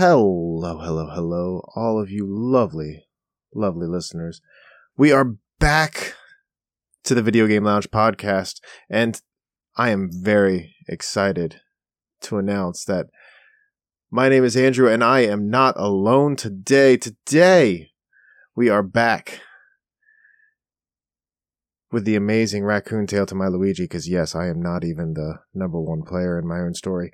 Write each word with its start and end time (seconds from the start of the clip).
Hello, 0.00 0.78
hello, 0.78 1.10
hello, 1.12 1.62
all 1.76 2.00
of 2.00 2.08
you 2.08 2.24
lovely, 2.26 3.04
lovely 3.54 3.86
listeners. 3.86 4.40
We 4.96 5.12
are 5.12 5.34
back 5.58 6.14
to 7.04 7.14
the 7.14 7.20
Video 7.20 7.46
Game 7.46 7.64
Lounge 7.64 7.90
podcast, 7.90 8.62
and 8.88 9.20
I 9.76 9.90
am 9.90 10.08
very 10.10 10.74
excited 10.88 11.60
to 12.22 12.38
announce 12.38 12.82
that 12.86 13.08
my 14.10 14.30
name 14.30 14.42
is 14.42 14.56
Andrew, 14.56 14.88
and 14.88 15.04
I 15.04 15.20
am 15.20 15.50
not 15.50 15.78
alone 15.78 16.34
today. 16.34 16.96
Today, 16.96 17.90
we 18.56 18.70
are 18.70 18.82
back 18.82 19.42
with 21.92 22.06
the 22.06 22.16
amazing 22.16 22.64
raccoon 22.64 23.06
tail 23.06 23.26
to 23.26 23.34
my 23.34 23.48
Luigi, 23.48 23.84
because 23.84 24.08
yes, 24.08 24.34
I 24.34 24.48
am 24.48 24.62
not 24.62 24.82
even 24.82 25.12
the 25.12 25.40
number 25.52 25.78
one 25.78 26.04
player 26.04 26.38
in 26.38 26.48
my 26.48 26.60
own 26.60 26.72
story. 26.72 27.12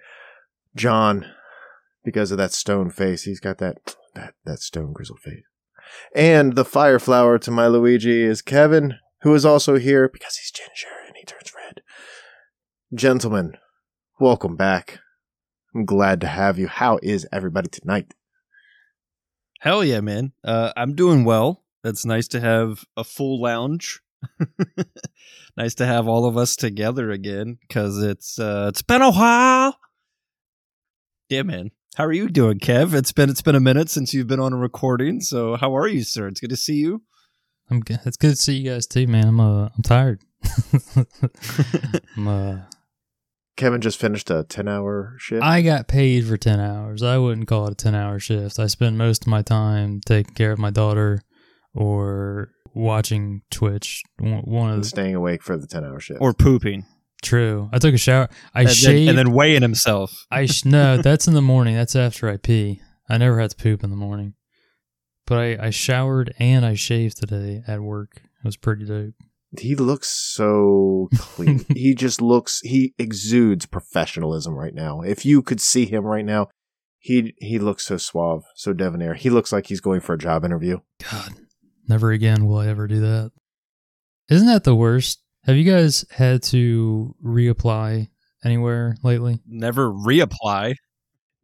John, 0.77 1.27
because 2.07 2.31
of 2.31 2.39
that 2.39 2.53
stone 2.53 2.89
face, 2.89 3.25
he's 3.25 3.41
got 3.41 3.59
that 3.59 3.97
that 4.15 4.35
that 4.45 4.61
stone 4.61 4.95
grizzled 4.95 5.19
face. 5.19 5.43
And 6.15 6.55
the 6.55 6.65
fire 6.65 6.99
flower 6.99 7.37
to 7.41 7.51
my 7.51 7.67
Luigi 7.67 8.23
is 8.23 8.41
Kevin, 8.41 8.95
who 9.23 9.35
is 9.35 9.45
also 9.45 9.77
here 9.77 10.09
because 10.09 10.37
he's 10.37 10.53
ginger 10.53 10.95
and 11.07 11.17
he 11.17 11.25
turns 11.25 11.53
red. 11.55 11.83
Gentlemen, 12.95 13.55
welcome 14.21 14.57
back. 14.57 15.01
I'm 15.75 15.85
glad 15.85 16.21
to 16.23 16.29
have 16.29 16.59
you. 16.59 16.69
How 16.69 16.99
is 17.03 17.27
everybody 17.33 17.69
tonight? 17.69 18.15
Hell 19.61 19.85
yeah, 19.85 20.01
man. 20.01 20.33
Uh, 20.45 20.73
I'm 20.77 20.95
doing 20.95 21.25
well. 21.25 21.65
It's 21.83 22.07
nice 22.07 22.29
to 22.29 22.41
have 22.41 22.85
a 22.97 23.03
full 23.03 23.43
lounge. 23.43 24.01
nice 25.57 25.75
to 25.75 25.87
have 25.87 26.07
all 26.07 26.25
of 26.25 26.37
us 26.37 26.55
together 26.55 27.11
again 27.11 27.59
because 27.61 28.01
it's 28.01 28.39
uh, 28.39 28.67
it's 28.69 28.83
been 28.83 29.03
a 29.03 29.11
while. 29.11 29.77
Yeah, 31.29 31.43
man. 31.43 31.73
How 31.95 32.05
are 32.05 32.13
you 32.13 32.29
doing, 32.29 32.59
Kev? 32.59 32.93
It's 32.93 33.13
been 33.13 33.31
it's 33.31 33.43
been 33.43 33.55
a 33.55 33.61
minute 33.61 33.89
since 33.89 34.13
you've 34.13 34.27
been 34.27 34.41
on 34.41 34.53
a 34.53 34.57
recording. 34.57 35.21
So 35.21 35.57
how 35.57 35.75
are 35.77 35.89
you, 35.89 36.03
sir? 36.05 36.29
It's 36.29 36.41
good 36.41 36.51
to 36.51 36.57
see 36.57 36.75
you. 36.75 37.03
I'm 37.71 37.81
good. 37.81 38.01
It's 38.05 38.17
good 38.17 38.31
to 38.31 38.37
see 38.37 38.57
you 38.57 38.71
guys 38.71 38.87
too, 38.87 39.07
man. 39.07 39.29
I'm 39.29 39.41
uh 39.41 39.69
I'm 39.75 39.83
tired. 39.83 40.23
I'm, 42.17 42.29
uh, 42.29 42.57
Kevin 43.57 43.81
just 43.81 43.99
finished 43.99 44.31
a 44.31 44.45
10 44.45 44.69
hour 44.69 45.15
shift. 45.19 45.43
I 45.43 45.63
got 45.63 45.89
paid 45.89 46.27
for 46.27 46.37
ten 46.37 46.61
hours. 46.61 47.03
I 47.03 47.17
wouldn't 47.17 47.49
call 47.49 47.67
it 47.67 47.73
a 47.73 47.75
ten 47.75 47.95
hour 47.95 48.19
shift. 48.19 48.59
I 48.59 48.67
spend 48.67 48.99
most 48.99 49.23
of 49.23 49.29
my 49.29 49.43
time 49.43 50.01
taking 50.05 50.35
care 50.35 50.53
of 50.53 50.59
my 50.59 50.71
daughter 50.71 51.23
or 51.75 52.51
watching 52.75 53.43
Twitch. 53.51 54.03
One 54.19 54.43
one 54.43 54.71
of 54.73 54.79
the 54.81 54.85
staying 54.85 55.15
awake 55.15 55.43
for 55.43 55.57
the 55.57 55.67
10 55.67 55.85
hour 55.85 55.99
shift. 55.99 56.21
Or 56.21 56.35
pooping. 56.35 56.85
True. 57.27 57.69
I 57.73 57.79
took 57.79 57.95
a 57.95 57.99
shower. 57.99 58.29
I 58.55 58.61
and, 58.61 58.69
then, 58.69 58.75
shaved. 58.75 59.09
and 59.11 59.19
then 59.19 59.33
weighing 59.33 59.63
himself. 59.63 60.27
I 60.31 60.47
sh- 60.47 60.65
no, 60.65 60.97
that's 61.03 61.29
in 61.29 61.35
the 61.35 61.43
morning. 61.43 61.75
That's 61.75 61.97
after 61.97 62.29
I 62.29 62.37
pee. 62.37 62.81
I 63.09 63.19
never 63.19 63.41
had 63.41 63.51
to 63.51 63.57
poop 63.57 63.85
in 63.85 63.91
the 63.91 63.97
morning. 63.97 64.35
But 65.27 65.39
I, 65.39 65.67
I 65.67 65.71
showered 65.71 66.35
and 66.39 66.65
I 66.65 66.75
shaved 66.75 67.19
today 67.19 67.63
at 67.67 67.81
work. 67.81 68.17
It 68.17 68.45
was 68.45 68.57
pretty 68.57 68.85
dope. 68.85 69.15
he 69.59 69.75
looks 69.75 70.09
so 70.09 71.09
clean. 71.19 71.65
he 71.75 71.95
just 71.95 72.23
looks 72.23 72.61
he 72.63 72.95
exudes 72.99 73.67
professionalism 73.67 74.55
right 74.55 74.75
now. 74.75 75.01
If 75.01 75.27
you 75.27 75.43
could 75.43 75.61
see 75.61 75.87
him 75.87 76.05
right 76.05 76.25
now, 76.25 76.49
he 76.99 77.35
he 77.39 77.59
looks 77.59 77.87
so 77.87 77.97
suave, 77.97 78.45
so 78.55 78.73
debonair. 78.73 79.15
He 79.15 79.31
looks 79.31 79.53
like 79.53 79.67
he's 79.67 79.81
going 79.81 80.01
for 80.01 80.15
a 80.15 80.19
job 80.19 80.45
interview. 80.45 80.79
God, 81.11 81.33
never 81.89 82.13
again 82.13 82.47
will 82.47 82.59
I 82.59 82.69
ever 82.69 82.87
do 82.87 83.01
that. 83.01 83.33
Isn't 84.29 84.49
that 84.49 84.65
the 84.65 84.75
worst? 84.75 85.23
Have 85.47 85.57
you 85.57 85.65
guys 85.65 86.05
had 86.11 86.43
to 86.45 87.15
reapply 87.25 88.09
anywhere 88.45 88.97
lately? 89.03 89.41
Never 89.47 89.91
reapply. 89.91 90.75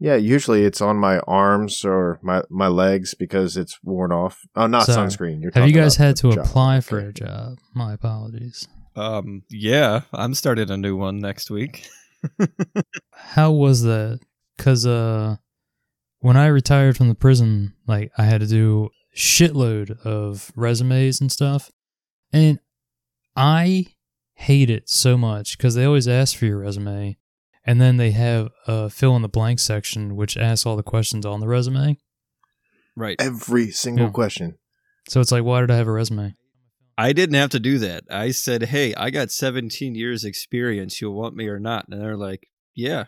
Yeah, 0.01 0.17
usually 0.17 0.65
it's 0.65 0.81
on 0.81 0.97
my 0.97 1.21
arms 1.21 1.85
or 1.85 2.19
my 2.23 2.43
my 2.51 2.67
legs 2.67 3.15
because 3.15 3.57
it's 3.57 3.79
worn 3.85 4.11
off. 4.11 4.41
Oh, 4.57 4.67
not 4.67 4.87
So, 4.87 4.97
sunscreen. 4.97 5.41
You're 5.41 5.53
Have 5.55 5.69
you 5.69 5.73
guys 5.75 5.95
had 5.97 6.17
to 6.17 6.33
job. 6.33 6.45
apply 6.45 6.81
for 6.81 6.99
a 6.99 7.13
job? 7.13 7.59
My 7.75 7.93
apologies. 7.93 8.67
Um, 8.97 9.43
yeah, 9.49 10.01
I'm 10.13 10.35
starting 10.35 10.69
a 10.71 10.77
new 10.77 10.97
one 10.97 11.21
next 11.21 11.51
week. 11.51 11.89
How 13.15 13.53
was 13.53 13.83
that? 13.83 14.19
Because 14.57 14.87
uh, 14.87 15.37
when 16.19 16.37
I 16.37 16.47
retired 16.49 16.97
from 16.97 17.09
the 17.09 17.15
prison, 17.15 17.75
like 17.87 18.11
I 18.19 18.25
had 18.25 18.41
to 18.41 18.47
do 18.49 18.91
shitload 19.17 19.99
of 20.05 20.51
resumes 20.57 21.21
and 21.21 21.31
stuff, 21.31 21.71
and 22.33 22.59
I 23.37 23.87
hate 24.35 24.71
it 24.71 24.89
so 24.89 25.17
much 25.17 25.57
because 25.57 25.75
they 25.75 25.85
always 25.85 26.09
ask 26.09 26.37
for 26.37 26.47
your 26.47 26.59
resume, 26.59 27.17
and 27.65 27.81
then 27.81 27.97
they 27.97 28.11
have 28.11 28.51
a 28.67 28.91
fill 28.91 29.17
in 29.17 29.23
the 29.23 29.29
blank 29.29 29.59
section 29.59 30.17
which 30.17 30.37
asks 30.37 30.67
all 30.67 30.77
the 30.77 30.83
questions 30.83 31.25
on 31.25 31.41
the 31.41 31.49
resume. 31.49 31.99
Right. 32.97 33.17
Every 33.21 33.71
single 33.71 34.07
Yeah. 34.07 34.13
question. 34.13 34.59
So 35.09 35.21
it's 35.21 35.33
like, 35.33 35.45
why 35.45 35.61
did 35.61 35.71
I 35.71 35.77
have 35.77 35.89
a 35.89 35.93
resume? 35.93 36.35
I 36.99 37.13
didn't 37.13 37.37
have 37.37 37.51
to 37.51 37.61
do 37.61 37.79
that. 37.79 38.05
I 38.11 38.33
said, 38.33 38.65
"Hey, 38.65 38.95
I 38.95 39.11
got 39.11 39.31
17 39.31 39.95
years 39.95 40.25
experience. 40.25 41.01
You'll 41.01 41.15
want 41.15 41.35
me 41.35 41.49
or 41.49 41.59
not?" 41.59 41.87
And 41.89 42.01
they're 42.01 42.19
like, 42.19 42.49
"Yeah." 42.75 43.07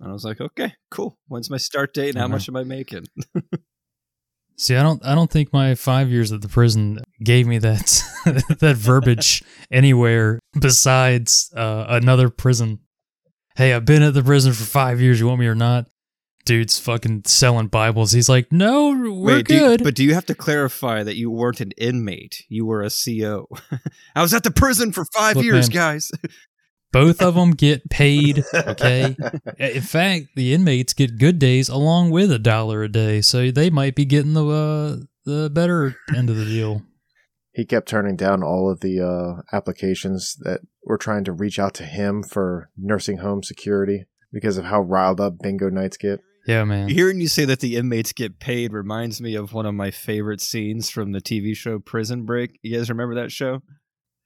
And 0.00 0.08
I 0.08 0.12
was 0.12 0.24
like, 0.24 0.40
"Okay, 0.40 0.72
cool. 0.90 1.18
When's 1.28 1.50
my 1.50 1.58
start 1.58 1.92
date 1.92 2.10
and 2.10 2.18
how 2.18 2.24
uh-huh. 2.24 2.32
much 2.32 2.48
am 2.48 2.56
I 2.56 2.64
making?" 2.64 3.06
See, 4.56 4.74
I 4.74 4.82
don't, 4.82 5.04
I 5.04 5.14
don't 5.14 5.30
think 5.30 5.52
my 5.52 5.74
five 5.74 6.10
years 6.10 6.32
at 6.32 6.40
the 6.40 6.48
prison 6.48 6.98
gave 7.22 7.46
me 7.46 7.58
that, 7.58 8.02
that 8.60 8.76
verbiage 8.76 9.42
anywhere 9.70 10.38
besides 10.58 11.50
uh, 11.56 11.86
another 11.88 12.28
prison. 12.30 12.80
Hey, 13.56 13.72
I've 13.72 13.84
been 13.84 14.02
at 14.02 14.14
the 14.14 14.22
prison 14.22 14.52
for 14.52 14.64
five 14.64 15.00
years. 15.00 15.18
You 15.20 15.26
want 15.28 15.40
me 15.40 15.46
or 15.46 15.54
not? 15.54 15.86
Dude's 16.44 16.78
fucking 16.78 17.22
selling 17.24 17.66
Bibles. 17.66 18.12
He's 18.12 18.28
like, 18.28 18.52
no, 18.52 18.90
we're 18.90 19.36
Wait, 19.36 19.48
do 19.48 19.54
you- 19.54 19.60
good. 19.60 19.82
but 19.84 19.94
do 19.96 20.04
you 20.04 20.14
have 20.14 20.26
to 20.26 20.34
clarify 20.34 21.02
that 21.02 21.16
you 21.16 21.30
weren't 21.30 21.60
an 21.60 21.72
inmate? 21.78 22.44
You 22.48 22.66
were 22.66 22.82
a 22.82 22.90
CO. 22.90 23.48
I 24.14 24.22
was 24.22 24.32
at 24.32 24.44
the 24.44 24.50
prison 24.52 24.92
for 24.92 25.04
five 25.06 25.36
Look, 25.36 25.44
years, 25.44 25.68
man. 25.68 25.74
guys. 25.74 26.12
Both 26.92 27.20
of 27.20 27.34
them 27.34 27.50
get 27.50 27.90
paid. 27.90 28.44
Okay. 28.54 29.16
In 29.58 29.82
fact, 29.82 30.26
the 30.36 30.54
inmates 30.54 30.92
get 30.92 31.18
good 31.18 31.38
days 31.40 31.68
along 31.68 32.10
with 32.10 32.30
a 32.30 32.38
dollar 32.38 32.84
a 32.84 32.88
day, 32.88 33.20
so 33.22 33.50
they 33.50 33.68
might 33.68 33.94
be 33.96 34.04
getting 34.04 34.34
the 34.34 34.46
uh, 34.46 34.96
the 35.24 35.50
better 35.50 35.96
end 36.16 36.30
of 36.30 36.36
the 36.36 36.44
deal. 36.44 36.82
He 37.56 37.64
kept 37.64 37.88
turning 37.88 38.16
down 38.16 38.42
all 38.42 38.70
of 38.70 38.80
the 38.80 39.00
uh, 39.00 39.56
applications 39.56 40.36
that 40.40 40.60
were 40.84 40.98
trying 40.98 41.24
to 41.24 41.32
reach 41.32 41.58
out 41.58 41.72
to 41.76 41.84
him 41.84 42.22
for 42.22 42.68
nursing 42.76 43.16
home 43.16 43.42
security 43.42 44.04
because 44.30 44.58
of 44.58 44.66
how 44.66 44.82
riled 44.82 45.22
up 45.22 45.38
bingo 45.40 45.70
nights 45.70 45.96
get. 45.96 46.20
Yeah, 46.46 46.64
man. 46.64 46.88
Hearing 46.90 47.18
you 47.18 47.28
say 47.28 47.46
that 47.46 47.60
the 47.60 47.76
inmates 47.76 48.12
get 48.12 48.38
paid 48.38 48.74
reminds 48.74 49.22
me 49.22 49.34
of 49.36 49.54
one 49.54 49.64
of 49.64 49.74
my 49.74 49.90
favorite 49.90 50.42
scenes 50.42 50.90
from 50.90 51.12
the 51.12 51.20
TV 51.22 51.56
show 51.56 51.78
Prison 51.78 52.26
Break. 52.26 52.58
You 52.62 52.76
guys 52.76 52.90
remember 52.90 53.14
that 53.16 53.32
show? 53.32 53.62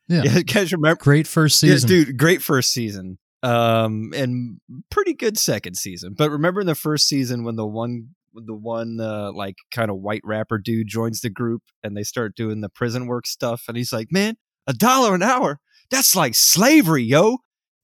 Yeah. 0.09 0.25
you 0.35 0.43
guys 0.43 0.73
remember? 0.73 1.01
Great 1.01 1.29
first 1.29 1.63
Yeah, 1.63 1.75
season. 1.75 1.89
dude, 1.89 2.19
great 2.19 2.43
first 2.43 2.73
season. 2.73 3.19
Um, 3.45 4.11
and 4.15 4.59
pretty 4.91 5.15
good 5.15 5.39
second 5.39 5.77
season. 5.77 6.15
But 6.19 6.31
remember 6.31 6.61
in 6.63 6.67
the 6.67 6.75
first 6.75 7.07
season 7.07 7.45
when 7.45 7.55
the 7.55 7.65
one 7.65 8.09
the 8.35 8.55
one 8.55 9.01
uh, 9.01 9.33
like 9.33 9.57
kind 9.73 9.91
of 9.91 9.99
white 9.99 10.23
rapper 10.25 10.59
dude 10.59 10.89
joins 10.89 11.21
the 11.21 11.31
group 11.31 11.63
and 11.83 11.97
they 11.97 12.03
start 12.03 12.35
doing 12.35 12.61
the 12.61 12.69
prison 12.69 13.07
work 13.07 13.27
stuff 13.27 13.65
and 13.69 13.77
he's 13.77 13.93
like, 13.93 14.09
"Man, 14.11 14.37
a 14.67 14.73
dollar 14.73 15.15
an 15.15 15.23
hour? 15.23 15.59
That's 15.91 16.17
like 16.17 16.35
slavery, 16.35 17.03
yo." 17.03 17.39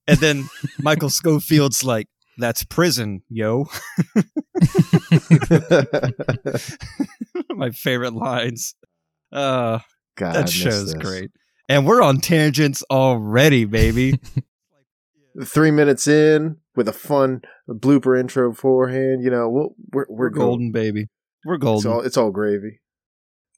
And 0.07 0.19
then 0.19 0.49
Michael 0.79 1.09
Scofield's 1.09 1.83
like, 1.83 2.07
"That's 2.37 2.63
prison, 2.63 3.23
yo." 3.29 3.65
My 7.49 7.71
favorite 7.71 8.13
lines. 8.13 8.75
Uh, 9.31 9.79
God, 10.15 10.35
that 10.35 10.49
show's 10.49 10.93
great. 10.93 11.31
And 11.69 11.85
we're 11.85 12.01
on 12.01 12.19
tangents 12.19 12.83
already, 12.89 13.65
baby. 13.65 14.19
Three 15.43 15.71
minutes 15.71 16.07
in 16.07 16.57
with 16.77 16.87
a 16.87 16.93
fun 16.93 17.41
blooper 17.67 18.17
intro 18.17 18.51
beforehand. 18.51 19.23
You 19.23 19.31
know, 19.31 19.49
we'll, 19.49 19.75
we're 19.91 20.05
we're, 20.07 20.25
We're 20.25 20.29
golden, 20.29 20.71
baby. 20.71 21.07
We're 21.43 21.57
Golden. 21.57 21.79
It's 21.79 21.85
all 21.85 22.01
it's 22.01 22.17
all 22.17 22.31
gravy. 22.31 22.79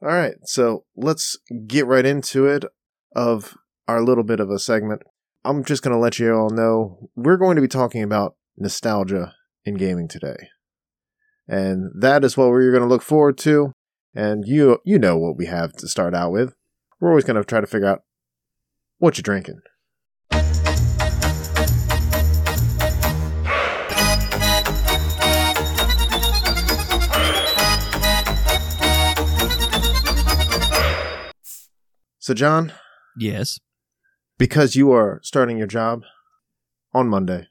All 0.01 0.07
right, 0.07 0.35
so 0.45 0.85
let's 0.95 1.37
get 1.67 1.85
right 1.85 2.05
into 2.05 2.47
it. 2.47 2.65
Of 3.15 3.57
our 3.87 4.03
little 4.03 4.23
bit 4.23 4.39
of 4.39 4.49
a 4.51 4.59
segment, 4.59 5.01
I'm 5.43 5.63
just 5.63 5.81
going 5.81 5.95
to 5.95 5.99
let 5.99 6.19
you 6.19 6.31
all 6.33 6.51
know 6.51 7.09
we're 7.15 7.37
going 7.37 7.55
to 7.55 7.61
be 7.61 7.67
talking 7.67 8.03
about 8.03 8.35
nostalgia 8.55 9.33
in 9.65 9.75
gaming 9.75 10.07
today, 10.07 10.49
and 11.47 11.91
that 11.99 12.23
is 12.23 12.37
what 12.37 12.49
we're 12.49 12.71
going 12.71 12.83
to 12.83 12.89
look 12.89 13.01
forward 13.01 13.37
to. 13.39 13.73
And 14.13 14.43
you 14.45 14.79
you 14.85 14.99
know 14.99 15.17
what 15.17 15.37
we 15.37 15.47
have 15.47 15.73
to 15.73 15.87
start 15.87 16.13
out 16.13 16.31
with. 16.31 16.53
We're 16.99 17.09
always 17.09 17.25
going 17.25 17.37
to 17.37 17.43
try 17.43 17.61
to 17.61 17.67
figure 17.67 17.87
out 17.87 18.01
what 18.99 19.17
you're 19.17 19.23
drinking. 19.23 19.61
So, 32.29 32.35
John, 32.35 32.73
yes. 33.17 33.59
because 34.37 34.75
you 34.75 34.91
are 34.91 35.19
starting 35.23 35.57
your 35.57 35.65
job 35.65 36.03
on 36.93 37.07
Monday, 37.07 37.47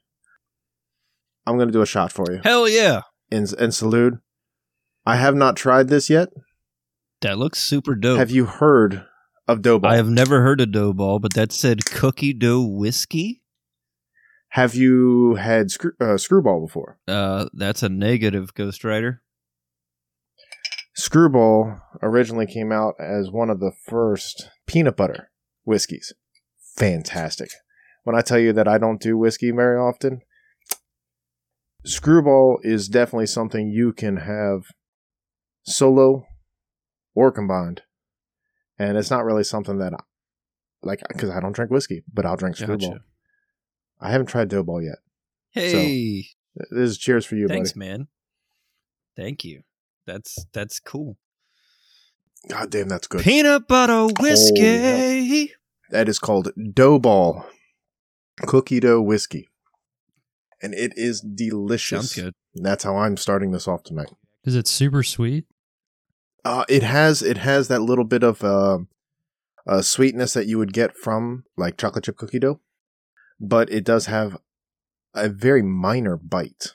I'm 1.45 1.57
going 1.57 1.67
to 1.67 1.73
do 1.73 1.81
a 1.81 1.85
shot 1.85 2.13
for 2.13 2.31
you 2.31 2.39
Hell 2.45 2.69
yeah. 2.69 3.01
And, 3.29 3.51
in 3.59 3.73
salute 3.73 4.13
I 5.05 5.17
have 5.17 5.35
not 5.35 5.57
tried 5.57 5.89
this 5.89 6.09
yet. 6.09 6.29
That 7.19 7.37
looks 7.37 7.59
super 7.59 7.93
dope. 7.93 8.19
Have 8.19 8.31
you 8.31 8.45
heard 8.45 9.05
of 9.49 9.59
Doughball? 9.59 9.89
I 9.89 9.97
have 9.97 10.07
never 10.07 10.43
heard 10.43 10.61
of 10.61 10.69
Doughball, 10.69 11.19
but 11.19 11.33
that 11.33 11.51
said 11.51 11.83
cookie 11.83 12.31
dough 12.31 12.65
whiskey. 12.65 13.41
Have 14.51 14.75
you 14.75 15.35
had 15.35 15.71
screw, 15.71 15.91
uh, 15.99 16.17
screwball 16.17 16.65
before? 16.65 16.99
Uh, 17.05 17.47
that's 17.51 17.83
a 17.83 17.89
negative, 17.89 18.53
Ghost 18.53 18.85
Rider. 18.85 19.23
Screwball 20.95 21.81
originally 22.01 22.45
came 22.45 22.71
out 22.71 22.95
as 22.99 23.29
one 23.29 23.49
of 23.49 23.59
the 23.59 23.71
first 23.71 24.49
peanut 24.69 24.95
butter 24.95 25.31
whiskeys. 25.65 26.13
Fantastic. 26.77 27.49
When 28.03 28.15
I 28.15 28.21
tell 28.21 28.39
you 28.39 28.53
that 28.53 28.67
I 28.67 28.77
don't 28.77 29.01
do 29.01 29.17
whiskey 29.17 29.51
very 29.51 29.77
often, 29.77 30.21
Screwball 31.85 32.59
is 32.63 32.87
definitely 32.87 33.25
something 33.27 33.69
you 33.69 33.93
can 33.93 34.17
have 34.17 34.63
solo 35.63 36.25
or 37.15 37.31
combined. 37.31 37.81
And 38.77 38.97
it's 38.97 39.09
not 39.11 39.25
really 39.25 39.43
something 39.43 39.77
that, 39.79 39.93
I, 39.93 39.97
like, 40.83 41.01
because 41.09 41.29
I 41.29 41.39
don't 41.39 41.51
drink 41.53 41.71
whiskey, 41.71 42.03
but 42.13 42.25
I'll 42.25 42.37
drink 42.37 42.55
Screwball. 42.55 42.89
Gotcha. 42.91 43.03
I 43.99 44.11
haven't 44.11 44.27
tried 44.27 44.49
Doughball 44.49 44.83
yet. 44.83 44.99
Hey, 45.51 46.27
This 46.55 46.91
is 46.91 46.97
cheers 46.97 47.25
for 47.25 47.35
you, 47.35 47.47
thanks, 47.47 47.73
buddy. 47.73 47.89
man. 47.89 48.07
Thank 49.17 49.43
you. 49.43 49.63
That's 50.05 50.45
that's 50.53 50.79
cool. 50.79 51.17
God 52.49 52.71
damn, 52.71 52.89
that's 52.89 53.07
good. 53.07 53.21
Peanut 53.21 53.67
butter 53.67 54.07
whiskey. 54.19 55.53
That 55.91 56.09
is 56.09 56.19
called 56.19 56.51
Doughball 56.57 57.45
cookie 58.41 58.79
dough 58.79 59.01
whiskey. 59.01 59.47
And 60.61 60.73
it 60.73 60.93
is 60.95 61.21
delicious. 61.21 62.11
Sounds 62.11 62.15
good. 62.15 62.33
And 62.55 62.65
that's 62.65 62.83
how 62.83 62.97
I'm 62.97 63.17
starting 63.17 63.51
this 63.51 63.67
off 63.67 63.83
tonight. 63.83 64.11
Is 64.43 64.55
it 64.55 64.67
super 64.67 65.03
sweet? 65.03 65.45
Uh, 66.43 66.65
it 66.67 66.83
has 66.83 67.21
it 67.21 67.37
has 67.37 67.67
that 67.67 67.81
little 67.81 68.05
bit 68.05 68.23
of 68.23 68.43
uh, 68.43 68.79
uh, 69.67 69.81
sweetness 69.81 70.33
that 70.33 70.47
you 70.47 70.57
would 70.57 70.73
get 70.73 70.95
from 70.97 71.43
like 71.57 71.77
chocolate 71.77 72.05
chip 72.05 72.17
cookie 72.17 72.39
dough, 72.39 72.59
but 73.39 73.69
it 73.71 73.83
does 73.83 74.07
have 74.07 74.37
a 75.13 75.29
very 75.29 75.61
minor 75.61 76.17
bite 76.17 76.73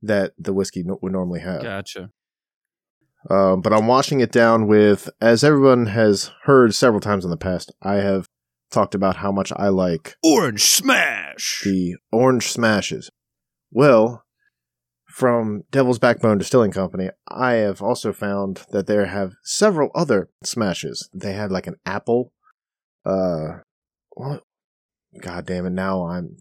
that 0.00 0.32
the 0.38 0.52
whiskey 0.52 0.82
no- 0.82 0.98
would 1.02 1.12
normally 1.12 1.40
have. 1.40 1.62
Gotcha. 1.62 2.10
Um, 3.30 3.60
but 3.60 3.72
I'm 3.72 3.86
washing 3.86 4.20
it 4.20 4.32
down 4.32 4.66
with, 4.66 5.08
as 5.20 5.44
everyone 5.44 5.86
has 5.86 6.30
heard 6.44 6.74
several 6.74 7.00
times 7.00 7.24
in 7.24 7.30
the 7.30 7.36
past, 7.36 7.72
I 7.82 7.94
have 7.96 8.26
talked 8.70 8.94
about 8.94 9.16
how 9.16 9.30
much 9.30 9.52
I 9.54 9.68
like 9.68 10.16
Orange 10.24 10.62
smash. 10.62 11.60
the 11.64 11.96
orange 12.10 12.48
smashes. 12.48 13.10
Well, 13.70 14.24
from 15.06 15.62
Devil's 15.70 15.98
Backbone 15.98 16.38
Distilling 16.38 16.72
Company, 16.72 17.10
I 17.28 17.52
have 17.52 17.82
also 17.82 18.12
found 18.12 18.62
that 18.70 18.86
there 18.86 19.06
have 19.06 19.34
several 19.44 19.90
other 19.94 20.30
smashes. 20.42 21.08
They 21.14 21.34
had 21.34 21.52
like 21.52 21.66
an 21.66 21.76
apple. 21.84 22.32
Uh, 23.04 23.58
what? 24.16 24.42
God 25.20 25.44
damn 25.46 25.66
it! 25.66 25.70
Now 25.70 26.06
I'm, 26.06 26.38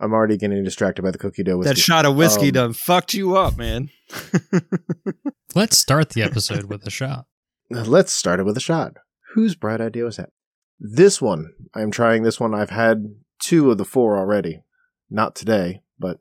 I'm 0.00 0.12
already 0.12 0.36
getting 0.36 0.64
distracted 0.64 1.02
by 1.02 1.12
the 1.12 1.18
cookie 1.18 1.44
dough. 1.44 1.62
that 1.62 1.78
shot 1.78 2.04
of 2.04 2.16
whiskey 2.16 2.48
Um, 2.48 2.52
done 2.52 2.72
fucked 2.72 3.14
you 3.14 3.36
up, 3.36 3.56
man. 3.56 3.90
Let's 5.54 5.76
start 5.76 6.10
the 6.10 6.22
episode 6.22 6.64
with 6.64 6.86
a 6.86 6.90
shot. 6.90 7.26
Let's 7.70 8.12
start 8.12 8.38
it 8.38 8.46
with 8.46 8.56
a 8.56 8.60
shot. 8.60 8.94
Whose 9.34 9.56
bright 9.56 9.80
idea 9.80 10.04
was 10.04 10.16
that? 10.16 10.30
This 10.78 11.20
one, 11.20 11.50
I'm 11.74 11.90
trying 11.90 12.22
this 12.22 12.38
one. 12.38 12.54
I've 12.54 12.70
had 12.70 13.16
two 13.40 13.70
of 13.70 13.78
the 13.78 13.84
four 13.84 14.16
already. 14.16 14.62
Not 15.10 15.34
today, 15.34 15.82
but 15.98 16.18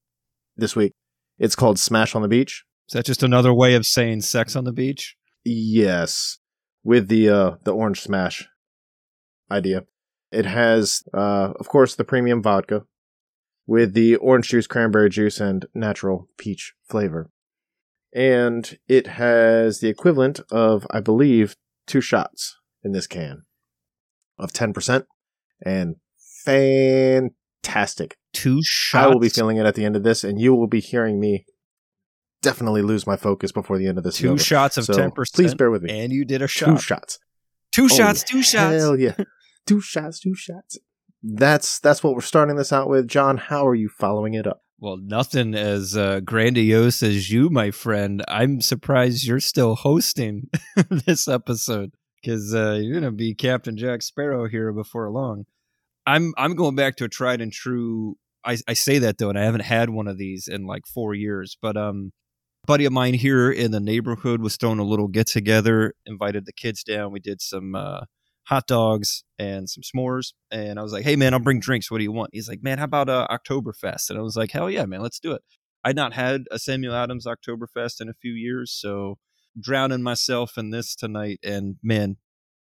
this 0.58 0.76
week. 0.76 0.94
It's 1.38 1.56
called 1.56 1.78
Smash 1.78 2.16
on 2.16 2.24
the 2.24 2.28
Beach. 2.28 2.66
Is 2.90 2.94
that 2.94 3.06
just 3.06 3.22
another 3.22 3.54
way 3.54 3.76
of 3.76 3.86
saying 3.86 4.22
sex 4.22 4.56
on 4.56 4.64
the 4.64 4.74
beach? 4.74 5.16
Yes, 5.46 6.40
with 6.84 7.08
the 7.08 7.30
uh, 7.30 7.52
the 7.64 7.72
orange 7.72 8.02
smash 8.02 8.48
idea. 9.52 9.84
It 10.32 10.46
has, 10.46 11.04
uh, 11.14 11.54
of 11.60 11.68
course, 11.70 11.96
the 11.96 12.04
premium 12.04 12.42
vodka 12.42 12.82
with 13.68 13.94
the 13.94 14.16
orange 14.16 14.50
juice, 14.50 14.66
cranberry 14.66 15.12
juice, 15.12 15.40
and 15.40 15.68
natural 15.76 16.30
peach 16.40 16.74
flavor. 16.90 17.30
And 18.14 18.78
it 18.88 19.08
has 19.08 19.80
the 19.80 19.88
equivalent 19.90 20.40
of, 20.52 20.88
I 20.90 21.00
believe, 21.00 21.56
two 21.86 22.02
shots 22.02 22.58
in 22.84 22.92
this 22.92 23.08
can 23.08 23.44
of 24.38 24.52
10%. 24.52 25.04
And 25.64 25.96
fantastic. 26.46 28.18
Two 28.34 28.60
shots. 28.64 29.06
I 29.06 29.08
will 29.08 29.20
be 29.20 29.30
feeling 29.30 29.58
it 29.58 29.66
at 29.66 29.76
the 29.76 29.86
end 29.86 29.96
of 29.96 30.04
this, 30.04 30.24
and 30.24 30.40
you 30.40 30.56
will 30.56 30.68
be 30.68 30.80
hearing 30.80 31.20
me 31.20 31.46
definitely 32.42 32.82
lose 32.82 33.06
my 33.06 33.18
focus 33.18 33.52
before 33.52 33.78
the 33.78 33.88
end 33.88 33.98
of 33.98 34.04
this. 34.04 34.18
two 34.18 34.38
shots 34.38 34.78
of 34.78 34.86
So, 34.86 34.94
ten 34.94 35.12
percent. 35.12 35.36
Please 35.36 35.54
bear 35.56 35.70
with 35.70 35.82
me. 35.84 36.00
And 36.00 36.14
you 36.14 36.24
did 36.26 36.42
a 36.42 36.48
shot. 36.48 36.68
Two 36.70 36.78
shots. 36.78 37.20
Two 37.74 37.86
Oh, 37.86 37.88
shots. 37.88 38.24
Two 38.24 38.42
shots. 38.42 38.76
Hell 38.76 38.98
yeah. 38.98 39.16
two 39.68 39.82
shots, 39.82 40.20
two 40.20 40.36
shots. 40.36 40.78
That's 41.22 41.80
that's 41.80 42.04
what 42.04 42.14
we're 42.16 42.22
starting 42.22 42.56
this 42.56 42.72
out 42.72 42.88
with. 42.90 43.08
John, 43.08 43.38
how 43.38 43.68
are 43.68 43.76
you 43.76 43.90
following 43.90 44.34
it 44.36 44.48
up? 44.48 44.62
Well, 44.82 44.96
nothing 44.96 45.56
as 45.56 45.98
uh, 45.98 46.22
grandiose 46.22 47.04
as 47.04 47.30
you, 47.30 47.50
my 47.50 47.70
friend. 47.70 48.24
I'm 48.30 48.62
surprised 48.62 49.26
you're 49.26 49.42
still 49.42 49.76
hosting 49.76 50.50
this 50.90 51.28
episode 51.28 51.92
because 52.22 52.56
uh, 52.56 52.80
you're 52.82 53.02
gonna 53.02 53.12
be 53.12 53.36
Captain 53.36 53.76
Jack 53.76 54.02
Sparrow 54.02 54.48
here 54.48 54.72
before 54.72 55.10
long. 55.10 55.46
I'm 56.08 56.34
I'm 56.38 56.56
going 56.56 56.76
back 56.76 56.96
to 56.98 57.04
a 57.04 57.10
tried 57.10 57.42
and 57.42 57.52
true. 57.52 58.16
I, 58.46 58.58
I 58.70 58.74
say 58.74 59.00
that 59.00 59.18
though, 59.18 59.28
and 59.28 59.38
I 59.38 59.44
haven't 59.44 59.62
had 59.62 59.90
one 59.90 60.08
of 60.08 60.18
these 60.18 60.48
in 60.48 60.66
like 60.66 60.88
four 60.88 61.14
years. 61.14 61.58
But 61.62 61.76
um, 61.76 62.14
buddy 62.66 62.86
of 62.86 62.94
mine 62.94 63.16
here 63.16 63.52
in 63.52 63.72
the 63.72 63.82
neighborhood 63.82 64.42
was 64.42 64.56
throwing 64.56 64.80
a 64.80 64.84
little 64.84 65.10
get 65.10 65.28
together. 65.28 65.94
Invited 66.06 66.46
the 66.46 66.54
kids 66.54 66.86
down. 66.86 67.12
We 67.12 67.20
did 67.20 67.42
some 67.42 67.76
uh, 67.76 68.02
hot 68.50 68.66
dogs 68.66 69.24
and 69.38 69.70
some 69.70 69.84
s'mores. 69.84 70.34
And 70.50 70.80
I 70.80 70.82
was 70.82 70.92
like, 70.92 71.04
hey, 71.04 71.16
man, 71.16 71.36
I'll 71.36 71.40
bring 71.40 71.60
drinks. 71.60 71.92
What 71.92 72.00
do 72.00 72.04
you 72.04 72.12
want? 72.12 72.32
He's 72.34 72.50
like, 72.50 72.64
man, 72.64 72.80
how 72.80 72.86
about 72.86 73.08
uh, 73.08 73.28
Oktoberfest? 73.30 74.10
And 74.10 74.18
I 74.18 74.24
was 74.24 74.36
like, 74.36 74.50
hell 74.50 74.72
yeah, 74.72 74.86
man, 74.86 75.02
let's 75.02 75.20
do 75.20 75.34
it. 75.34 75.44
I'd 75.84 75.96
not 75.96 76.14
had 76.14 76.46
a 76.50 76.58
Samuel 76.58 76.96
Adams 76.96 77.28
Oktoberfest 77.28 78.02
in 78.02 78.10
a 78.10 78.16
few 78.20 78.34
years. 78.34 78.72
So 78.72 79.20
drowning 79.60 80.02
myself 80.02 80.58
in 80.58 80.72
this 80.72 80.96
tonight. 80.96 81.40
And 81.44 81.76
man, 81.84 82.18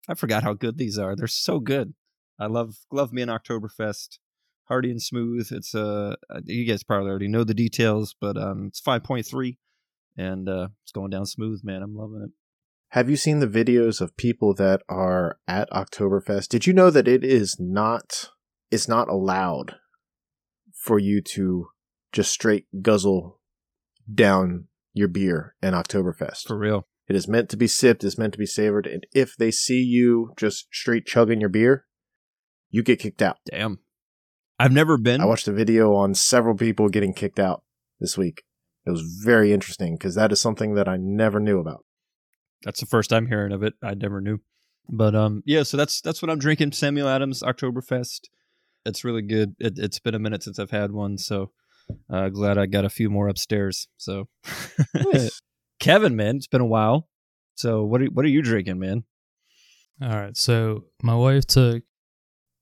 I 0.08 0.14
forgot 0.14 0.42
how 0.42 0.52
good 0.52 0.78
these 0.78 0.98
are. 0.98 1.14
They're 1.14 1.28
so 1.28 1.60
good. 1.60 1.94
I 2.40 2.46
love 2.46 2.74
love 2.90 3.12
me 3.12 3.22
an 3.22 3.28
Oktoberfest. 3.28 4.18
Hearty 4.64 4.90
and 4.90 5.00
smooth. 5.00 5.48
It's 5.52 5.74
uh 5.74 6.16
you 6.44 6.66
guys 6.66 6.82
probably 6.82 7.10
already 7.10 7.28
know 7.28 7.44
the 7.44 7.54
details, 7.54 8.16
but 8.20 8.36
um 8.36 8.66
it's 8.66 8.80
five 8.80 9.02
point 9.04 9.26
three 9.26 9.58
and 10.16 10.48
uh 10.48 10.68
it's 10.82 10.92
going 10.92 11.10
down 11.10 11.24
smooth, 11.24 11.60
man. 11.62 11.82
I'm 11.82 11.96
loving 11.96 12.22
it. 12.24 12.30
Have 12.92 13.10
you 13.10 13.16
seen 13.16 13.40
the 13.40 13.46
videos 13.46 14.00
of 14.00 14.16
people 14.16 14.54
that 14.54 14.80
are 14.88 15.38
at 15.46 15.68
Oktoberfest? 15.70 16.48
Did 16.48 16.66
you 16.66 16.72
know 16.72 16.90
that 16.90 17.06
it 17.06 17.22
is 17.22 17.56
not 17.60 18.30
it's 18.70 18.88
not 18.88 19.08
allowed 19.08 19.76
for 20.72 20.98
you 20.98 21.20
to 21.20 21.68
just 22.12 22.32
straight 22.32 22.66
guzzle 22.80 23.40
down 24.12 24.68
your 24.94 25.08
beer 25.08 25.54
in 25.62 25.74
Oktoberfest? 25.74 26.46
For 26.46 26.58
real. 26.58 26.86
It 27.08 27.16
is 27.16 27.28
meant 27.28 27.50
to 27.50 27.56
be 27.58 27.66
sipped, 27.66 28.04
it's 28.04 28.18
meant 28.18 28.32
to 28.34 28.38
be 28.38 28.46
savored, 28.46 28.86
and 28.86 29.06
if 29.14 29.36
they 29.36 29.50
see 29.50 29.82
you 29.82 30.32
just 30.36 30.68
straight 30.72 31.06
chugging 31.06 31.40
your 31.40 31.48
beer, 31.48 31.86
you 32.70 32.82
get 32.82 33.00
kicked 33.00 33.22
out. 33.22 33.38
Damn. 33.50 33.80
I've 34.58 34.72
never 34.72 34.98
been 34.98 35.20
I 35.20 35.26
watched 35.26 35.48
a 35.48 35.52
video 35.52 35.94
on 35.94 36.14
several 36.14 36.54
people 36.54 36.88
getting 36.88 37.14
kicked 37.14 37.38
out 37.38 37.62
this 38.00 38.16
week. 38.18 38.42
It 38.86 38.90
was 38.90 39.02
very 39.22 39.52
interesting 39.52 39.94
because 39.94 40.14
that 40.14 40.32
is 40.32 40.40
something 40.40 40.74
that 40.74 40.88
I 40.88 40.96
never 40.98 41.38
knew 41.38 41.60
about. 41.60 41.84
That's 42.64 42.80
the 42.80 42.86
first 42.86 43.12
I'm 43.12 43.26
hearing 43.26 43.52
of 43.52 43.62
it. 43.62 43.74
I 43.82 43.94
never 43.94 44.20
knew. 44.20 44.38
But 44.88 45.14
um, 45.14 45.42
yeah. 45.46 45.62
So 45.62 45.76
that's 45.76 46.00
that's 46.00 46.22
what 46.22 46.30
I'm 46.30 46.38
drinking. 46.38 46.72
Samuel 46.72 47.08
Adams 47.08 47.42
Oktoberfest. 47.42 48.20
It's 48.84 49.04
really 49.04 49.22
good. 49.22 49.54
It, 49.58 49.78
it's 49.78 49.98
been 49.98 50.14
a 50.14 50.18
minute 50.18 50.42
since 50.42 50.58
I've 50.58 50.70
had 50.70 50.92
one, 50.92 51.18
so 51.18 51.50
uh, 52.10 52.28
glad 52.28 52.58
I 52.58 52.66
got 52.66 52.84
a 52.84 52.90
few 52.90 53.10
more 53.10 53.28
upstairs. 53.28 53.88
So, 53.96 54.28
Kevin, 55.80 56.16
man, 56.16 56.36
it's 56.36 56.46
been 56.46 56.60
a 56.60 56.66
while. 56.66 57.08
So 57.54 57.84
what 57.84 58.00
are 58.00 58.06
what 58.06 58.24
are 58.24 58.28
you 58.28 58.42
drinking, 58.42 58.78
man? 58.78 59.04
All 60.00 60.08
right. 60.08 60.36
So 60.36 60.84
my 61.02 61.14
wife 61.14 61.46
took 61.46 61.82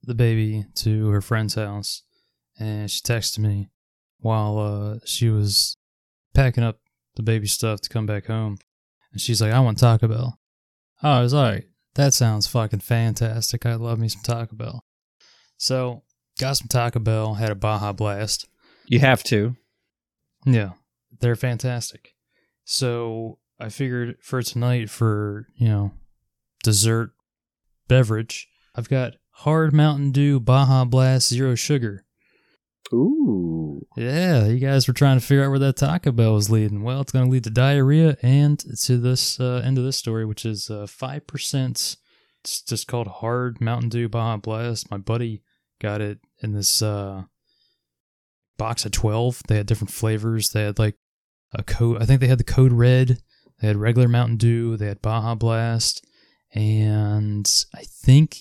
the 0.02 0.14
baby 0.14 0.64
to 0.76 1.08
her 1.10 1.20
friend's 1.20 1.54
house 1.54 2.02
and 2.58 2.90
she 2.90 3.02
texted 3.02 3.40
me 3.40 3.68
while 4.20 4.58
uh, 4.58 4.98
she 5.04 5.28
was 5.28 5.76
packing 6.34 6.64
up 6.64 6.78
the 7.16 7.22
baby 7.22 7.46
stuff 7.46 7.80
to 7.82 7.88
come 7.88 8.06
back 8.06 8.26
home. 8.26 8.56
And 9.16 9.20
she's 9.22 9.40
like, 9.40 9.50
I 9.50 9.60
want 9.60 9.78
Taco 9.78 10.08
Bell. 10.08 10.38
Oh, 11.02 11.10
I 11.10 11.22
was 11.22 11.32
like, 11.32 11.70
that 11.94 12.12
sounds 12.12 12.46
fucking 12.46 12.80
fantastic. 12.80 13.64
I 13.64 13.74
love 13.76 13.98
me 13.98 14.10
some 14.10 14.20
Taco 14.20 14.54
Bell. 14.54 14.84
So 15.56 16.02
got 16.38 16.58
some 16.58 16.68
Taco 16.68 16.98
Bell, 16.98 17.32
had 17.32 17.50
a 17.50 17.54
Baja 17.54 17.94
Blast. 17.94 18.46
You 18.88 18.98
have 18.98 19.24
to. 19.24 19.56
Yeah, 20.44 20.72
they're 21.18 21.34
fantastic. 21.34 22.12
So 22.66 23.38
I 23.58 23.70
figured 23.70 24.16
for 24.20 24.42
tonight, 24.42 24.90
for 24.90 25.46
you 25.56 25.68
know, 25.68 25.92
dessert 26.62 27.12
beverage, 27.88 28.48
I've 28.74 28.90
got 28.90 29.14
Hard 29.30 29.72
Mountain 29.72 30.12
Dew 30.12 30.40
Baja 30.40 30.84
Blast 30.84 31.30
Zero 31.30 31.54
Sugar. 31.54 32.04
Ooh. 32.92 33.86
Yeah, 33.96 34.46
you 34.46 34.58
guys 34.58 34.86
were 34.86 34.94
trying 34.94 35.18
to 35.18 35.24
figure 35.24 35.44
out 35.44 35.50
where 35.50 35.58
that 35.58 35.76
Taco 35.76 36.12
Bell 36.12 36.34
was 36.34 36.50
leading. 36.50 36.82
Well, 36.82 37.00
it's 37.00 37.12
going 37.12 37.24
to 37.24 37.30
lead 37.30 37.44
to 37.44 37.50
diarrhea 37.50 38.16
and 38.22 38.58
to 38.58 38.98
this 38.98 39.40
uh, 39.40 39.62
end 39.64 39.78
of 39.78 39.84
this 39.84 39.96
story, 39.96 40.24
which 40.24 40.44
is 40.44 40.70
uh, 40.70 40.86
5%. 40.88 41.96
It's 42.44 42.62
just 42.62 42.86
called 42.86 43.08
Hard 43.08 43.60
Mountain 43.60 43.88
Dew 43.88 44.08
Baja 44.08 44.36
Blast. 44.36 44.90
My 44.90 44.98
buddy 44.98 45.42
got 45.80 46.00
it 46.00 46.20
in 46.42 46.52
this 46.52 46.80
uh, 46.80 47.24
box 48.56 48.84
of 48.84 48.92
12. 48.92 49.42
They 49.48 49.56
had 49.56 49.66
different 49.66 49.92
flavors. 49.92 50.50
They 50.50 50.62
had 50.62 50.78
like 50.78 50.96
a 51.52 51.62
code, 51.62 52.02
I 52.02 52.06
think 52.06 52.20
they 52.20 52.28
had 52.28 52.38
the 52.38 52.44
code 52.44 52.72
red. 52.72 53.18
They 53.60 53.68
had 53.68 53.76
regular 53.76 54.08
Mountain 54.08 54.36
Dew. 54.36 54.76
They 54.76 54.86
had 54.86 55.02
Baja 55.02 55.34
Blast. 55.34 56.04
And 56.54 57.50
I 57.74 57.82
think 57.82 58.38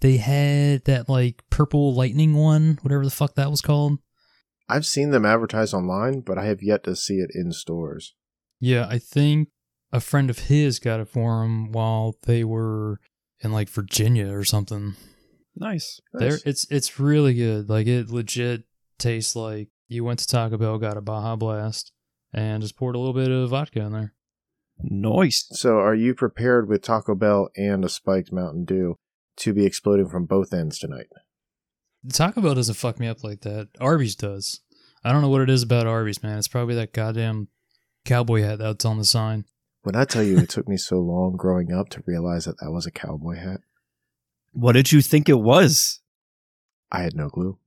they 0.00 0.16
had 0.18 0.84
that 0.84 1.08
like 1.08 1.42
purple 1.50 1.94
lightning 1.94 2.34
one, 2.34 2.78
whatever 2.82 3.04
the 3.04 3.10
fuck 3.10 3.34
that 3.34 3.50
was 3.50 3.60
called. 3.60 3.98
I've 4.68 4.86
seen 4.86 5.10
them 5.10 5.26
advertised 5.26 5.74
online, 5.74 6.20
but 6.20 6.38
I 6.38 6.46
have 6.46 6.62
yet 6.62 6.84
to 6.84 6.96
see 6.96 7.16
it 7.16 7.30
in 7.34 7.52
stores. 7.52 8.14
Yeah, 8.60 8.86
I 8.88 8.98
think 8.98 9.48
a 9.92 10.00
friend 10.00 10.30
of 10.30 10.38
his 10.40 10.78
got 10.78 11.00
it 11.00 11.08
for 11.08 11.42
him 11.44 11.70
while 11.70 12.16
they 12.22 12.44
were 12.44 12.98
in 13.40 13.52
like 13.52 13.68
Virginia 13.68 14.32
or 14.34 14.44
something. 14.44 14.94
Nice. 15.56 16.00
There, 16.12 16.30
Nice. 16.30 16.42
it's 16.46 16.66
it's 16.70 16.98
really 16.98 17.34
good. 17.34 17.68
Like 17.68 17.86
it 17.86 18.08
legit 18.08 18.64
tastes 18.98 19.36
like 19.36 19.68
you 19.86 20.02
went 20.02 20.18
to 20.20 20.26
Taco 20.26 20.56
Bell, 20.56 20.78
got 20.78 20.96
a 20.96 21.00
Baja 21.02 21.36
Blast, 21.36 21.92
and 22.32 22.62
just 22.62 22.76
poured 22.76 22.96
a 22.96 22.98
little 22.98 23.12
bit 23.14 23.30
of 23.30 23.50
vodka 23.50 23.80
in 23.82 23.92
there. 23.92 24.14
Nice. 24.78 25.46
So, 25.52 25.78
are 25.78 25.94
you 25.94 26.14
prepared 26.14 26.68
with 26.68 26.82
Taco 26.82 27.14
Bell 27.14 27.48
and 27.56 27.84
a 27.84 27.88
spiked 27.88 28.32
Mountain 28.32 28.64
Dew 28.64 28.96
to 29.36 29.52
be 29.52 29.66
exploding 29.66 30.08
from 30.08 30.24
both 30.26 30.52
ends 30.52 30.78
tonight? 30.78 31.06
Taco 32.12 32.40
Bell 32.40 32.54
doesn't 32.54 32.74
fuck 32.74 33.00
me 33.00 33.06
up 33.06 33.24
like 33.24 33.40
that. 33.42 33.68
Arby's 33.80 34.14
does. 34.14 34.60
I 35.02 35.12
don't 35.12 35.22
know 35.22 35.28
what 35.28 35.42
it 35.42 35.50
is 35.50 35.62
about 35.62 35.86
Arby's, 35.86 36.22
man. 36.22 36.38
It's 36.38 36.48
probably 36.48 36.74
that 36.76 36.92
goddamn 36.92 37.48
cowboy 38.04 38.42
hat 38.42 38.58
that's 38.58 38.84
on 38.84 38.98
the 38.98 39.04
sign. 39.04 39.44
When 39.82 39.96
I 39.96 40.04
tell 40.04 40.22
you 40.22 40.38
it 40.38 40.48
took 40.50 40.68
me 40.68 40.76
so 40.76 40.98
long 40.98 41.36
growing 41.36 41.72
up 41.72 41.88
to 41.90 42.02
realize 42.06 42.44
that 42.44 42.58
that 42.60 42.70
was 42.70 42.86
a 42.86 42.90
cowboy 42.90 43.36
hat, 43.36 43.60
What 44.52 44.72
did 44.72 44.92
you 44.92 45.02
think 45.02 45.28
it 45.28 45.40
was? 45.40 46.00
I 46.90 47.02
had 47.02 47.16
no 47.16 47.28
clue. 47.28 47.58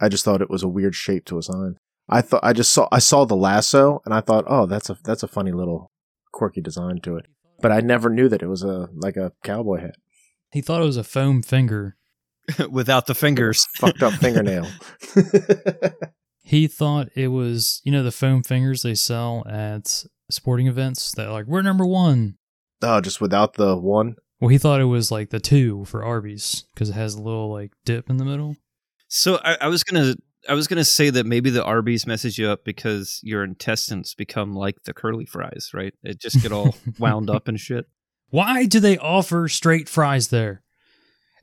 I 0.00 0.08
just 0.08 0.24
thought 0.24 0.42
it 0.42 0.50
was 0.50 0.62
a 0.62 0.68
weird 0.68 0.94
shape 0.94 1.24
to 1.26 1.38
a 1.38 1.42
sign. 1.42 1.76
I 2.08 2.20
thought 2.20 2.44
I 2.44 2.52
just 2.52 2.72
saw 2.72 2.88
I 2.92 3.00
saw 3.00 3.24
the 3.24 3.34
lasso 3.36 4.00
and 4.04 4.14
I 4.14 4.20
thought, 4.20 4.44
oh, 4.46 4.66
that's 4.66 4.88
a 4.90 4.96
that's 5.02 5.22
a 5.22 5.28
funny 5.28 5.52
little 5.52 5.90
quirky 6.32 6.60
design 6.60 7.00
to 7.02 7.16
it. 7.16 7.26
But 7.60 7.72
I 7.72 7.80
never 7.80 8.10
knew 8.10 8.28
that 8.28 8.42
it 8.42 8.46
was 8.48 8.62
a 8.62 8.88
like 8.94 9.16
a 9.16 9.32
cowboy 9.42 9.80
hat. 9.80 9.96
He 10.56 10.62
thought 10.62 10.80
it 10.80 10.86
was 10.86 10.96
a 10.96 11.04
foam 11.04 11.42
finger. 11.42 11.98
Without 12.70 13.04
the 13.06 13.14
fingers. 13.14 13.66
Fucked 13.76 14.02
up 14.02 14.14
fingernail. 14.14 14.66
He 16.42 16.68
thought 16.68 17.08
it 17.16 17.28
was, 17.28 17.82
you 17.84 17.90
know, 17.90 18.04
the 18.04 18.12
foam 18.12 18.44
fingers 18.44 18.82
they 18.82 18.94
sell 18.94 19.44
at 19.48 20.04
sporting 20.30 20.68
events 20.68 21.10
that 21.16 21.28
like 21.28 21.46
we're 21.46 21.60
number 21.60 21.84
one. 21.84 22.36
oh, 22.82 23.00
just 23.00 23.20
without 23.20 23.54
the 23.54 23.76
one. 23.76 24.14
Well, 24.40 24.50
he 24.50 24.56
thought 24.56 24.80
it 24.80 24.84
was 24.84 25.10
like 25.10 25.30
the 25.30 25.40
two 25.40 25.84
for 25.86 26.04
Arby's 26.04 26.64
because 26.72 26.90
it 26.90 26.94
has 26.94 27.14
a 27.16 27.22
little 27.22 27.50
like 27.50 27.72
dip 27.84 28.08
in 28.08 28.18
the 28.18 28.24
middle. 28.24 28.54
So 29.08 29.40
I, 29.42 29.58
I 29.62 29.66
was 29.66 29.82
gonna 29.82 30.14
I 30.48 30.54
was 30.54 30.68
gonna 30.68 30.84
say 30.84 31.10
that 31.10 31.26
maybe 31.26 31.50
the 31.50 31.64
Arby's 31.64 32.06
messes 32.06 32.38
you 32.38 32.48
up 32.48 32.64
because 32.64 33.18
your 33.24 33.42
intestines 33.42 34.14
become 34.14 34.54
like 34.54 34.84
the 34.84 34.94
curly 34.94 35.26
fries, 35.26 35.70
right? 35.74 35.94
It 36.04 36.20
just 36.20 36.40
get 36.40 36.52
all 36.52 36.76
wound 37.00 37.28
up 37.28 37.48
and 37.48 37.58
shit. 37.58 37.86
Why 38.30 38.66
do 38.66 38.80
they 38.80 38.98
offer 38.98 39.48
straight 39.48 39.88
fries 39.88 40.28
there? 40.28 40.62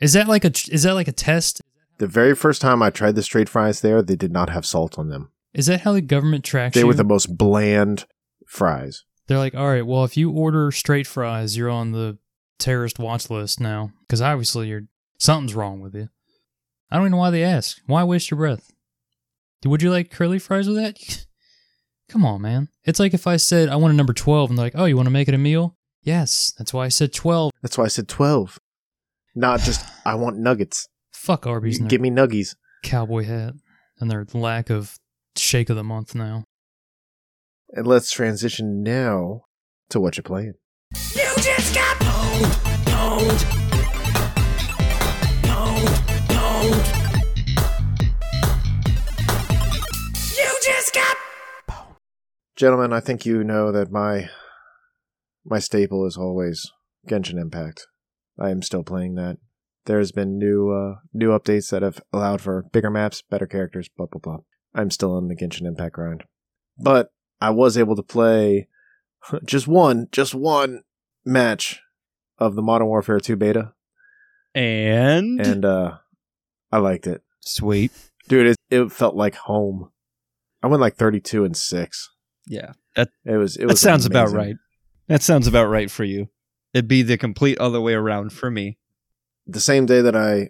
Is 0.01 0.13
that 0.13 0.27
like 0.27 0.43
a 0.43 0.51
is 0.69 0.83
that 0.83 0.93
like 0.95 1.07
a 1.07 1.11
test? 1.13 1.61
The 1.97 2.07
very 2.07 2.35
first 2.35 2.61
time 2.61 2.81
I 2.81 2.89
tried 2.89 3.15
the 3.15 3.23
straight 3.23 3.47
fries 3.47 3.81
there, 3.81 4.01
they 4.01 4.15
did 4.15 4.31
not 4.31 4.49
have 4.49 4.65
salt 4.65 4.97
on 4.99 5.09
them. 5.09 5.31
Is 5.53 5.67
that 5.67 5.81
how 5.81 5.93
the 5.93 6.01
government 6.01 6.43
tracks 6.43 6.73
They 6.73 6.81
you? 6.81 6.87
were 6.87 6.93
the 6.95 7.03
most 7.03 7.37
bland 7.37 8.05
fries. 8.47 9.03
They're 9.27 9.37
like, 9.37 9.55
all 9.55 9.67
right, 9.67 9.85
well, 9.85 10.03
if 10.03 10.17
you 10.17 10.31
order 10.31 10.71
straight 10.71 11.07
fries, 11.07 11.55
you're 11.55 11.69
on 11.69 11.91
the 11.91 12.17
terrorist 12.59 12.99
watch 12.99 13.29
list 13.29 13.59
now 13.59 13.91
because 14.01 14.21
obviously 14.21 14.67
you're 14.67 14.83
something's 15.19 15.55
wrong 15.55 15.79
with 15.79 15.95
you. 15.95 16.09
I 16.91 16.97
don't 16.97 17.03
even 17.03 17.11
know 17.13 17.17
why 17.19 17.29
they 17.29 17.43
ask. 17.43 17.77
Why 17.87 18.03
waste 18.03 18.29
your 18.31 18.37
breath? 18.39 18.71
Would 19.65 19.81
you 19.81 19.91
like 19.91 20.11
curly 20.11 20.39
fries 20.39 20.67
with 20.67 20.77
that? 20.77 21.25
Come 22.09 22.25
on, 22.25 22.41
man. 22.41 22.67
It's 22.83 22.99
like 22.99 23.13
if 23.13 23.25
I 23.27 23.37
said 23.37 23.69
I 23.69 23.77
want 23.77 23.93
a 23.93 23.97
number 23.97 24.13
twelve 24.13 24.49
and 24.49 24.57
they're 24.59 24.65
like, 24.65 24.75
oh, 24.75 24.85
you 24.85 24.97
want 24.97 25.05
to 25.07 25.11
make 25.11 25.27
it 25.29 25.33
a 25.33 25.37
meal? 25.37 25.77
Yes, 26.03 26.53
that's 26.57 26.73
why 26.73 26.85
I 26.85 26.89
said 26.89 27.13
twelve. 27.13 27.51
That's 27.61 27.77
why 27.77 27.85
I 27.85 27.89
said 27.89 28.07
12. 28.09 28.59
Not 29.35 29.61
just, 29.61 29.85
I 30.05 30.15
want 30.15 30.37
nuggets. 30.37 30.87
Fuck 31.13 31.47
Arby's 31.47 31.77
and 31.79 31.85
their 31.85 31.89
Give 31.89 32.01
me 32.01 32.09
nuggies. 32.11 32.55
cowboy 32.83 33.23
hat 33.23 33.53
and 33.99 34.11
their 34.11 34.25
lack 34.33 34.69
of 34.69 34.97
shake 35.37 35.69
of 35.69 35.75
the 35.77 35.83
month 35.83 36.13
now. 36.13 36.43
And 37.69 37.87
let's 37.87 38.11
transition 38.11 38.83
now 38.83 39.45
to 39.89 39.99
what 39.99 40.17
you're 40.17 40.23
playing. 40.23 40.53
You 41.15 41.29
just 41.37 41.73
got 41.73 41.97
pwned, 41.97 42.51
pwned, 42.85 43.39
pwned, 45.41 45.93
pwned. 46.27 46.83
You 50.37 50.59
just 50.61 50.93
got 50.93 51.15
Gentlemen, 52.55 52.93
I 52.93 52.99
think 52.99 53.25
you 53.25 53.43
know 53.43 53.71
that 53.71 53.89
my 53.91 54.29
my 55.45 55.59
staple 55.59 56.05
is 56.05 56.17
always 56.17 56.71
Genshin 57.07 57.39
Impact. 57.39 57.87
I 58.39 58.49
am 58.49 58.61
still 58.61 58.83
playing 58.83 59.15
that. 59.15 59.37
There's 59.85 60.11
been 60.11 60.37
new 60.37 60.71
uh, 60.71 60.95
new 61.13 61.29
updates 61.29 61.69
that 61.71 61.81
have 61.81 62.01
allowed 62.13 62.41
for 62.41 62.63
bigger 62.71 62.89
maps, 62.89 63.21
better 63.21 63.45
characters, 63.45 63.89
blah 63.95 64.07
blah 64.09 64.19
blah. 64.19 64.37
I'm 64.73 64.89
still 64.89 65.15
on 65.15 65.27
the 65.27 65.35
Genshin 65.35 65.65
Impact 65.67 65.95
grind. 65.95 66.23
But 66.77 67.11
I 67.41 67.49
was 67.51 67.77
able 67.77 67.95
to 67.95 68.03
play 68.03 68.67
just 69.45 69.67
one, 69.67 70.07
just 70.11 70.33
one 70.33 70.83
match 71.25 71.79
of 72.39 72.55
the 72.55 72.61
Modern 72.61 72.87
Warfare 72.87 73.19
2 73.19 73.35
beta 73.35 73.73
And, 74.55 75.39
and 75.39 75.65
uh 75.65 75.97
I 76.71 76.77
liked 76.77 77.05
it. 77.07 77.21
sweet. 77.41 77.91
Dude, 78.27 78.47
it, 78.47 78.57
it 78.69 78.91
felt 78.91 79.15
like 79.15 79.35
home. 79.35 79.91
I 80.63 80.67
went 80.67 80.81
like 80.81 80.95
32 80.95 81.43
and 81.43 81.55
6. 81.55 82.09
Yeah. 82.47 82.71
That 82.95 83.09
It 83.25 83.37
was 83.37 83.55
it 83.57 83.61
that 83.61 83.67
was 83.67 83.81
sounds 83.81 84.05
about 84.05 84.31
right. 84.31 84.55
That 85.13 85.21
sounds 85.21 85.45
about 85.45 85.65
right 85.65 85.91
for 85.91 86.03
you. 86.03 86.29
It'd 86.73 86.87
be 86.87 87.03
the 87.03 87.19
complete 87.19 87.59
other 87.59 87.79
way 87.79 87.93
around 87.93 88.33
for 88.33 88.49
me. 88.49 88.79
the 89.45 89.59
same 89.59 89.85
day 89.85 90.01
that 90.01 90.15
I 90.15 90.49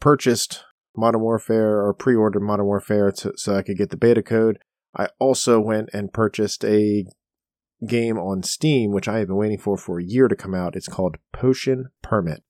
purchased 0.00 0.64
Modern 0.94 1.22
Warfare 1.22 1.80
or 1.80 1.94
pre-ordered 1.94 2.42
Modern 2.42 2.66
Warfare 2.66 3.10
2, 3.10 3.32
so 3.36 3.56
I 3.56 3.62
could 3.62 3.78
get 3.78 3.88
the 3.88 3.96
beta 3.96 4.22
code, 4.22 4.58
I 4.94 5.08
also 5.18 5.60
went 5.60 5.88
and 5.94 6.12
purchased 6.12 6.62
a 6.62 7.06
game 7.88 8.18
on 8.18 8.42
Steam, 8.42 8.92
which 8.92 9.08
I 9.08 9.20
have 9.20 9.28
been 9.28 9.36
waiting 9.36 9.56
for 9.56 9.78
for 9.78 9.98
a 9.98 10.04
year 10.04 10.28
to 10.28 10.36
come 10.36 10.54
out. 10.54 10.76
It's 10.76 10.88
called 10.88 11.16
Potion 11.32 11.86
Permit. 12.02 12.42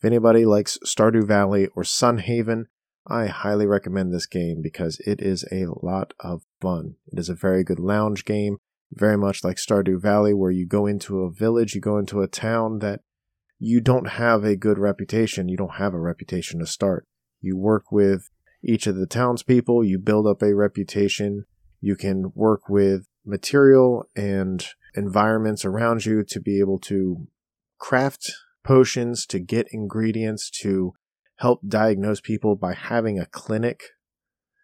If 0.00 0.04
anybody 0.04 0.44
likes 0.44 0.76
Stardew 0.84 1.24
Valley 1.24 1.68
or 1.76 1.84
Sun 1.84 2.18
Haven, 2.18 2.66
I 3.06 3.26
highly 3.26 3.66
recommend 3.66 4.12
this 4.12 4.26
game 4.26 4.60
because 4.60 4.98
it 5.06 5.20
is 5.20 5.44
a 5.52 5.66
lot 5.66 6.14
of 6.18 6.42
fun. 6.60 6.96
It 7.12 7.20
is 7.20 7.28
a 7.28 7.34
very 7.34 7.62
good 7.62 7.78
lounge 7.78 8.24
game, 8.24 8.56
very 8.92 9.16
much 9.16 9.44
like 9.44 9.56
Stardew 9.56 10.00
Valley, 10.00 10.34
where 10.34 10.50
you 10.50 10.66
go 10.66 10.86
into 10.86 11.20
a 11.20 11.30
village, 11.30 11.74
you 11.74 11.80
go 11.80 11.98
into 11.98 12.20
a 12.20 12.28
town 12.28 12.80
that 12.80 13.00
you 13.58 13.80
don't 13.80 14.08
have 14.10 14.42
a 14.42 14.56
good 14.56 14.78
reputation. 14.78 15.48
You 15.48 15.56
don't 15.56 15.76
have 15.76 15.94
a 15.94 16.00
reputation 16.00 16.60
to 16.60 16.66
start. 16.66 17.06
You 17.40 17.56
work 17.56 17.92
with 17.92 18.30
each 18.62 18.86
of 18.86 18.96
the 18.96 19.06
townspeople, 19.06 19.84
you 19.84 19.98
build 19.98 20.26
up 20.26 20.42
a 20.42 20.54
reputation. 20.54 21.44
You 21.80 21.96
can 21.96 22.32
work 22.34 22.68
with 22.68 23.06
material 23.24 24.04
and 24.16 24.66
environments 24.94 25.64
around 25.64 26.04
you 26.04 26.24
to 26.24 26.40
be 26.40 26.58
able 26.58 26.78
to 26.80 27.26
craft 27.78 28.32
potions, 28.64 29.24
to 29.26 29.38
get 29.38 29.66
ingredients, 29.72 30.50
to 30.62 30.92
help 31.36 31.60
diagnose 31.66 32.20
people 32.20 32.56
by 32.56 32.74
having 32.74 33.18
a 33.18 33.26
clinic. 33.26 33.82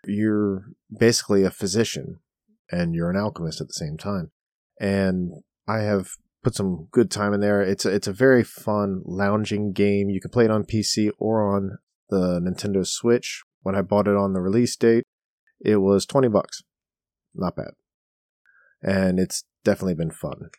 You're 0.04 0.66
basically 0.90 1.42
a 1.42 1.50
physician 1.50 2.20
and 2.70 2.94
you're 2.94 3.10
an 3.10 3.16
alchemist 3.16 3.60
at 3.60 3.68
the 3.68 3.72
same 3.72 3.96
time. 3.96 4.30
And 4.80 5.32
I 5.66 5.78
have 5.78 6.08
put 6.42 6.54
some 6.54 6.88
good 6.90 7.10
time 7.10 7.32
in 7.32 7.40
there. 7.40 7.62
It's 7.62 7.84
a, 7.84 7.90
it's 7.92 8.06
a 8.06 8.12
very 8.12 8.44
fun 8.44 9.02
lounging 9.04 9.72
game. 9.72 10.10
You 10.10 10.20
can 10.20 10.30
play 10.30 10.44
it 10.44 10.50
on 10.50 10.64
PC 10.64 11.10
or 11.18 11.54
on 11.54 11.78
the 12.08 12.40
Nintendo 12.40 12.86
Switch. 12.86 13.42
When 13.62 13.74
I 13.74 13.82
bought 13.82 14.06
it 14.06 14.16
on 14.16 14.32
the 14.32 14.40
release 14.40 14.76
date, 14.76 15.04
it 15.60 15.76
was 15.78 16.06
20 16.06 16.28
bucks. 16.28 16.62
Not 17.34 17.56
bad. 17.56 17.72
And 18.82 19.18
it's 19.18 19.44
definitely 19.64 19.94
been 19.94 20.12
fun. 20.12 20.50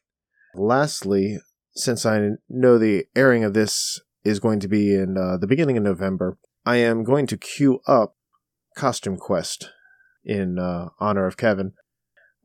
Lastly, 0.55 1.37
since 1.73 2.05
I 2.05 2.31
know 2.49 2.77
the 2.77 3.05
airing 3.15 3.43
of 3.43 3.53
this 3.53 4.01
is 4.23 4.39
going 4.39 4.59
to 4.59 4.67
be 4.67 4.93
in 4.93 5.17
uh, 5.17 5.37
the 5.37 5.47
beginning 5.47 5.77
of 5.77 5.83
November, 5.83 6.37
I 6.65 6.77
am 6.77 7.05
going 7.05 7.27
to 7.27 7.37
queue 7.37 7.79
up 7.87 8.15
Costume 8.75 9.17
Quest 9.17 9.69
in 10.25 10.59
uh, 10.59 10.89
honor 10.99 11.25
of 11.25 11.37
Kevin, 11.37 11.73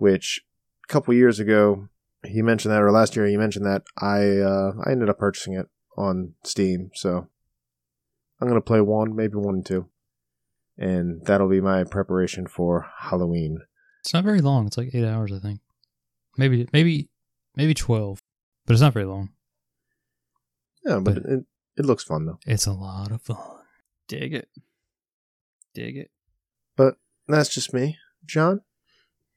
which 0.02 0.42
a 0.88 0.92
couple 0.92 1.14
years 1.14 1.38
ago 1.38 1.88
he 2.26 2.42
mentioned 2.42 2.72
that, 2.72 2.82
or 2.82 2.90
last 2.90 3.14
year 3.16 3.26
he 3.26 3.36
mentioned 3.36 3.64
that. 3.66 3.82
I 3.98 4.38
uh, 4.38 4.72
I 4.84 4.90
ended 4.92 5.08
up 5.08 5.18
purchasing 5.18 5.54
it 5.54 5.66
on 5.96 6.34
Steam, 6.44 6.90
so 6.94 7.28
I'm 8.40 8.48
gonna 8.48 8.60
play 8.60 8.80
one, 8.80 9.14
maybe 9.14 9.34
one 9.36 9.54
and 9.56 9.66
two, 9.66 9.88
and 10.76 11.24
that'll 11.26 11.48
be 11.48 11.60
my 11.60 11.84
preparation 11.84 12.46
for 12.46 12.86
Halloween. 12.98 13.58
It's 14.00 14.12
not 14.12 14.24
very 14.24 14.40
long. 14.40 14.66
It's 14.66 14.76
like 14.76 14.90
eight 14.94 15.04
hours, 15.06 15.32
I 15.32 15.38
think. 15.38 15.60
Maybe, 16.36 16.66
maybe, 16.72 17.08
maybe 17.56 17.74
twelve, 17.74 18.20
but 18.66 18.72
it's 18.72 18.82
not 18.82 18.92
very 18.94 19.06
long. 19.06 19.30
Yeah, 20.84 20.98
but 21.00 21.14
But- 21.22 21.24
it, 21.32 21.44
it 21.76 21.84
looks 21.86 22.04
fun 22.04 22.26
though. 22.26 22.38
It's 22.46 22.66
a 22.66 22.72
lot 22.72 23.12
of 23.12 23.22
fun. 23.22 23.36
Dig 24.08 24.34
it. 24.34 24.48
Dig 25.74 25.96
it. 25.96 26.10
But 26.76 26.96
that's 27.28 27.48
just 27.54 27.72
me, 27.72 27.96
John. 28.26 28.62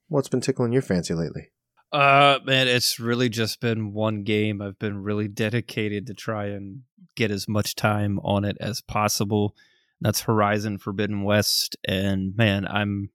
What's 0.07 0.29
been 0.29 0.41
tickling 0.41 0.71
your 0.71 0.81
fancy 0.81 1.13
lately? 1.13 1.49
Uh 1.91 2.39
man, 2.43 2.67
it's 2.67 2.99
really 2.99 3.29
just 3.29 3.61
been 3.61 3.93
one 3.93 4.23
game. 4.23 4.61
I've 4.61 4.79
been 4.79 5.01
really 5.03 5.27
dedicated 5.27 6.07
to 6.07 6.13
try 6.13 6.47
and 6.47 6.81
get 7.15 7.31
as 7.31 7.47
much 7.47 7.75
time 7.75 8.19
on 8.19 8.43
it 8.43 8.57
as 8.59 8.81
possible. 8.81 9.55
That's 10.01 10.21
Horizon 10.21 10.77
Forbidden 10.77 11.23
West 11.23 11.77
and 11.87 12.35
man, 12.35 12.67
I'm 12.67 13.09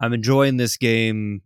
I'm 0.00 0.12
enjoying 0.12 0.56
this 0.56 0.76
game 0.76 1.42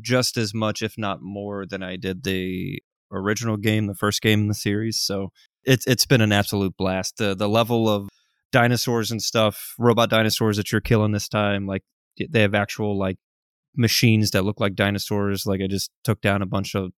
just 0.00 0.36
as 0.36 0.54
much 0.54 0.82
if 0.82 0.96
not 0.98 1.22
more 1.22 1.66
than 1.66 1.82
I 1.82 1.96
did 1.96 2.24
the 2.24 2.82
original 3.10 3.56
game, 3.56 3.86
the 3.86 3.94
first 3.94 4.20
game 4.20 4.40
in 4.40 4.48
the 4.48 4.54
series. 4.54 5.00
So 5.00 5.32
it's 5.64 5.86
it's 5.86 6.06
been 6.06 6.20
an 6.20 6.32
absolute 6.32 6.76
blast. 6.76 7.16
The 7.16 7.34
the 7.34 7.48
level 7.48 7.88
of 7.88 8.08
dinosaurs 8.52 9.10
and 9.10 9.22
stuff, 9.22 9.74
robot 9.78 10.10
dinosaurs 10.10 10.56
that 10.56 10.72
you're 10.72 10.80
killing 10.80 11.12
this 11.12 11.28
time, 11.28 11.66
like 11.66 11.82
they 12.30 12.40
have 12.40 12.54
actual 12.54 12.98
like 12.98 13.16
machines 13.78 14.32
that 14.32 14.44
look 14.44 14.60
like 14.60 14.74
dinosaurs. 14.74 15.46
Like 15.46 15.62
I 15.62 15.68
just 15.68 15.90
took 16.04 16.20
down 16.20 16.42
a 16.42 16.46
bunch 16.46 16.74
of 16.74 16.90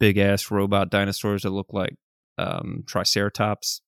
big 0.00 0.18
ass 0.18 0.50
robot 0.50 0.90
dinosaurs 0.90 1.42
that 1.42 1.50
look 1.50 1.72
like 1.72 1.94
um, 2.38 2.82
Triceratops, 2.86 3.82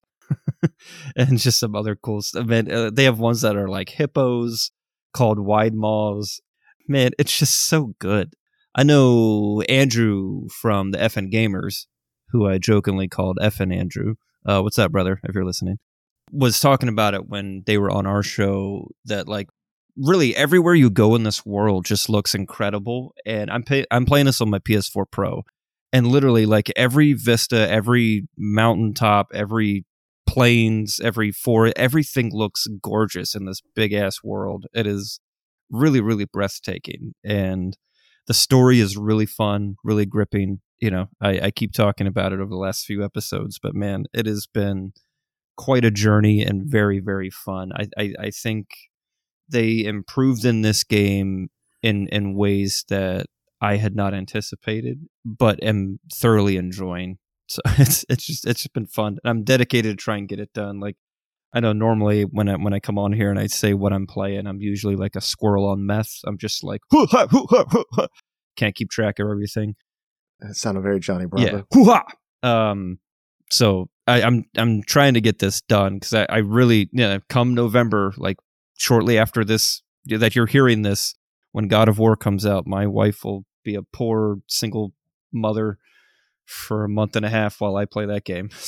and 1.16 1.38
just 1.38 1.58
some 1.58 1.74
other 1.74 1.96
cool 1.96 2.22
stuff. 2.22 2.46
Man, 2.46 2.70
uh, 2.70 2.90
they 2.90 3.04
have 3.04 3.18
ones 3.18 3.40
that 3.40 3.56
are 3.56 3.68
like 3.68 3.88
hippos 3.88 4.70
called 5.12 5.38
Widemaws. 5.38 6.40
Man, 6.86 7.10
it's 7.18 7.36
just 7.36 7.66
so 7.66 7.94
good. 7.98 8.34
I 8.74 8.82
know 8.82 9.62
Andrew 9.68 10.48
from 10.48 10.92
the 10.92 10.98
FN 10.98 11.32
Gamers, 11.32 11.86
who 12.28 12.46
I 12.46 12.58
jokingly 12.58 13.08
called 13.08 13.38
FN 13.40 13.74
Andrew. 13.74 14.14
Uh, 14.46 14.60
what's 14.60 14.78
up, 14.78 14.92
brother? 14.92 15.20
If 15.24 15.34
you're 15.34 15.44
listening, 15.44 15.78
was 16.30 16.60
talking 16.60 16.88
about 16.88 17.14
it 17.14 17.28
when 17.28 17.62
they 17.66 17.78
were 17.78 17.90
on 17.90 18.06
our 18.06 18.22
show. 18.22 18.88
That 19.06 19.28
like 19.28 19.48
really 19.96 20.34
everywhere 20.36 20.74
you 20.74 20.90
go 20.90 21.14
in 21.14 21.22
this 21.22 21.44
world 21.44 21.84
just 21.84 22.08
looks 22.08 22.34
incredible. 22.34 23.14
And 23.26 23.50
I'm 23.50 23.62
pay- 23.62 23.86
I'm 23.90 24.06
playing 24.06 24.26
this 24.26 24.40
on 24.40 24.50
my 24.50 24.58
PS4 24.58 25.04
Pro, 25.10 25.42
and 25.92 26.06
literally 26.06 26.46
like 26.46 26.70
every 26.76 27.12
vista, 27.12 27.68
every 27.70 28.28
mountaintop, 28.36 29.28
every 29.34 29.84
plains, 30.26 31.00
every 31.02 31.30
forest, 31.32 31.74
everything 31.76 32.30
looks 32.32 32.66
gorgeous 32.82 33.34
in 33.34 33.44
this 33.46 33.60
big 33.74 33.92
ass 33.92 34.18
world. 34.24 34.66
It 34.74 34.86
is 34.86 35.20
really 35.70 36.00
really 36.00 36.26
breathtaking, 36.26 37.14
and 37.24 37.76
the 38.26 38.34
story 38.34 38.80
is 38.80 38.96
really 38.96 39.26
fun, 39.26 39.76
really 39.84 40.06
gripping. 40.06 40.60
You 40.80 40.90
know, 40.90 41.06
I, 41.20 41.40
I 41.40 41.50
keep 41.50 41.72
talking 41.72 42.06
about 42.06 42.32
it 42.32 42.40
over 42.40 42.50
the 42.50 42.56
last 42.56 42.86
few 42.86 43.04
episodes, 43.04 43.58
but 43.62 43.74
man, 43.74 44.04
it 44.12 44.26
has 44.26 44.46
been 44.46 44.92
quite 45.56 45.84
a 45.84 45.90
journey 45.90 46.42
and 46.42 46.64
very 46.66 47.00
very 47.00 47.30
fun. 47.30 47.72
I 47.76 47.88
I, 47.98 48.14
I 48.18 48.30
think 48.30 48.68
they 49.52 49.84
improved 49.84 50.44
in 50.44 50.62
this 50.62 50.84
game 50.84 51.50
in 51.82 52.08
in 52.08 52.34
ways 52.34 52.84
that 52.88 53.26
I 53.60 53.76
had 53.76 53.94
not 53.94 54.14
anticipated, 54.14 55.06
but 55.24 55.62
am 55.62 56.00
thoroughly 56.12 56.56
enjoying. 56.56 57.18
So 57.48 57.62
it's 57.78 58.04
it's 58.08 58.26
just 58.26 58.46
it's 58.46 58.62
just 58.62 58.72
been 58.72 58.86
fun. 58.86 59.18
And 59.22 59.30
I'm 59.30 59.44
dedicated 59.44 59.98
to 59.98 60.02
try 60.02 60.16
and 60.16 60.28
get 60.28 60.40
it 60.40 60.52
done. 60.52 60.80
Like 60.80 60.96
I 61.54 61.60
know 61.60 61.72
normally 61.72 62.22
when 62.24 62.48
I 62.48 62.56
when 62.56 62.72
I 62.72 62.80
come 62.80 62.98
on 62.98 63.12
here 63.12 63.30
and 63.30 63.38
I 63.38 63.46
say 63.46 63.74
what 63.74 63.92
I'm 63.92 64.06
playing, 64.06 64.46
I'm 64.46 64.60
usually 64.60 64.96
like 64.96 65.16
a 65.16 65.20
squirrel 65.20 65.66
on 65.66 65.86
meth. 65.86 66.20
I'm 66.26 66.38
just 66.38 66.64
like 66.64 66.80
"Hoo-ha, 66.90 67.28
hoo-ha, 67.30 67.64
hoo-ha." 67.70 68.06
can't 68.56 68.74
keep 68.74 68.90
track 68.90 69.18
of 69.18 69.28
everything. 69.28 69.74
That 70.40 70.54
sounded 70.54 70.82
very 70.82 71.00
Johnny 71.00 71.26
Bravo. 71.26 71.56
Yeah. 71.56 71.62
Hoo-ha! 71.72 72.04
Um, 72.42 72.98
so 73.50 73.88
I, 74.06 74.22
I'm 74.22 74.44
I'm 74.56 74.82
trying 74.82 75.14
to 75.14 75.20
get 75.20 75.38
this 75.38 75.60
done 75.62 75.94
because 75.94 76.14
I, 76.14 76.26
I 76.28 76.38
really 76.38 76.88
yeah 76.92 77.18
come 77.28 77.54
November 77.54 78.12
like 78.16 78.38
shortly 78.82 79.16
after 79.16 79.44
this 79.44 79.82
that 80.06 80.34
you're 80.34 80.46
hearing 80.46 80.82
this 80.82 81.14
when 81.52 81.68
God 81.68 81.88
of 81.88 81.98
War 81.98 82.16
comes 82.16 82.44
out, 82.44 82.66
my 82.66 82.86
wife 82.86 83.24
will 83.24 83.44
be 83.62 83.76
a 83.76 83.82
poor 83.82 84.38
single 84.48 84.92
mother 85.32 85.78
for 86.44 86.82
a 86.82 86.88
month 86.88 87.14
and 87.14 87.24
a 87.24 87.28
half 87.28 87.60
while 87.60 87.76
I 87.76 87.84
play 87.84 88.06
that 88.06 88.24
game. 88.24 88.50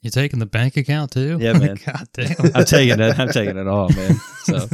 So 0.00 0.06
You 0.06 0.10
taking 0.10 0.38
the 0.38 0.46
bank 0.46 0.76
account 0.76 1.10
too? 1.10 1.38
Yeah, 1.40 1.52
man. 1.58 1.76
God 1.84 2.06
damn. 2.12 2.36
I'm 2.54 2.64
taking 2.64 3.00
it. 3.00 3.18
I'm 3.18 3.30
taking 3.30 3.56
it 3.56 3.66
all, 3.66 3.88
man. 3.88 4.16
So 4.44 4.68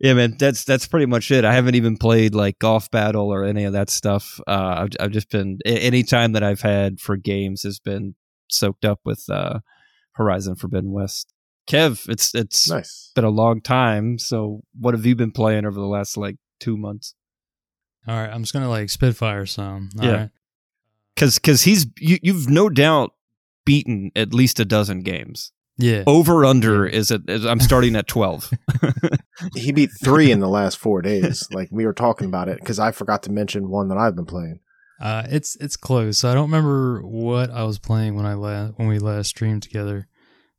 yeah, 0.00 0.14
man, 0.14 0.36
that's 0.36 0.64
that's 0.64 0.88
pretty 0.88 1.06
much 1.06 1.30
it. 1.30 1.44
I 1.44 1.54
haven't 1.54 1.76
even 1.76 1.96
played 1.96 2.34
like 2.34 2.58
golf 2.58 2.90
battle 2.90 3.32
or 3.32 3.44
any 3.44 3.64
of 3.64 3.74
that 3.74 3.88
stuff. 3.88 4.40
Uh, 4.48 4.74
I've 4.78 4.88
I've 4.98 5.10
just 5.12 5.30
been 5.30 5.60
any 5.64 6.02
time 6.02 6.32
that 6.32 6.42
I've 6.42 6.60
had 6.60 6.98
for 6.98 7.16
games 7.16 7.62
has 7.62 7.78
been 7.78 8.16
soaked 8.50 8.84
up 8.84 8.98
with 9.04 9.24
uh, 9.30 9.60
Horizon 10.14 10.56
Forbidden 10.56 10.90
West. 10.90 11.32
Kev, 11.68 12.08
it's 12.08 12.34
it's 12.34 12.68
Nice. 12.70 13.12
been 13.14 13.24
a 13.24 13.30
long 13.30 13.60
time. 13.60 14.18
So 14.18 14.62
what 14.78 14.94
have 14.94 15.06
you 15.06 15.14
been 15.14 15.30
playing 15.32 15.64
over 15.64 15.78
the 15.78 15.86
last 15.86 16.16
like 16.16 16.36
two 16.60 16.76
months? 16.76 17.14
All 18.06 18.16
right, 18.16 18.30
I'm 18.32 18.42
just 18.42 18.52
gonna 18.52 18.68
like 18.68 18.90
spitfire 18.90 19.46
some. 19.46 19.90
All 20.00 20.04
Yeah. 20.06 20.12
right. 20.16 20.30
Because 21.14 21.36
because 21.38 21.62
he's 21.62 21.86
you, 21.98 22.18
you've 22.22 22.48
no 22.48 22.68
doubt 22.68 23.12
beaten 23.64 24.10
at 24.16 24.34
least 24.34 24.58
a 24.60 24.64
dozen 24.64 25.02
games. 25.02 25.52
Yeah. 25.78 26.04
Over 26.06 26.44
under 26.44 26.84
is 26.86 27.10
at 27.10 27.22
is, 27.28 27.44
I'm 27.46 27.60
starting 27.60 27.96
at 27.96 28.06
twelve. 28.08 28.50
He 29.56 29.72
beat 29.72 29.90
three 30.04 30.30
in 30.30 30.38
the 30.38 30.48
last 30.48 30.78
four 30.78 31.02
days. 31.02 31.48
Like 31.52 31.68
we 31.72 31.84
were 31.84 31.92
talking 31.94 32.28
about 32.28 32.48
it 32.48 32.60
because 32.60 32.78
I 32.78 32.92
forgot 32.92 33.24
to 33.24 33.32
mention 33.32 33.68
one 33.70 33.88
that 33.88 33.98
I've 33.98 34.14
been 34.14 34.26
playing. 34.26 34.60
Uh, 35.00 35.24
it's 35.28 35.56
it's 35.56 35.76
close. 35.76 36.22
I 36.22 36.32
don't 36.34 36.44
remember 36.44 37.00
what 37.02 37.50
I 37.50 37.64
was 37.64 37.78
playing 37.80 38.14
when 38.14 38.24
I 38.24 38.34
la- 38.34 38.68
when 38.68 38.86
we 38.86 39.00
last 39.00 39.28
streamed 39.28 39.64
together, 39.64 40.06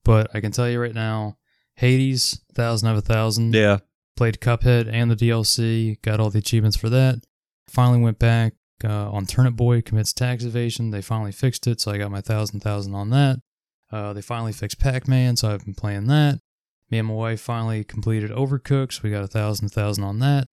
but 0.04 0.30
I 0.34 0.39
can 0.42 0.52
tell 0.52 0.70
you 0.70 0.80
right 0.80 0.94
now, 0.94 1.38
Hades, 1.76 2.42
thousand 2.54 2.89
of 2.89 2.98
a 2.98 3.02
thousand. 3.02 3.54
yeah. 3.54 3.80
Played 4.16 4.39
Cuphead 4.39 4.88
and 4.92 5.10
the 5.10 5.16
DLC. 5.16 6.00
Got 6.04 6.20
all 6.20 6.30
the 6.30 6.38
achievements 6.39 6.78
for 6.78 6.88
that. 6.89 7.24
Finally 7.68 8.00
went 8.00 8.20
back 8.20 8.54
uh, 8.84 9.10
on 9.10 9.26
Turnip 9.26 9.56
Boy 9.56 9.82
commits 9.82 10.13
tax 10.13 10.44
evasion. 10.44 10.92
They 10.92 11.02
finally 11.02 11.32
fixed 11.32 11.66
it, 11.66 11.82
so 11.82 11.92
I 11.92 11.98
got 11.98 12.12
my 12.12 12.22
thousand 12.22 12.60
thousand 12.60 12.94
on 12.94 13.10
that. 13.10 13.39
Uh, 13.92 14.13
they 14.13 14.22
finally 14.22 14.54
fixed 14.54 14.80
Pac 14.80 15.08
Man, 15.08 15.36
so 15.36 15.52
I've 15.52 15.66
been 15.66 15.74
playing 15.74 16.08
that. 16.08 16.39
Me 16.92 17.00
and 17.00 17.08
my 17.08 17.13
wife 17.16 17.42
finally 17.42 17.84
completed 17.84 18.30
Overcooked, 18.30 18.94
so 18.94 19.02
we 19.04 19.10
got 19.10 19.24
a 19.24 19.28
thousand 19.28 19.70
thousand 19.70 20.04
on 20.04 20.20
that. 20.20 20.48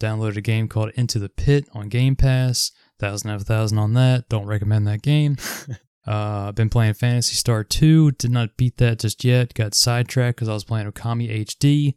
Downloaded 0.00 0.36
a 0.36 0.40
game 0.40 0.66
called 0.66 0.90
Into 0.96 1.20
the 1.20 1.28
Pit 1.28 1.68
on 1.72 1.88
Game 1.88 2.16
Pass. 2.16 2.72
Thousand 2.98 3.30
out 3.30 3.36
of 3.36 3.42
a 3.42 3.44
thousand 3.44 3.78
on 3.78 3.94
that. 3.94 4.28
Don't 4.28 4.46
recommend 4.46 4.86
that 4.88 5.02
game. 5.02 5.36
uh, 6.06 6.52
been 6.52 6.68
playing 6.68 6.94
Phantasy 6.94 7.34
Star 7.34 7.64
2. 7.64 8.12
Did 8.12 8.30
not 8.30 8.56
beat 8.56 8.76
that 8.76 9.00
just 9.00 9.24
yet. 9.24 9.54
Got 9.54 9.74
sidetracked 9.74 10.36
because 10.36 10.48
I 10.48 10.54
was 10.54 10.64
playing 10.64 10.90
Okami 10.90 11.44
HD. 11.44 11.94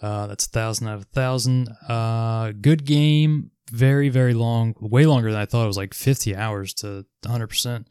Uh, 0.00 0.26
that's 0.26 0.46
a 0.46 0.50
thousand 0.50 0.88
out 0.88 0.94
of 0.94 1.02
a 1.02 1.04
thousand. 1.06 1.68
Uh, 1.86 2.52
good 2.52 2.84
game. 2.86 3.50
Very, 3.70 4.08
very 4.08 4.34
long. 4.34 4.74
Way 4.80 5.06
longer 5.06 5.30
than 5.30 5.40
I 5.40 5.46
thought. 5.46 5.64
It 5.64 5.68
was 5.68 5.76
like 5.76 5.94
50 5.94 6.34
hours 6.34 6.72
to 6.74 7.04
100%. 7.24 7.84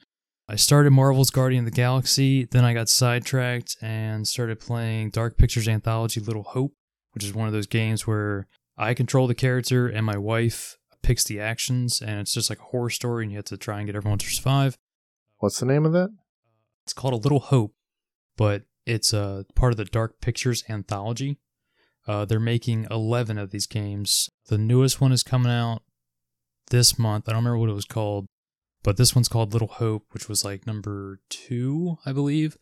I 0.47 0.55
started 0.55 0.89
Marvel's 0.89 1.29
Guardian 1.29 1.65
of 1.65 1.71
the 1.71 1.75
Galaxy. 1.75 2.45
Then 2.45 2.65
I 2.65 2.73
got 2.73 2.89
sidetracked 2.89 3.77
and 3.81 4.27
started 4.27 4.59
playing 4.59 5.11
Dark 5.11 5.37
Pictures 5.37 5.67
Anthology 5.67 6.19
Little 6.19 6.41
Hope, 6.43 6.73
which 7.11 7.23
is 7.23 7.35
one 7.35 7.45
of 7.45 7.53
those 7.53 7.67
games 7.67 8.07
where 8.07 8.47
I 8.75 8.95
control 8.95 9.27
the 9.27 9.35
character 9.35 9.87
and 9.87 10.03
my 10.03 10.17
wife 10.17 10.77
picks 11.03 11.23
the 11.23 11.39
actions. 11.39 12.01
And 12.01 12.19
it's 12.19 12.33
just 12.33 12.49
like 12.49 12.59
a 12.59 12.63
horror 12.63 12.89
story 12.89 13.23
and 13.23 13.31
you 13.31 13.37
have 13.37 13.45
to 13.45 13.57
try 13.57 13.77
and 13.77 13.85
get 13.85 13.95
everyone 13.95 14.17
to 14.17 14.27
survive. 14.27 14.75
What's 15.39 15.59
the 15.59 15.65
name 15.65 15.85
of 15.85 15.93
that? 15.93 16.09
It's 16.85 16.93
called 16.93 17.13
A 17.13 17.17
Little 17.17 17.39
Hope, 17.39 17.73
but 18.35 18.63
it's 18.85 19.13
a 19.13 19.45
part 19.55 19.71
of 19.71 19.77
the 19.77 19.85
Dark 19.85 20.19
Pictures 20.19 20.65
anthology. 20.67 21.37
Uh, 22.05 22.25
they're 22.25 22.41
making 22.41 22.87
11 22.91 23.37
of 23.37 23.51
these 23.51 23.65
games. 23.65 24.29
The 24.47 24.57
newest 24.57 24.99
one 24.99 25.13
is 25.13 25.23
coming 25.23 25.51
out 25.51 25.83
this 26.71 26.99
month. 26.99 27.29
I 27.29 27.31
don't 27.31 27.43
remember 27.43 27.57
what 27.57 27.69
it 27.69 27.73
was 27.73 27.85
called, 27.85 28.25
but 28.83 28.97
this 28.97 29.15
one's 29.15 29.29
called 29.29 29.53
Little 29.53 29.69
Hope, 29.69 30.07
which 30.11 30.27
was 30.27 30.43
like 30.43 30.67
number 30.67 31.21
two, 31.29 31.97
I 32.05 32.11
believe. 32.11 32.57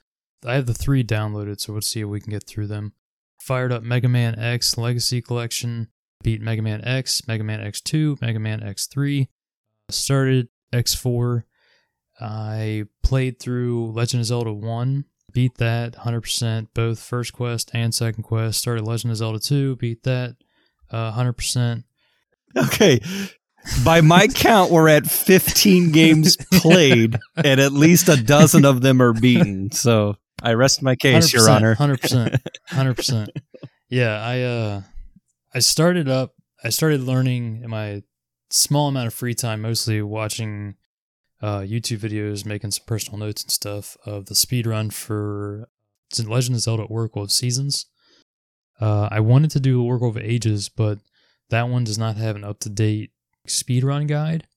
I 0.46 0.54
have 0.54 0.68
the 0.68 0.74
three 0.76 1.04
downloaded, 1.04 1.60
so 1.60 1.74
let's 1.74 1.88
see 1.88 2.02
if 2.02 2.08
we 2.08 2.22
can 2.22 2.32
get 2.32 2.44
through 2.44 2.68
them. 2.68 2.94
Fired 3.42 3.72
up 3.72 3.82
Mega 3.82 4.08
Man 4.08 4.38
X 4.38 4.78
Legacy 4.78 5.20
Collection, 5.22 5.88
beat 6.22 6.42
Mega 6.42 6.62
Man 6.62 6.86
X, 6.86 7.28
Mega 7.28 7.44
Man 7.44 7.60
X2, 7.60 8.22
Mega 8.22 8.40
Man 8.40 8.60
X3, 8.60 9.30
started 9.90 10.50
X4. 10.72 11.44
I 12.20 12.86
played 13.04 13.40
through 13.40 13.92
Legend 13.92 14.22
of 14.22 14.28
Zelda 14.28 14.54
1, 14.54 15.06
beat 15.34 15.58
that 15.58 15.94
100%, 15.94 16.68
both 16.74 17.00
first 17.00 17.34
quest 17.34 17.72
and 17.74 17.94
second 17.94 18.24
quest. 18.24 18.60
Started 18.60 18.86
Legend 18.86 19.12
of 19.12 19.18
Zelda 19.18 19.40
2, 19.40 19.76
beat 19.76 20.04
that 20.04 20.36
uh, 20.90 21.12
100%. 21.14 21.84
Okay. 22.56 23.00
By 23.84 24.02
my 24.02 24.28
count, 24.34 24.72
we're 24.72 24.88
at 24.90 25.06
15 25.06 25.92
games 25.92 26.38
played, 26.54 27.18
and 27.36 27.60
at 27.60 27.72
least 27.74 28.10
a 28.10 28.22
dozen 28.22 28.66
of 28.66 28.82
them 28.82 29.02
are 29.02 29.14
beaten. 29.14 29.72
So 29.72 30.16
I, 30.42 30.54
rest 30.54 30.82
my 30.82 30.96
case, 30.96 31.34
Your 31.34 31.50
Honor. 31.50 31.74
Hundred 31.74 32.02
percent, 32.02 32.36
hundred 32.68 32.96
percent. 32.96 33.30
Yeah, 33.90 34.20
I 34.22 34.42
uh, 34.42 34.82
I 35.54 35.60
started 35.60 36.10
up. 36.10 36.34
I 36.62 36.72
started 36.72 37.00
learning 37.00 37.62
in 37.64 37.70
my 37.70 38.04
small 38.50 38.90
amount 38.90 39.08
of 39.08 39.14
free 39.14 39.34
time, 39.34 39.62
mostly 39.62 40.02
watching 40.02 40.76
uh, 41.42 41.60
YouTube 41.60 42.00
videos, 42.00 42.46
making 42.46 42.72
some 42.72 42.86
personal 42.86 43.20
notes 43.20 43.44
and 43.44 43.52
stuff 43.52 43.98
of 44.06 44.26
the 44.26 44.36
speed 44.36 44.66
run 44.66 44.90
for 44.90 45.68
Legend 46.18 46.56
of 46.56 46.62
Zelda 46.62 46.84
Oracle 46.84 47.24
of 47.24 47.32
Seasons. 47.32 47.86
Uh, 48.80 49.10
I 49.12 49.20
wanted 49.20 49.52
to 49.52 49.60
do 49.60 49.84
Oracle 49.84 50.10
of 50.10 50.18
Ages, 50.18 50.70
but 50.70 51.00
that 51.50 51.70
one 51.70 51.84
does 51.84 51.98
not 51.98 52.18
have 52.18 52.36
an 52.36 52.44
up 52.44 52.60
to 52.60 52.70
date 52.70 53.12
speed 53.46 53.84
run 53.84 54.08
guide, 54.08 54.48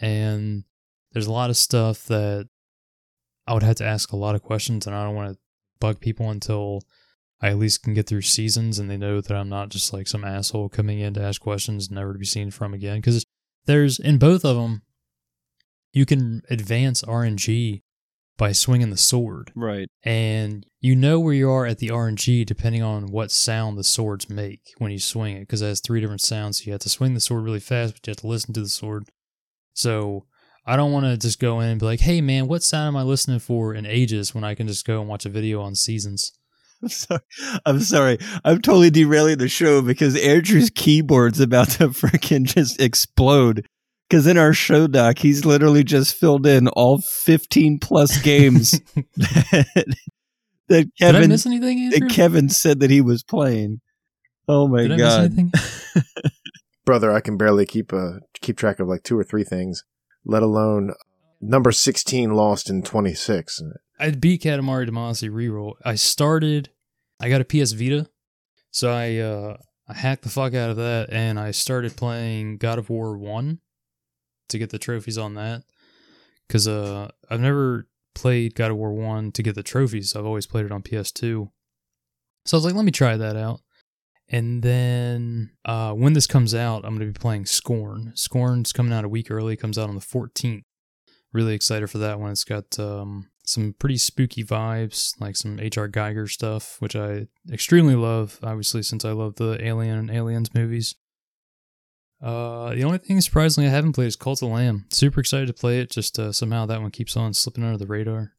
and 0.00 0.64
there's 1.12 1.26
a 1.26 1.32
lot 1.32 1.50
of 1.50 1.56
stuff 1.56 2.04
that 2.06 2.48
I 3.46 3.54
would 3.54 3.62
have 3.62 3.76
to 3.76 3.86
ask 3.86 4.12
a 4.12 4.16
lot 4.16 4.34
of 4.34 4.42
questions, 4.42 4.86
and 4.86 4.94
I 4.94 5.04
don't 5.04 5.14
want 5.14 5.32
to 5.32 5.38
bug 5.80 6.00
people 6.00 6.30
until 6.30 6.82
I 7.40 7.48
at 7.48 7.58
least 7.58 7.82
can 7.82 7.94
get 7.94 8.06
through 8.06 8.22
seasons 8.22 8.78
and 8.78 8.90
they 8.90 8.96
know 8.96 9.20
that 9.20 9.36
I'm 9.36 9.48
not 9.48 9.68
just 9.68 9.92
like 9.92 10.08
some 10.08 10.24
asshole 10.24 10.70
coming 10.70 11.00
in 11.00 11.14
to 11.14 11.22
ask 11.22 11.40
questions 11.40 11.90
never 11.90 12.12
to 12.12 12.18
be 12.18 12.24
seen 12.24 12.50
from 12.50 12.72
again. 12.72 12.96
Because 12.96 13.24
there's 13.66 13.98
in 13.98 14.18
both 14.18 14.44
of 14.44 14.56
them, 14.56 14.82
you 15.96 16.04
can 16.04 16.42
advance 16.50 17.02
RNG 17.02 17.80
by 18.36 18.52
swinging 18.52 18.90
the 18.90 18.98
sword, 18.98 19.50
Right. 19.54 19.88
and 20.04 20.66
you 20.80 20.94
know 20.94 21.18
where 21.18 21.32
you 21.32 21.50
are 21.50 21.64
at 21.64 21.78
the 21.78 21.88
RNG 21.88 22.44
depending 22.44 22.82
on 22.82 23.06
what 23.06 23.30
sound 23.30 23.78
the 23.78 23.82
swords 23.84 24.28
make 24.28 24.60
when 24.76 24.92
you 24.92 24.98
swing 24.98 25.36
it. 25.36 25.40
Because 25.40 25.62
it 25.62 25.68
has 25.68 25.80
three 25.80 26.02
different 26.02 26.20
sounds. 26.20 26.58
So 26.58 26.64
you 26.66 26.72
have 26.72 26.82
to 26.82 26.90
swing 26.90 27.14
the 27.14 27.20
sword 27.20 27.44
really 27.44 27.60
fast, 27.60 27.94
but 27.94 28.06
you 28.06 28.10
have 28.10 28.18
to 28.18 28.26
listen 28.26 28.52
to 28.52 28.60
the 28.60 28.68
sword. 28.68 29.04
So 29.72 30.26
I 30.66 30.76
don't 30.76 30.92
want 30.92 31.06
to 31.06 31.16
just 31.16 31.40
go 31.40 31.60
in 31.60 31.68
and 31.70 31.80
be 31.80 31.86
like, 31.86 32.00
"Hey 32.00 32.20
man, 32.20 32.46
what 32.46 32.62
sound 32.62 32.88
am 32.88 32.96
I 32.96 33.02
listening 33.04 33.38
for 33.38 33.74
in 33.74 33.86
ages?" 33.86 34.34
When 34.34 34.44
I 34.44 34.54
can 34.54 34.66
just 34.68 34.84
go 34.84 35.00
and 35.00 35.08
watch 35.08 35.24
a 35.24 35.30
video 35.30 35.62
on 35.62 35.74
seasons. 35.74 36.32
I'm 36.82 36.90
sorry. 36.90 37.20
I'm 37.64 37.80
sorry. 37.80 38.18
I'm 38.44 38.60
totally 38.60 38.90
derailing 38.90 39.38
the 39.38 39.48
show 39.48 39.80
because 39.80 40.14
Andrew's 40.14 40.68
keyboard's 40.68 41.40
about 41.40 41.70
to 41.70 41.88
freaking 42.02 42.44
just 42.44 42.78
explode. 42.82 43.66
Because 44.08 44.26
in 44.26 44.38
our 44.38 44.52
show 44.52 44.86
doc, 44.86 45.18
he's 45.18 45.44
literally 45.44 45.82
just 45.82 46.14
filled 46.14 46.46
in 46.46 46.68
all 46.68 46.98
15 46.98 47.80
plus 47.80 48.20
games 48.22 48.80
that, 49.16 49.66
that 50.68 50.68
Did 50.68 50.86
I 50.86 51.12
Kevin 51.12 51.30
miss 51.30 51.46
anything, 51.46 51.80
Andrew? 51.80 52.00
that 52.00 52.14
Kevin 52.14 52.48
said 52.48 52.80
that 52.80 52.90
he 52.90 53.00
was 53.00 53.22
playing. 53.22 53.80
Oh 54.48 54.68
my 54.68 54.82
Did 54.82 54.92
I 54.92 54.96
miss 54.96 55.52
god! 55.94 56.04
Brother, 56.84 57.10
I 57.10 57.20
can 57.20 57.36
barely 57.36 57.66
keep 57.66 57.92
uh 57.92 58.20
keep 58.40 58.56
track 58.56 58.78
of 58.78 58.86
like 58.86 59.02
two 59.02 59.18
or 59.18 59.24
three 59.24 59.42
things, 59.42 59.82
let 60.24 60.44
alone 60.44 60.92
number 61.40 61.72
16 61.72 62.30
lost 62.30 62.70
in 62.70 62.82
26. 62.82 63.60
I 63.98 64.10
beat 64.12 64.42
Katamari 64.42 64.88
Damacy 64.88 65.28
reroll. 65.28 65.72
I 65.84 65.96
started. 65.96 66.70
I 67.18 67.28
got 67.28 67.40
a 67.40 67.44
PS 67.44 67.72
Vita, 67.72 68.08
so 68.70 68.92
I 68.92 69.16
uh, 69.16 69.56
I 69.88 69.94
hacked 69.94 70.22
the 70.22 70.28
fuck 70.28 70.54
out 70.54 70.70
of 70.70 70.76
that, 70.76 71.08
and 71.10 71.40
I 71.40 71.50
started 71.50 71.96
playing 71.96 72.58
God 72.58 72.78
of 72.78 72.88
War 72.88 73.18
One 73.18 73.58
to 74.48 74.58
get 74.58 74.70
the 74.70 74.78
trophies 74.78 75.18
on 75.18 75.34
that. 75.34 75.62
Because 76.46 76.68
uh, 76.68 77.10
I've 77.28 77.40
never 77.40 77.88
played 78.14 78.54
God 78.54 78.70
of 78.70 78.76
War 78.76 78.92
One 78.92 79.32
to 79.32 79.42
get 79.42 79.54
the 79.54 79.62
trophies. 79.62 80.14
I've 80.14 80.26
always 80.26 80.46
played 80.46 80.64
it 80.64 80.72
on 80.72 80.82
PS2. 80.82 81.50
So 82.44 82.56
I 82.56 82.58
was 82.58 82.64
like, 82.64 82.74
let 82.74 82.84
me 82.84 82.92
try 82.92 83.16
that 83.16 83.36
out. 83.36 83.60
And 84.28 84.62
then 84.62 85.50
uh, 85.64 85.92
when 85.92 86.14
this 86.14 86.26
comes 86.26 86.54
out, 86.54 86.84
I'm 86.84 86.96
going 86.96 87.12
to 87.12 87.18
be 87.18 87.20
playing 87.20 87.46
Scorn. 87.46 88.12
Scorn's 88.14 88.72
coming 88.72 88.92
out 88.92 89.04
a 89.04 89.08
week 89.08 89.30
early. 89.30 89.56
Comes 89.56 89.78
out 89.78 89.88
on 89.88 89.94
the 89.94 90.00
14th. 90.00 90.62
Really 91.32 91.54
excited 91.54 91.88
for 91.90 91.98
that 91.98 92.18
one. 92.18 92.30
It's 92.30 92.44
got 92.44 92.78
um, 92.78 93.28
some 93.44 93.74
pretty 93.78 93.98
spooky 93.98 94.42
vibes, 94.42 95.20
like 95.20 95.36
some 95.36 95.60
H.R. 95.60 95.88
Geiger 95.88 96.26
stuff, 96.26 96.76
which 96.80 96.96
I 96.96 97.26
extremely 97.52 97.94
love, 97.94 98.40
obviously, 98.42 98.82
since 98.82 99.04
I 99.04 99.12
love 99.12 99.36
the 99.36 99.64
Alien 99.64 99.98
and 99.98 100.10
Aliens 100.10 100.54
movies. 100.54 100.94
Uh, 102.22 102.74
the 102.74 102.82
only 102.84 102.98
thing 102.98 103.20
surprisingly 103.20 103.68
I 103.68 103.72
haven't 103.72 103.92
played 103.92 104.06
is 104.08 104.16
Cult 104.16 104.42
of 104.42 104.48
Lamb. 104.50 104.86
Super 104.90 105.20
excited 105.20 105.46
to 105.48 105.52
play 105.52 105.80
it, 105.80 105.90
just 105.90 106.18
uh, 106.18 106.32
somehow 106.32 106.64
that 106.66 106.80
one 106.80 106.90
keeps 106.90 107.16
on 107.16 107.34
slipping 107.34 107.62
under 107.64 107.76
the 107.78 107.86
radar. 107.86 108.32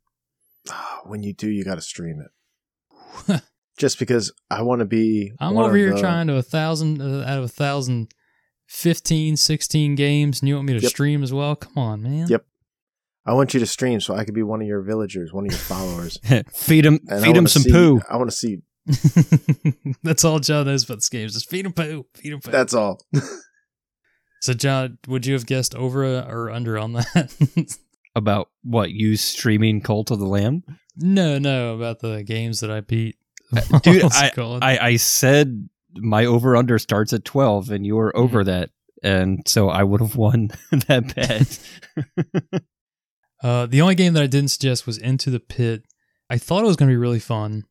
Ah, 0.70 1.02
when 1.06 1.24
you 1.24 1.34
do, 1.34 1.48
you 1.50 1.63
got 1.63 1.76
to 1.76 1.82
stream 1.82 2.22
it. 2.22 3.42
Just 3.78 4.00
because 4.00 4.34
I 4.50 4.63
want 4.63 4.80
to 4.80 4.86
be. 4.86 5.32
I'm 5.40 5.54
one 5.54 5.66
over 5.66 5.76
of 5.76 5.80
here 5.80 5.94
the- 5.94 6.00
trying 6.00 6.26
to 6.28 6.36
a 6.36 6.42
thousand 6.42 7.00
uh, 7.00 7.24
out 7.28 7.38
of 7.38 7.44
a 7.44 7.48
thousand, 7.48 8.12
15, 8.66 9.38
16 9.38 9.94
games, 9.96 10.42
and 10.42 10.50
you 10.50 10.56
want 10.56 10.68
me 10.68 10.74
to 10.74 10.80
Yep. 10.82 10.90
stream 10.90 11.22
as 11.22 11.32
well? 11.32 11.56
Come 11.56 11.78
on, 11.78 12.02
man. 12.02 12.26
Yep. 12.28 12.44
I 13.26 13.34
want 13.34 13.54
you 13.54 13.60
to 13.60 13.68
stream 13.68 14.02
so 14.02 14.16
I 14.16 14.26
could 14.26 14.34
be 14.34 14.42
one 14.42 14.62
of 14.62 14.68
your 14.68 14.82
villagers, 14.82 15.32
one 15.32 15.46
of 15.46 15.52
your 15.52 15.60
followers. 15.60 16.18
feed 16.56 16.86
him, 16.88 17.00
And 17.08 17.24
feed 17.24 17.38
him 17.38 17.46
some 17.46 17.62
see- 17.62 17.72
poo. 17.72 18.02
I 18.10 18.18
want 18.18 18.32
to 18.32 18.36
see. 18.36 18.58
That's 20.04 20.26
all 20.26 20.40
John 20.40 20.66
knows 20.66 20.84
about 20.86 20.96
this 20.96 21.10
game. 21.10 21.28
Just 21.28 21.50
feed 21.50 21.66
him 21.66 21.74
poo. 21.74 22.06
Feed 22.16 22.34
him 22.34 22.40
poo. 22.42 22.52
That's 22.52 22.74
all. 22.74 23.06
So, 24.41 24.54
John, 24.54 24.97
would 25.08 25.26
you 25.26 25.34
have 25.34 25.45
guessed 25.45 25.76
over 25.76 26.06
uh, 26.06 26.28
or 26.28 26.50
under 26.52 26.78
on 26.78 26.93
that? 26.93 27.78
About 28.15 28.50
what 28.63 28.91
you 28.91 29.15
streaming 29.15 29.82
Cult 29.82 30.12
of 30.12 30.19
the 30.19 30.26
Lamb? 30.26 30.63
no, 31.00 31.38
no, 31.38 31.76
about 31.76 32.00
the 32.00 32.23
games 32.23 32.62
that 32.62 32.71
I 32.71 32.82
beat. 32.82 33.17
Uh, 33.56 33.80
dude, 33.80 34.04
What's 34.04 34.21
it 34.21 34.36
called? 34.36 34.62
I, 34.62 34.78
I 34.78 34.95
said 34.97 35.69
my 35.95 36.26
over 36.26 36.58
under 36.58 36.78
starts 36.78 37.13
at 37.13 37.23
12 37.23 37.71
and 37.71 37.86
you 37.86 37.95
were 37.95 38.15
over 38.17 38.43
mm. 38.43 38.47
that. 38.47 38.71
And 39.04 39.47
so 39.47 39.69
I 39.69 39.84
would 39.84 40.02
have 40.02 40.17
won 40.17 40.50
that 40.71 41.15
bet. 41.15 42.63
Uh, 43.41 43.67
the 43.67 43.82
only 43.82 43.95
game 43.95 44.13
that 44.13 44.23
I 44.23 44.28
didn't 44.28 44.50
suggest 44.50 44.86
was 44.86 44.97
Into 44.97 45.30
the 45.30 45.39
Pit. 45.39 45.84
I 46.30 46.38
thought 46.38 46.63
it 46.63 46.67
was 46.67 46.76
going 46.76 46.89
to 46.89 46.93
be 46.93 46.97
really 46.97 47.19
fun. 47.19 47.63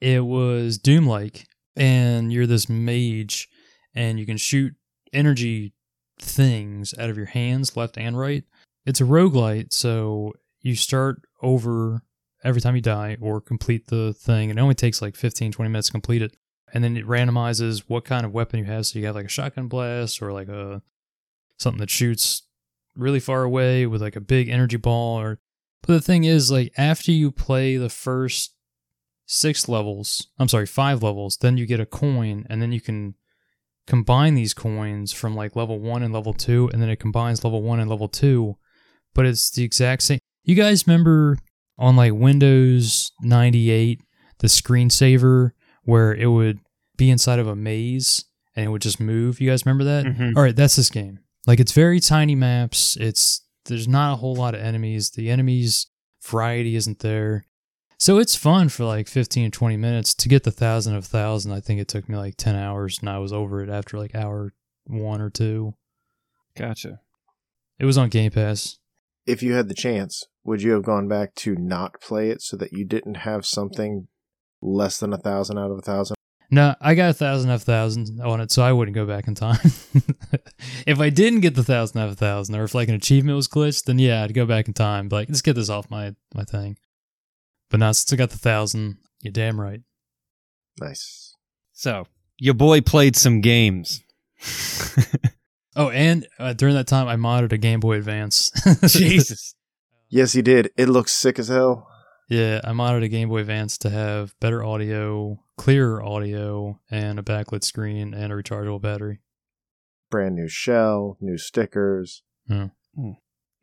It 0.00 0.24
was 0.24 0.78
Doom 0.78 1.06
like, 1.06 1.46
and 1.76 2.32
you're 2.32 2.46
this 2.46 2.68
mage, 2.68 3.48
and 3.94 4.18
you 4.18 4.26
can 4.26 4.36
shoot 4.36 4.74
energy 5.12 5.73
things 6.18 6.94
out 6.98 7.10
of 7.10 7.16
your 7.16 7.26
hands, 7.26 7.76
left 7.76 7.98
and 7.98 8.18
right. 8.18 8.44
It's 8.86 9.00
a 9.00 9.04
roguelite, 9.04 9.72
so 9.72 10.32
you 10.60 10.76
start 10.76 11.22
over 11.42 12.02
every 12.42 12.60
time 12.60 12.76
you 12.76 12.82
die 12.82 13.16
or 13.20 13.40
complete 13.40 13.86
the 13.86 14.12
thing. 14.12 14.50
and 14.50 14.58
It 14.58 14.62
only 14.62 14.74
takes 14.74 15.00
like 15.00 15.16
15, 15.16 15.52
20 15.52 15.70
minutes 15.70 15.88
to 15.88 15.92
complete 15.92 16.22
it. 16.22 16.36
And 16.72 16.82
then 16.82 16.96
it 16.96 17.06
randomizes 17.06 17.84
what 17.86 18.04
kind 18.04 18.26
of 18.26 18.32
weapon 18.32 18.58
you 18.58 18.64
have. 18.66 18.86
So 18.86 18.98
you 18.98 19.06
have 19.06 19.14
like 19.14 19.26
a 19.26 19.28
shotgun 19.28 19.68
blast 19.68 20.20
or 20.20 20.32
like 20.32 20.48
a 20.48 20.82
something 21.58 21.80
that 21.80 21.90
shoots 21.90 22.42
really 22.96 23.20
far 23.20 23.42
away 23.42 23.86
with 23.86 24.02
like 24.02 24.16
a 24.16 24.20
big 24.20 24.48
energy 24.48 24.76
ball 24.76 25.20
or 25.20 25.38
but 25.82 25.94
the 25.94 26.00
thing 26.00 26.24
is 26.24 26.50
like 26.50 26.72
after 26.76 27.10
you 27.10 27.30
play 27.30 27.76
the 27.76 27.88
first 27.88 28.54
six 29.26 29.68
levels 29.68 30.28
i'm 30.38 30.48
sorry 30.48 30.66
five 30.66 31.02
levels 31.02 31.38
then 31.38 31.56
you 31.56 31.66
get 31.66 31.80
a 31.80 31.86
coin 31.86 32.46
and 32.48 32.62
then 32.62 32.72
you 32.72 32.80
can 32.80 33.14
combine 33.86 34.34
these 34.34 34.54
coins 34.54 35.12
from 35.12 35.34
like 35.34 35.54
level 35.56 35.78
one 35.78 36.02
and 36.02 36.12
level 36.14 36.32
two 36.32 36.70
and 36.72 36.80
then 36.80 36.88
it 36.88 36.98
combines 37.00 37.44
level 37.44 37.62
one 37.62 37.80
and 37.80 37.90
level 37.90 38.08
two 38.08 38.56
but 39.14 39.26
it's 39.26 39.50
the 39.50 39.62
exact 39.62 40.02
same 40.02 40.18
you 40.42 40.54
guys 40.54 40.86
remember 40.86 41.36
on 41.78 41.94
like 41.96 42.12
windows 42.12 43.12
98 43.22 44.00
the 44.38 44.46
screensaver 44.46 45.50
where 45.82 46.14
it 46.14 46.26
would 46.26 46.58
be 46.96 47.10
inside 47.10 47.38
of 47.38 47.46
a 47.46 47.54
maze 47.56 48.24
and 48.56 48.64
it 48.64 48.68
would 48.68 48.82
just 48.82 49.00
move 49.00 49.40
you 49.40 49.50
guys 49.50 49.66
remember 49.66 49.84
that 49.84 50.04
Mhm. 50.06 50.36
all 50.36 50.42
right, 50.42 50.56
that's 50.56 50.76
this 50.76 50.90
game. 50.90 51.18
Like 51.46 51.60
it's 51.60 51.72
very 51.72 52.00
tiny 52.00 52.34
maps. 52.34 52.96
It's 52.96 53.42
there's 53.66 53.86
not 53.88 54.12
a 54.14 54.16
whole 54.16 54.34
lot 54.34 54.54
of 54.54 54.60
enemies. 54.60 55.10
The 55.10 55.28
enemies 55.30 55.88
variety 56.22 56.74
isn't 56.76 57.00
there. 57.00 57.44
So 57.98 58.18
it's 58.18 58.34
fun 58.36 58.68
for 58.68 58.84
like 58.84 59.08
15 59.08 59.46
or 59.46 59.50
20 59.50 59.76
minutes 59.76 60.14
to 60.14 60.28
get 60.28 60.42
the 60.42 60.50
thousand 60.50 60.94
of 60.94 61.04
thousand. 61.06 61.52
I 61.52 61.60
think 61.60 61.80
it 61.80 61.88
took 61.88 62.08
me 62.08 62.16
like 62.16 62.36
10 62.36 62.54
hours 62.56 62.98
and 63.00 63.08
I 63.08 63.18
was 63.18 63.32
over 63.32 63.62
it 63.62 63.70
after 63.70 63.98
like 63.98 64.14
hour 64.14 64.52
one 64.86 65.20
or 65.20 65.30
two. 65.30 65.74
Gotcha. 66.56 67.00
It 67.78 67.84
was 67.86 67.98
on 67.98 68.08
Game 68.08 68.30
Pass. 68.30 68.78
if 69.26 69.42
you 69.42 69.54
had 69.54 69.68
the 69.68 69.74
chance, 69.74 70.24
would 70.44 70.62
you 70.62 70.72
have 70.72 70.82
gone 70.84 71.08
back 71.08 71.34
to 71.36 71.54
not 71.56 72.00
play 72.00 72.30
it 72.30 72.42
so 72.42 72.56
that 72.56 72.72
you 72.72 72.84
didn't 72.84 73.18
have 73.18 73.46
something 73.46 74.08
less 74.60 74.98
than 74.98 75.12
a 75.12 75.18
thousand 75.18 75.58
out 75.58 75.70
of 75.70 75.78
a 75.78 75.82
thousand? 75.82 76.14
No, 76.50 76.74
I 76.80 76.94
got 76.94 77.10
a 77.10 77.14
thousand 77.14 77.50
of 77.50 77.62
thousand 77.62 78.20
on 78.20 78.40
it, 78.40 78.52
so 78.52 78.62
I 78.62 78.70
wouldn't 78.72 78.94
go 78.94 79.06
back 79.06 79.26
in 79.26 79.34
time. 79.34 79.58
if 80.86 81.00
I 81.00 81.08
didn't 81.08 81.40
get 81.40 81.54
the 81.54 81.64
thousand 81.64 82.00
of 82.00 82.12
a 82.12 82.14
thousand, 82.14 82.54
or 82.54 82.64
if 82.64 82.74
like 82.74 82.88
an 82.88 82.94
achievement 82.94 83.34
was 83.34 83.48
glitched, 83.48 83.84
then 83.84 83.98
yeah, 83.98 84.22
I'd 84.22 84.34
go 84.34 84.46
back 84.46 84.68
in 84.68 84.74
time. 84.74 85.08
But 85.08 85.16
like, 85.16 85.28
let's 85.30 85.42
get 85.42 85.54
this 85.54 85.70
off 85.70 85.90
my 85.90 86.14
my 86.34 86.44
thing. 86.44 86.76
But 87.70 87.80
now 87.80 87.92
since 87.92 88.12
I 88.12 88.16
got 88.16 88.30
the 88.30 88.38
thousand, 88.38 88.98
you're 89.20 89.32
damn 89.32 89.60
right. 89.60 89.80
Nice. 90.80 91.34
So 91.72 92.06
your 92.38 92.54
boy 92.54 92.80
played 92.80 93.16
some 93.16 93.40
games. 93.40 94.02
Oh, 95.76 95.90
and 95.90 96.26
uh, 96.38 96.52
during 96.52 96.74
that 96.76 96.86
time, 96.86 97.08
I 97.08 97.16
modded 97.16 97.52
a 97.52 97.58
Game 97.58 97.80
Boy 97.80 97.96
Advance. 97.96 98.50
Jesus. 98.86 99.54
Yes, 100.08 100.32
he 100.32 100.42
did. 100.42 100.70
It 100.76 100.88
looks 100.88 101.12
sick 101.12 101.38
as 101.38 101.48
hell. 101.48 101.88
Yeah, 102.28 102.60
I 102.62 102.70
modded 102.70 103.02
a 103.02 103.08
Game 103.08 103.28
Boy 103.28 103.38
Advance 103.38 103.76
to 103.78 103.90
have 103.90 104.38
better 104.40 104.64
audio, 104.64 105.40
clearer 105.56 106.02
audio, 106.02 106.80
and 106.90 107.18
a 107.18 107.22
backlit 107.22 107.64
screen 107.64 108.14
and 108.14 108.32
a 108.32 108.36
rechargeable 108.36 108.80
battery. 108.80 109.20
Brand 110.10 110.36
new 110.36 110.48
shell, 110.48 111.16
new 111.20 111.36
stickers. 111.36 112.22
Yeah. 112.48 112.68
Hmm. 112.94 113.12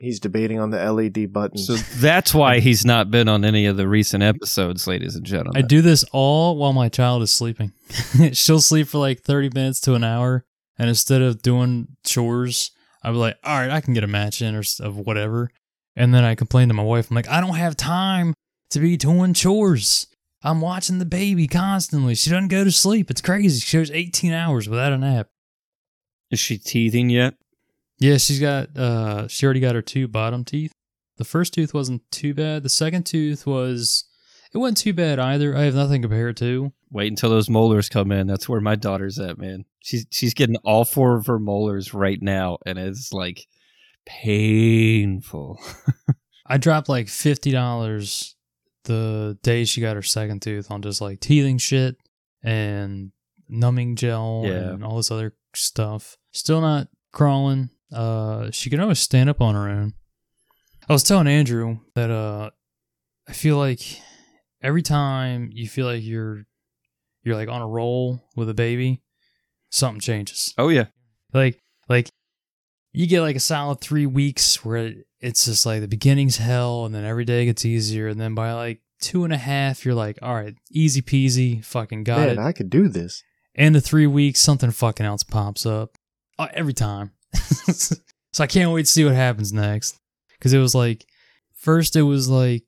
He's 0.02 0.20
debating 0.20 0.60
on 0.60 0.72
the 0.72 0.92
LED 0.92 1.32
button. 1.32 1.60
So 1.60 1.76
that's 1.76 2.34
why 2.34 2.60
he's 2.60 2.84
not 2.84 3.12
been 3.12 3.28
on 3.28 3.46
any 3.46 3.68
of 3.68 3.78
the 3.78 3.88
recent 3.88 4.24
episodes, 4.24 4.88
ladies 4.88 5.16
and 5.16 5.24
gentlemen. 5.24 5.56
I 5.56 5.62
do 5.62 5.84
this 5.84 6.04
all 6.12 6.58
while 6.58 6.74
my 6.74 6.90
child 6.90 7.22
is 7.22 7.30
sleeping. 7.30 7.72
She'll 8.34 8.62
sleep 8.62 8.88
for 8.88 8.98
like 8.98 9.22
30 9.22 9.52
minutes 9.54 9.80
to 9.82 9.94
an 9.94 10.04
hour. 10.04 10.44
And 10.80 10.90
instead 10.90 11.22
of 11.22 11.44
doing 11.44 11.90
chores, 12.04 12.72
I'll 13.04 13.12
be 13.12 13.20
like, 13.20 13.38
all 13.44 13.60
right, 13.60 13.70
I 13.70 13.80
can 13.80 13.94
get 13.94 14.04
a 14.04 14.08
match 14.08 14.42
in 14.42 14.56
or 14.56 14.64
of 14.80 14.98
whatever. 14.98 15.52
And 15.96 16.16
then 16.16 16.24
I 16.24 16.34
complain 16.34 16.70
to 16.70 16.74
my 16.74 16.82
wife, 16.82 17.12
I'm 17.12 17.16
like, 17.16 17.30
I 17.30 17.40
don't 17.40 17.56
have 17.56 17.78
time 17.78 18.34
to 18.72 18.80
be 18.80 18.98
doing 18.98 19.36
chores. 19.36 20.08
I'm 20.42 20.62
watching 20.62 20.98
the 20.98 21.06
baby 21.06 21.48
constantly. 21.48 22.16
She 22.16 22.32
doesn't 22.32 22.48
go 22.48 22.64
to 22.64 22.72
sleep. 22.72 23.12
It's 23.12 23.22
crazy. 23.22 23.60
She 23.60 23.78
goes 23.78 23.92
18 23.92 24.34
hours 24.34 24.68
without 24.68 24.94
a 24.94 24.98
nap. 24.98 25.28
Is 26.32 26.40
she 26.40 26.58
teething 26.58 27.12
yet? 27.12 27.36
Yeah, 28.02 28.18
she's 28.18 28.40
got, 28.40 28.76
uh, 28.76 29.28
she 29.28 29.46
already 29.46 29.60
got 29.60 29.76
her 29.76 29.82
two 29.82 30.08
bottom 30.08 30.44
teeth. 30.44 30.74
The 31.18 31.24
first 31.24 31.54
tooth 31.54 31.74
wasn't 31.74 32.02
too 32.12 32.34
bad. 32.34 32.64
The 32.64 32.70
second 32.70 33.06
tooth 33.06 33.46
was, 33.46 34.06
it 34.54 34.58
wasn't 34.58 34.80
too 34.80 34.94
bad 34.94 35.20
either. 35.20 35.56
I 35.56 35.62
have 35.62 35.76
nothing 35.76 36.02
to 36.02 36.08
compare 36.08 36.30
it 36.30 36.38
to. 36.38 36.74
Wait 36.90 37.12
until 37.12 37.30
those 37.30 37.48
molars 37.50 37.90
come 37.90 38.12
in. 38.12 38.28
That's 38.28 38.50
where 38.50 38.60
my 38.60 38.76
daughter's 38.76 39.18
at, 39.20 39.38
man. 39.38 39.64
She's 39.80 40.06
she's 40.10 40.34
getting 40.34 40.58
all 40.66 40.84
four 40.84 41.16
of 41.16 41.28
her 41.28 41.40
molars 41.40 41.94
right 41.94 42.22
now, 42.22 42.58
and 42.66 42.78
it's 42.78 43.14
like 43.14 43.46
painful. 44.06 45.60
I 46.46 46.58
dropped 46.58 46.90
like 46.90 47.08
fifty 47.08 47.52
dollars 47.52 48.36
the 48.86 49.38
day 49.44 49.64
she 49.64 49.80
got 49.80 49.96
her 49.96 50.02
second 50.02 50.42
tooth 50.42 50.70
on 50.72 50.82
just 50.82 51.02
like 51.02 51.20
teething 51.20 51.60
shit 51.60 51.96
and 52.44 53.12
numbing 53.48 53.96
gel 53.96 54.42
Yeah. 54.46 54.72
and 54.74 54.84
all 54.84 54.98
this 54.98 55.12
other 55.12 55.36
stuff. 55.56 56.18
Still 56.32 56.60
not 56.62 56.88
crawling. 57.14 57.70
Uh, 57.92 58.52
she 58.52 58.70
can 58.70 58.80
always 58.80 59.00
stand 59.00 59.30
up 59.30 59.42
on 59.42 59.56
her 59.56 59.70
own. 59.70 59.94
I 60.90 60.94
was 60.94 61.04
telling 61.04 61.28
Andrew 61.28 61.80
that 61.96 62.10
uh, 62.10 62.50
I 63.28 63.34
feel 63.34 63.58
like 63.58 63.82
every 64.62 64.82
time 64.82 65.50
you 65.54 65.68
feel 65.68 65.86
like 65.86 66.04
you're 66.04 66.46
you're 67.24 67.36
like 67.36 67.50
on 67.50 67.62
a 67.62 67.68
roll 67.68 68.24
with 68.36 68.50
a 68.50 68.54
baby, 68.54 69.02
something 69.70 70.00
changes. 70.00 70.54
Oh 70.58 70.70
yeah, 70.70 70.86
like 71.34 71.62
like 71.88 72.10
you 72.94 73.08
get 73.08 73.22
like 73.22 73.36
a 73.36 73.42
solid 73.42 73.80
three 73.80 74.06
weeks 74.06 74.66
where 74.66 74.94
it's 75.20 75.46
just 75.46 75.66
like 75.66 75.82
the 75.82 75.88
beginning's 75.88 76.38
hell 76.38 76.86
and 76.86 76.94
then 76.94 77.06
every 77.06 77.26
day 77.26 77.46
gets 77.46 77.66
easier. 77.66 78.08
And 78.08 78.20
then 78.20 78.36
by 78.36 78.54
like 78.54 78.82
two 79.00 79.24
and 79.24 79.34
a 79.34 79.38
half 79.38 79.84
you're 79.84 79.96
like 79.96 80.20
all 80.22 80.36
right 80.36 80.54
easy 80.72 81.02
peasy 81.02 81.64
fucking 81.66 82.04
got 82.04 82.20
Man, 82.20 82.30
it. 82.30 82.38
I 82.38 82.52
could 82.52 82.70
do 82.70 82.88
this. 82.88 83.24
And 83.56 83.76
the 83.76 83.82
three 83.82 84.08
weeks 84.08 84.40
something 84.40 84.72
fucking 84.72 85.06
else 85.06 85.24
pops 85.24 85.66
up 85.66 85.98
uh, 86.38 86.48
every 86.54 86.74
time 86.74 87.12
so 87.72 87.96
i 88.40 88.48
can't 88.48 88.72
wait 88.72 88.86
to 88.86 88.92
see 88.92 89.06
what 89.06 89.16
happens 89.16 89.54
next 89.54 90.00
because 90.34 90.54
it 90.54 90.60
was 90.60 90.76
like 90.76 91.06
first 91.54 91.96
it 91.96 92.04
was 92.04 92.30
like 92.30 92.64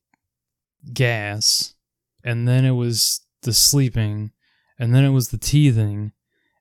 gas 0.94 1.74
and 2.24 2.48
then 2.48 2.66
it 2.66 2.72
was 2.72 3.22
the 3.44 3.54
sleeping 3.54 4.32
and 4.80 4.94
then 4.94 5.04
it 5.04 5.10
was 5.10 5.30
the 5.30 5.38
teething 5.38 6.12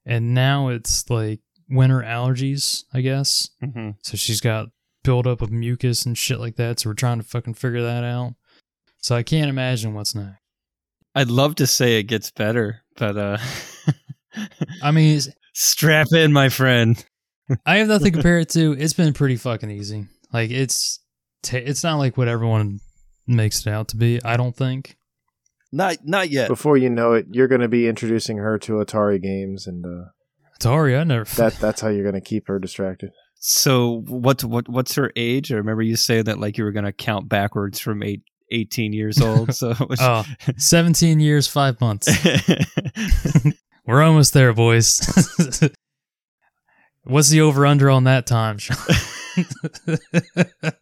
and 0.05 0.35
now 0.35 0.69
it's 0.69 1.09
like 1.11 1.41
winter 1.69 2.03
allergies 2.03 2.85
i 2.93 3.01
guess 3.01 3.51
mm-hmm. 3.63 3.91
so 4.03 4.17
she's 4.17 4.41
got 4.41 4.69
buildup 5.05 5.43
of 5.43 5.51
mucus 5.51 6.07
and 6.07 6.17
shit 6.17 6.39
like 6.39 6.57
that 6.57 6.79
so 6.79 6.89
we're 6.89 6.95
trying 6.95 7.19
to 7.19 7.27
fucking 7.27 7.55
figure 7.55 7.83
that 7.83 8.05
out 8.05 8.35
so 8.99 9.17
i 9.17 9.23
can't 9.23 9.51
imagine 9.51 9.95
what's 9.95 10.15
next 10.15 10.43
I'd 11.15 11.31
love 11.31 11.57
to 11.57 11.67
say 11.67 11.99
it 11.99 12.05
gets 12.05 12.31
better, 12.31 12.83
but 12.97 13.17
uh, 13.17 13.39
i 14.83 14.91
mean 14.91 15.21
strap 15.53 16.09
in, 16.15 16.33
my 16.33 16.49
friend. 16.49 17.05
I 17.67 17.79
have 17.79 17.89
nothing 17.89 18.07
to 18.07 18.11
compare 18.13 18.39
it 18.39 18.49
to. 18.51 18.73
It's 18.79 18.93
been 18.93 19.13
pretty 19.13 19.37
fucking 19.37 19.71
easy. 19.71 20.07
Like 20.33 20.51
it's, 20.51 21.01
ta 21.43 21.57
it's 21.57 21.85
not 21.85 21.97
like 21.99 22.17
what 22.17 22.29
everyone 22.29 22.81
makes 23.27 23.67
it 23.67 23.71
out 23.71 23.89
to 23.89 23.97
be. 23.97 24.23
I 24.25 24.37
don't 24.37 24.57
think. 24.57 24.97
Not 25.73 25.99
not 26.05 26.31
yet. 26.31 26.49
Before 26.49 26.77
you 26.77 26.91
know 26.91 27.15
it, 27.15 27.27
you're 27.31 27.49
going 27.49 27.63
to 27.63 27.69
be 27.69 27.89
introducing 27.89 28.39
her 28.39 28.59
to 28.61 28.75
Atari 28.75 29.21
games, 29.23 29.67
and 29.67 29.85
uh, 29.87 30.11
Atari, 30.61 30.99
I 30.99 31.05
never. 31.05 31.25
that 31.37 31.55
that's 31.55 31.81
how 31.81 31.89
you're 31.89 32.03
going 32.03 32.15
to 32.15 32.21
keep 32.21 32.49
her 32.49 32.59
distracted. 32.59 33.11
So 33.45 34.03
what 34.07 34.45
what 34.45 34.69
what's 34.69 34.95
her 34.95 35.11
age? 35.17 35.51
I 35.51 35.57
remember 35.57 35.83
you 35.83 35.97
saying 35.97 36.25
that 36.25 36.39
like 36.39 36.59
you 36.59 36.65
were 36.65 36.73
gonna 36.73 36.93
count 36.93 37.29
backwards 37.29 37.81
from 37.81 38.03
eight, 38.03 38.23
18 38.53 38.93
years 38.93 39.21
old. 39.21 39.53
So 39.55 39.75
oh, 39.99 40.25
17 40.59 41.19
years, 41.19 41.49
five 41.49 41.81
months. 41.81 42.09
We're 43.87 44.03
almost 44.03 44.33
there, 44.33 44.53
boys. 44.53 45.01
What's 47.05 47.31
the 47.31 47.41
over 47.41 47.67
under 47.67 47.91
on 47.91 48.05
that 48.05 48.27
time? 48.27 48.59
Sean? 48.59 48.77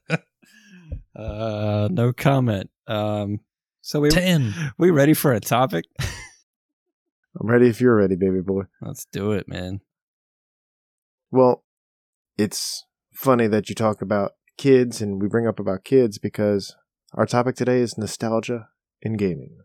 uh, 1.16 1.88
no 1.90 2.12
comment. 2.12 2.70
Um, 2.86 3.40
so 3.80 4.00
we 4.00 4.10
10. 4.10 4.54
we 4.76 4.90
ready 4.90 5.14
for 5.14 5.32
a 5.32 5.40
topic? 5.40 5.86
I'm 5.98 7.48
ready 7.48 7.68
if 7.68 7.80
you're 7.80 7.96
ready, 7.96 8.16
baby 8.16 8.42
boy. 8.42 8.64
Let's 8.82 9.06
do 9.06 9.32
it, 9.32 9.48
man. 9.48 9.80
Well, 11.30 11.64
it's 12.36 12.84
funny 13.12 13.46
that 13.46 13.68
you 13.68 13.74
talk 13.74 14.02
about 14.02 14.32
kids 14.58 15.00
and 15.00 15.22
we 15.22 15.28
bring 15.28 15.46
up 15.46 15.58
about 15.58 15.84
kids 15.84 16.18
because 16.18 16.76
our 17.14 17.24
topic 17.24 17.56
today 17.56 17.78
is 17.78 17.96
nostalgia 17.96 18.68
in 19.00 19.16
gaming. 19.16 19.56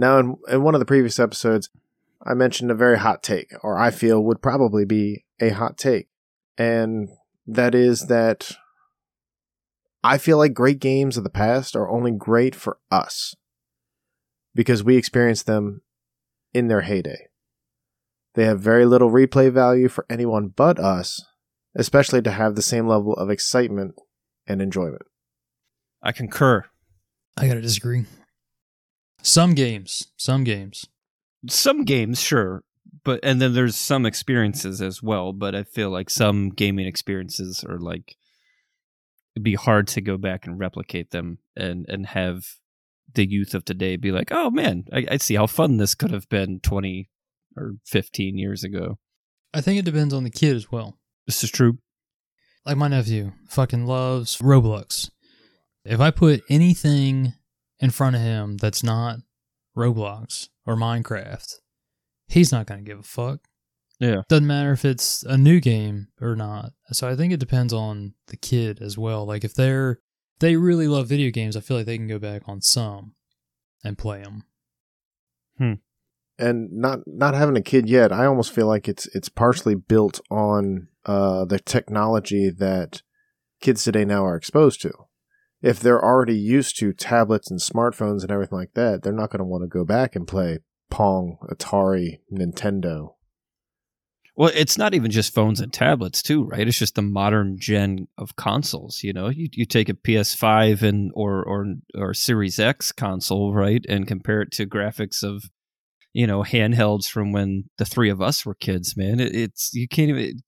Now, 0.00 0.18
in, 0.18 0.36
in 0.48 0.62
one 0.62 0.74
of 0.74 0.78
the 0.78 0.86
previous 0.86 1.18
episodes, 1.18 1.68
I 2.26 2.32
mentioned 2.32 2.70
a 2.70 2.74
very 2.74 2.98
hot 2.98 3.22
take, 3.22 3.52
or 3.62 3.78
I 3.78 3.90
feel 3.90 4.24
would 4.24 4.40
probably 4.40 4.86
be 4.86 5.26
a 5.38 5.50
hot 5.50 5.76
take. 5.76 6.08
And 6.56 7.10
that 7.46 7.74
is 7.74 8.06
that 8.06 8.52
I 10.02 10.16
feel 10.16 10.38
like 10.38 10.54
great 10.54 10.80
games 10.80 11.18
of 11.18 11.24
the 11.24 11.28
past 11.28 11.76
are 11.76 11.90
only 11.90 12.12
great 12.12 12.54
for 12.54 12.78
us 12.90 13.34
because 14.54 14.82
we 14.82 14.96
experienced 14.96 15.44
them 15.44 15.82
in 16.54 16.68
their 16.68 16.80
heyday. 16.80 17.26
They 18.36 18.46
have 18.46 18.58
very 18.58 18.86
little 18.86 19.10
replay 19.10 19.52
value 19.52 19.88
for 19.88 20.06
anyone 20.08 20.48
but 20.48 20.78
us, 20.78 21.22
especially 21.74 22.22
to 22.22 22.30
have 22.30 22.54
the 22.54 22.62
same 22.62 22.86
level 22.86 23.12
of 23.12 23.28
excitement 23.28 23.96
and 24.46 24.62
enjoyment. 24.62 25.02
I 26.02 26.12
concur. 26.12 26.64
I 27.36 27.46
gotta 27.46 27.60
disagree. 27.60 28.06
Some 29.22 29.54
games, 29.54 30.08
some 30.16 30.44
games. 30.44 30.86
Some 31.48 31.84
games, 31.84 32.20
sure, 32.20 32.64
but 33.04 33.20
and 33.22 33.40
then 33.40 33.54
there's 33.54 33.76
some 33.76 34.04
experiences 34.04 34.82
as 34.82 35.02
well. 35.02 35.32
But 35.32 35.54
I 35.54 35.62
feel 35.62 35.90
like 35.90 36.10
some 36.10 36.50
gaming 36.50 36.86
experiences 36.86 37.64
are 37.66 37.78
like 37.78 38.16
it'd 39.34 39.44
be 39.44 39.54
hard 39.54 39.86
to 39.88 40.00
go 40.00 40.18
back 40.18 40.46
and 40.46 40.58
replicate 40.58 41.10
them 41.10 41.38
and 41.56 41.86
and 41.88 42.08
have 42.08 42.44
the 43.14 43.26
youth 43.26 43.54
of 43.54 43.64
today 43.64 43.96
be 43.96 44.12
like, 44.12 44.30
oh 44.30 44.50
man, 44.50 44.84
I, 44.92 45.06
I 45.12 45.16
see 45.16 45.34
how 45.34 45.46
fun 45.46 45.78
this 45.78 45.94
could 45.94 46.10
have 46.10 46.28
been 46.28 46.60
twenty 46.60 47.08
or 47.56 47.76
fifteen 47.86 48.36
years 48.36 48.62
ago. 48.62 48.98
I 49.54 49.60
think 49.60 49.78
it 49.78 49.84
depends 49.84 50.14
on 50.14 50.24
the 50.24 50.30
kid 50.30 50.54
as 50.54 50.70
well. 50.70 50.98
This 51.26 51.42
is 51.42 51.50
true. 51.50 51.78
Like 52.66 52.76
my 52.76 52.88
nephew 52.88 53.32
fucking 53.48 53.86
loves 53.86 54.38
Roblox. 54.38 55.10
If 55.84 56.00
I 56.00 56.10
put 56.10 56.42
anything 56.50 57.32
in 57.80 57.90
front 57.90 58.16
of 58.16 58.22
him 58.22 58.56
that's 58.58 58.82
not 58.82 59.18
Roblox 59.76 60.48
or 60.66 60.76
Minecraft, 60.76 61.54
he's 62.28 62.52
not 62.52 62.66
going 62.66 62.84
to 62.84 62.88
give 62.88 63.00
a 63.00 63.02
fuck. 63.02 63.40
Yeah. 63.98 64.22
Doesn't 64.28 64.46
matter 64.46 64.72
if 64.72 64.84
it's 64.84 65.22
a 65.24 65.36
new 65.36 65.60
game 65.60 66.08
or 66.20 66.34
not. 66.34 66.72
So 66.92 67.08
I 67.08 67.16
think 67.16 67.32
it 67.32 67.40
depends 67.40 67.72
on 67.72 68.14
the 68.28 68.36
kid 68.36 68.80
as 68.80 68.96
well. 68.96 69.26
Like 69.26 69.44
if 69.44 69.54
they're 69.54 70.00
they 70.40 70.56
really 70.56 70.88
love 70.88 71.06
video 71.06 71.30
games, 71.30 71.56
I 71.56 71.60
feel 71.60 71.76
like 71.76 71.86
they 71.86 71.98
can 71.98 72.08
go 72.08 72.18
back 72.18 72.42
on 72.46 72.62
some 72.62 73.14
and 73.84 73.98
play 73.98 74.22
them. 74.22 74.44
and 76.40 76.72
not 76.72 77.00
not 77.06 77.34
having 77.34 77.56
a 77.56 77.62
kid 77.62 77.88
yet, 77.88 78.10
I 78.10 78.24
almost 78.24 78.52
feel 78.52 78.66
like 78.66 78.88
it's 78.88 79.06
it's 79.14 79.28
partially 79.28 79.74
built 79.74 80.20
on 80.30 80.88
uh, 81.04 81.44
the 81.44 81.60
technology 81.60 82.48
that 82.50 83.02
kids 83.60 83.84
today 83.84 84.06
now 84.06 84.24
are 84.24 84.36
exposed 84.36 84.80
to. 84.82 84.92
If 85.62 85.80
they're 85.80 86.02
already 86.02 86.36
used 86.36 86.78
to 86.78 86.92
tablets 86.92 87.50
and 87.50 87.60
smartphones 87.60 88.22
and 88.22 88.30
everything 88.30 88.58
like 88.58 88.74
that, 88.74 89.02
they're 89.02 89.12
not 89.12 89.30
going 89.30 89.40
to 89.40 89.44
want 89.44 89.62
to 89.62 89.68
go 89.68 89.84
back 89.84 90.16
and 90.16 90.26
play 90.26 90.60
Pong, 90.90 91.36
Atari, 91.50 92.20
Nintendo. 92.32 93.14
Well, 94.36 94.50
it's 94.54 94.78
not 94.78 94.94
even 94.94 95.10
just 95.10 95.34
phones 95.34 95.60
and 95.60 95.70
tablets 95.70 96.22
too, 96.22 96.44
right? 96.44 96.66
It's 96.66 96.78
just 96.78 96.94
the 96.94 97.02
modern 97.02 97.58
gen 97.58 98.08
of 98.16 98.36
consoles. 98.36 99.02
You 99.02 99.12
know, 99.12 99.28
you 99.28 99.48
you 99.52 99.66
take 99.66 99.90
a 99.90 99.94
PS5 99.94 100.82
and 100.82 101.10
or 101.14 101.44
or 101.44 101.66
or 101.94 102.14
Series 102.14 102.58
X 102.58 102.90
console, 102.90 103.52
right, 103.52 103.84
and 103.86 104.06
compare 104.06 104.40
it 104.40 104.52
to 104.52 104.66
graphics 104.66 105.22
of 105.22 105.44
you 106.14 106.26
know 106.26 106.42
handhelds 106.42 107.06
from 107.06 107.32
when 107.32 107.64
the 107.76 107.84
three 107.84 108.08
of 108.08 108.22
us 108.22 108.46
were 108.46 108.54
kids. 108.54 108.96
Man, 108.96 109.20
it, 109.20 109.34
it's 109.34 109.74
you 109.74 109.86
can't 109.86 110.08
even. 110.08 110.38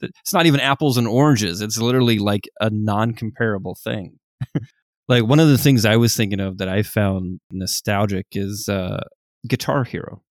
It's 0.00 0.34
not 0.34 0.44
even 0.44 0.60
apples 0.60 0.98
and 0.98 1.06
oranges. 1.06 1.62
It's 1.62 1.78
literally 1.78 2.18
like 2.18 2.48
a 2.60 2.68
non-comparable 2.70 3.78
thing. 3.82 4.18
like 5.08 5.24
one 5.24 5.40
of 5.40 5.48
the 5.48 5.58
things 5.58 5.84
I 5.84 5.96
was 5.96 6.16
thinking 6.16 6.40
of 6.40 6.58
that 6.58 6.68
I 6.68 6.82
found 6.82 7.40
nostalgic 7.50 8.26
is 8.32 8.68
uh, 8.68 9.02
Guitar 9.46 9.84
Hero 9.84 10.22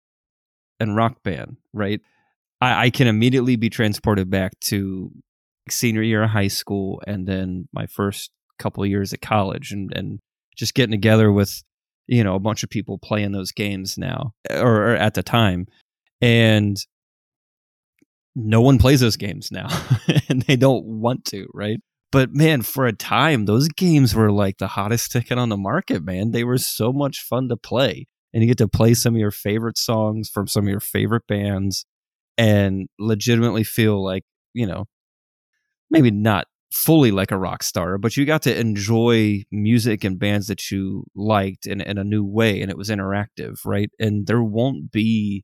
and 0.79 0.95
Rock 0.95 1.23
Band. 1.23 1.57
Right, 1.73 2.01
I, 2.61 2.85
I 2.85 2.89
can 2.89 3.07
immediately 3.07 3.55
be 3.55 3.69
transported 3.69 4.29
back 4.29 4.59
to 4.61 5.11
senior 5.69 6.01
year 6.01 6.23
of 6.23 6.29
high 6.29 6.47
school 6.47 7.01
and 7.07 7.27
then 7.27 7.67
my 7.71 7.87
first 7.87 8.31
couple 8.59 8.83
of 8.83 8.89
years 8.89 9.13
at 9.13 9.21
college 9.21 9.71
and 9.71 9.91
and 9.95 10.19
just 10.55 10.73
getting 10.73 10.91
together 10.91 11.31
with 11.31 11.63
you 12.07 12.23
know 12.23 12.35
a 12.35 12.39
bunch 12.39 12.63
of 12.63 12.69
people 12.69 12.97
playing 12.97 13.31
those 13.31 13.51
games 13.51 13.97
now 13.97 14.33
or, 14.49 14.91
or 14.91 14.95
at 14.95 15.13
the 15.13 15.23
time 15.23 15.65
and 16.21 16.77
no 18.35 18.61
one 18.61 18.77
plays 18.77 18.99
those 18.99 19.17
games 19.17 19.51
now 19.51 19.67
and 20.29 20.41
they 20.43 20.55
don't 20.55 20.85
want 20.85 21.23
to 21.25 21.47
right 21.53 21.79
but 22.13 22.33
man 22.33 22.61
for 22.61 22.85
a 22.85 22.93
time 22.93 23.45
those 23.45 23.67
games 23.67 24.15
were 24.15 24.31
like 24.31 24.59
the 24.59 24.67
hottest 24.67 25.11
ticket 25.11 25.37
on 25.37 25.49
the 25.49 25.57
market 25.57 26.03
man 26.03 26.31
they 26.31 26.45
were 26.45 26.57
so 26.57 26.93
much 26.93 27.19
fun 27.21 27.49
to 27.49 27.57
play 27.57 28.07
and 28.33 28.41
you 28.41 28.47
get 28.47 28.57
to 28.59 28.67
play 28.69 28.93
some 28.93 29.15
of 29.15 29.19
your 29.19 29.31
favorite 29.31 29.77
songs 29.77 30.29
from 30.29 30.47
some 30.47 30.63
of 30.65 30.69
your 30.69 30.79
favorite 30.79 31.27
bands 31.27 31.85
and 32.37 32.87
legitimately 32.99 33.65
feel 33.65 34.01
like 34.01 34.23
you 34.53 34.65
know 34.65 34.85
maybe 35.91 36.11
not 36.11 36.47
fully 36.73 37.11
like 37.11 37.31
a 37.31 37.37
rock 37.37 37.61
star, 37.63 37.97
but 37.99 38.17
you 38.17 38.25
got 38.25 38.41
to 38.41 38.59
enjoy 38.59 39.43
music 39.51 40.03
and 40.03 40.19
bands 40.19 40.47
that 40.47 40.71
you 40.71 41.05
liked 41.15 41.67
in, 41.67 41.79
in 41.81 41.99
a 41.99 42.03
new 42.03 42.25
way 42.25 42.61
and 42.61 42.71
it 42.71 42.77
was 42.77 42.89
interactive, 42.89 43.59
right? 43.63 43.91
And 43.99 44.25
there 44.25 44.41
won't 44.43 44.91
be 44.91 45.43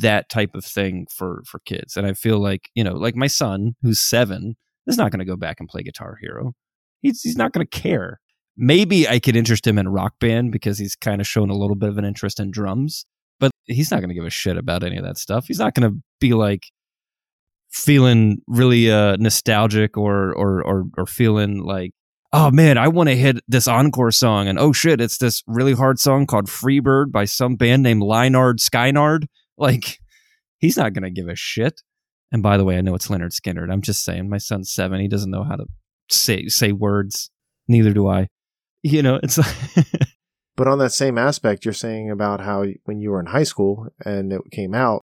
that 0.00 0.30
type 0.30 0.54
of 0.54 0.64
thing 0.64 1.06
for 1.14 1.42
for 1.46 1.60
kids. 1.66 1.96
And 1.96 2.06
I 2.06 2.14
feel 2.14 2.38
like, 2.40 2.70
you 2.74 2.82
know, 2.82 2.94
like 2.94 3.16
my 3.16 3.26
son 3.26 3.76
who's 3.82 4.00
7 4.00 4.56
is 4.86 4.98
not 4.98 5.10
going 5.10 5.20
to 5.20 5.24
go 5.24 5.36
back 5.36 5.60
and 5.60 5.68
play 5.68 5.82
Guitar 5.82 6.18
Hero. 6.20 6.52
He's 7.00 7.20
he's 7.22 7.36
not 7.36 7.52
going 7.52 7.66
to 7.66 7.80
care. 7.80 8.20
Maybe 8.56 9.08
I 9.08 9.18
could 9.18 9.36
interest 9.36 9.66
him 9.66 9.78
in 9.78 9.88
rock 9.88 10.14
band 10.20 10.52
because 10.52 10.78
he's 10.78 10.94
kind 10.94 11.20
of 11.20 11.26
shown 11.26 11.50
a 11.50 11.56
little 11.56 11.76
bit 11.76 11.88
of 11.88 11.98
an 11.98 12.04
interest 12.04 12.38
in 12.38 12.50
drums, 12.50 13.04
but 13.40 13.50
he's 13.64 13.90
not 13.90 14.00
going 14.00 14.10
to 14.10 14.14
give 14.14 14.24
a 14.24 14.30
shit 14.30 14.56
about 14.56 14.84
any 14.84 14.96
of 14.96 15.04
that 15.04 15.18
stuff. 15.18 15.46
He's 15.48 15.58
not 15.58 15.74
going 15.74 15.90
to 15.90 16.00
be 16.20 16.34
like 16.34 16.66
feeling 17.74 18.40
really 18.46 18.90
uh, 18.90 19.16
nostalgic 19.16 19.96
or, 19.98 20.32
or 20.34 20.62
or 20.62 20.84
or 20.96 21.06
feeling 21.06 21.58
like 21.58 21.90
oh 22.32 22.50
man 22.50 22.78
i 22.78 22.86
want 22.86 23.08
to 23.08 23.16
hit 23.16 23.38
this 23.48 23.66
encore 23.66 24.12
song 24.12 24.46
and 24.46 24.58
oh 24.58 24.72
shit 24.72 25.00
it's 25.00 25.18
this 25.18 25.42
really 25.48 25.72
hard 25.72 25.98
song 25.98 26.24
called 26.24 26.46
freebird 26.46 27.10
by 27.10 27.24
some 27.24 27.56
band 27.56 27.82
named 27.82 28.02
Lynyrd 28.02 28.58
Skynyrd 28.58 29.26
like 29.58 29.98
he's 30.58 30.76
not 30.76 30.92
gonna 30.92 31.10
give 31.10 31.28
a 31.28 31.34
shit 31.34 31.82
and 32.32 32.42
by 32.42 32.56
the 32.56 32.64
way 32.64 32.76
i 32.76 32.80
know 32.80 32.94
it's 32.94 33.10
Leonard 33.10 33.32
Skinner. 33.32 33.66
i'm 33.70 33.82
just 33.82 34.04
saying 34.04 34.28
my 34.28 34.38
son's 34.38 34.72
seven 34.72 35.00
he 35.00 35.08
doesn't 35.08 35.30
know 35.30 35.44
how 35.44 35.56
to 35.56 35.66
say 36.10 36.46
say 36.48 36.72
words 36.72 37.30
neither 37.68 37.92
do 37.92 38.06
i 38.08 38.28
you 38.82 39.02
know 39.02 39.18
it's 39.22 39.38
Like 39.38 39.86
But 40.56 40.68
on 40.68 40.78
that 40.78 40.92
same 40.92 41.18
aspect, 41.18 41.64
you're 41.64 41.74
saying 41.74 42.12
about 42.12 42.40
how 42.40 42.64
when 42.84 43.00
you 43.00 43.10
were 43.10 43.18
in 43.18 43.26
high 43.26 43.42
school 43.42 43.88
and 44.04 44.32
it 44.32 44.40
came 44.52 44.72
out, 44.72 45.02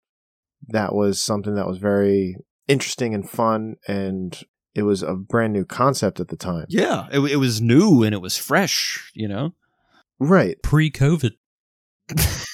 that 0.68 0.94
was 0.94 1.20
something 1.20 1.56
that 1.56 1.66
was 1.66 1.76
very 1.76 2.36
interesting 2.68 3.12
and 3.12 3.28
fun, 3.28 3.76
and 3.86 4.40
it 4.74 4.84
was 4.84 5.02
a 5.02 5.14
brand 5.14 5.52
new 5.52 5.66
concept 5.66 6.20
at 6.20 6.28
the 6.28 6.36
time. 6.36 6.64
yeah 6.70 7.06
it, 7.12 7.20
it 7.20 7.36
was 7.36 7.60
new 7.60 8.02
and 8.02 8.14
it 8.14 8.22
was 8.22 8.38
fresh 8.38 9.10
you 9.14 9.28
know 9.28 9.52
Right. 10.18 10.56
Pre-COVID. 10.62 11.32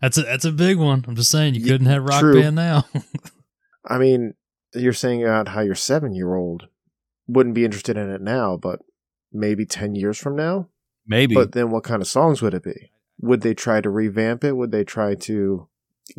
that's 0.00 0.18
a 0.18 0.22
that's 0.22 0.44
a 0.44 0.52
big 0.52 0.78
one. 0.78 1.04
I'm 1.06 1.16
just 1.16 1.30
saying 1.30 1.54
you 1.54 1.62
Ye- 1.62 1.68
couldn't 1.68 1.86
have 1.86 2.04
rock 2.04 2.20
true. 2.20 2.40
band 2.40 2.56
now. 2.56 2.84
I 3.86 3.98
mean, 3.98 4.34
you're 4.74 4.92
saying 4.92 5.22
about 5.24 5.48
how 5.48 5.60
your 5.60 5.74
seven 5.74 6.14
year 6.14 6.34
old 6.34 6.68
wouldn't 7.26 7.54
be 7.54 7.64
interested 7.64 7.96
in 7.96 8.10
it 8.10 8.20
now, 8.20 8.56
but 8.56 8.80
maybe 9.32 9.66
10 9.66 9.94
years 9.94 10.18
from 10.18 10.34
now? 10.36 10.68
maybe 11.06 11.34
But 11.34 11.52
then 11.52 11.70
what 11.70 11.84
kind 11.84 12.02
of 12.02 12.08
songs 12.08 12.42
would 12.42 12.54
it 12.54 12.62
be? 12.64 12.90
Would 13.20 13.40
they 13.42 13.54
try 13.54 13.80
to 13.80 13.90
revamp 13.90 14.44
it? 14.44 14.52
Would 14.56 14.70
they 14.72 14.84
try 14.84 15.14
to 15.14 15.68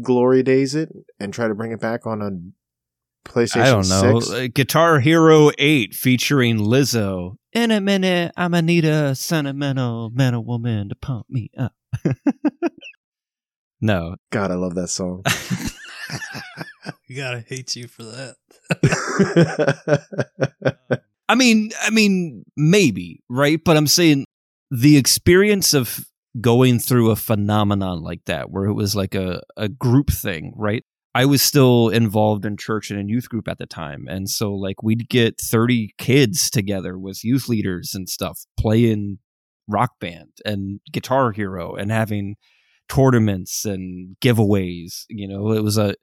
glory 0.01 0.43
days 0.43 0.75
it 0.75 0.89
and 1.19 1.33
try 1.33 1.47
to 1.47 1.55
bring 1.55 1.71
it 1.71 1.79
back 1.79 2.05
on 2.05 2.21
a 2.21 3.27
PlayStation 3.29 3.61
I 3.61 3.69
don't 3.69 3.89
know. 3.89 4.19
6? 4.19 4.31
Uh, 4.31 4.47
Guitar 4.53 4.99
Hero 4.99 5.51
8 5.57 5.93
featuring 5.93 6.57
Lizzo. 6.57 7.37
In 7.53 7.71
a 7.71 7.81
minute, 7.81 8.31
I'm 8.37 8.51
gonna 8.51 8.61
need 8.61 8.85
a 8.85 9.15
sentimental 9.15 10.11
man 10.11 10.35
or 10.35 10.41
woman 10.43 10.89
to 10.89 10.95
pump 10.95 11.25
me 11.29 11.49
up. 11.57 11.73
no. 13.81 14.15
God, 14.31 14.51
I 14.51 14.55
love 14.55 14.75
that 14.75 14.89
song. 14.89 15.23
you 17.07 17.17
gotta 17.17 17.39
hate 17.39 17.75
you 17.75 17.87
for 17.87 18.03
that. 18.03 18.35
I 21.27 21.35
mean, 21.35 21.71
I 21.81 21.89
mean, 21.91 22.43
maybe, 22.57 23.21
right? 23.29 23.59
But 23.63 23.77
I'm 23.77 23.87
saying 23.87 24.25
the 24.71 24.97
experience 24.97 25.73
of 25.73 26.05
going 26.39 26.79
through 26.79 27.11
a 27.11 27.15
phenomenon 27.15 28.01
like 28.01 28.25
that, 28.25 28.51
where 28.51 28.65
it 28.65 28.73
was 28.73 28.95
like 28.95 29.15
a, 29.15 29.41
a 29.57 29.67
group 29.67 30.09
thing, 30.09 30.53
right? 30.55 30.83
I 31.15 31.25
was 31.25 31.41
still 31.41 31.89
involved 31.89 32.45
in 32.45 32.55
church 32.55 32.91
and 32.91 32.99
in 32.99 33.09
youth 33.09 33.29
group 33.29 33.47
at 33.47 33.57
the 33.57 33.65
time. 33.65 34.05
And 34.07 34.29
so, 34.29 34.53
like, 34.53 34.83
we'd 34.83 35.09
get 35.09 35.41
30 35.41 35.93
kids 35.97 36.49
together 36.49 36.97
with 36.97 37.23
youth 37.23 37.49
leaders 37.49 37.93
and 37.95 38.07
stuff 38.07 38.41
playing 38.59 39.17
rock 39.67 39.91
band 39.99 40.29
and 40.45 40.79
guitar 40.91 41.31
hero 41.31 41.75
and 41.75 41.91
having 41.91 42.35
tournaments 42.89 43.65
and 43.65 44.15
giveaways. 44.21 45.05
You 45.09 45.27
know, 45.27 45.51
it 45.51 45.63
was 45.63 45.77
a, 45.77 45.95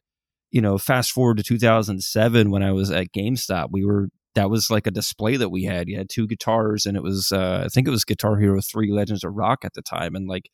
you 0.51 0.61
know, 0.61 0.79
fast 0.79 1.11
forward 1.12 1.37
to 1.38 1.42
2007 1.42 2.51
when 2.51 2.62
I 2.62 2.72
was 2.72 2.90
at 2.90 3.12
GameStop, 3.12 3.68
we 3.72 3.85
were 3.85 4.09
that 4.37 4.51
was 4.51 4.70
like 4.70 4.87
a 4.87 4.90
display 4.90 5.37
that 5.38 5.49
we 5.49 5.64
had. 5.64 5.88
You 5.88 5.96
had 5.96 6.11
two 6.11 6.27
guitars, 6.27 6.87
and 6.87 6.96
it 6.96 7.03
was 7.03 7.33
uh, 7.33 7.62
I 7.64 7.68
think 7.68 7.88
it 7.88 7.90
was 7.90 8.05
Guitar 8.05 8.38
Hero 8.38 8.61
Three 8.61 8.92
Legends 8.92 9.25
of 9.25 9.35
Rock 9.35 9.64
at 9.64 9.72
the 9.75 9.83
time, 9.83 10.14
and 10.14 10.29
like 10.29 10.51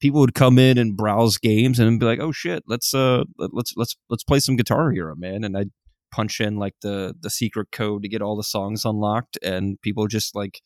people 0.00 0.20
would 0.20 0.34
come 0.34 0.58
in 0.58 0.78
and 0.78 0.96
browse 0.96 1.38
games 1.38 1.78
and 1.78 1.98
be 1.98 2.06
like, 2.06 2.20
"Oh 2.20 2.32
shit, 2.32 2.64
let's 2.68 2.94
uh 2.94 3.24
let- 3.38 3.54
let's 3.54 3.72
let's 3.76 3.96
let's 4.10 4.24
play 4.24 4.38
some 4.40 4.56
Guitar 4.56 4.92
Hero, 4.92 5.14
man!" 5.16 5.44
And 5.44 5.56
I'd 5.56 5.70
punch 6.12 6.40
in 6.40 6.56
like 6.56 6.74
the 6.82 7.14
the 7.18 7.30
secret 7.30 7.68
code 7.72 8.02
to 8.02 8.08
get 8.08 8.22
all 8.22 8.36
the 8.36 8.44
songs 8.44 8.84
unlocked, 8.84 9.38
and 9.42 9.80
people 9.82 10.06
just 10.06 10.34
like 10.36 10.60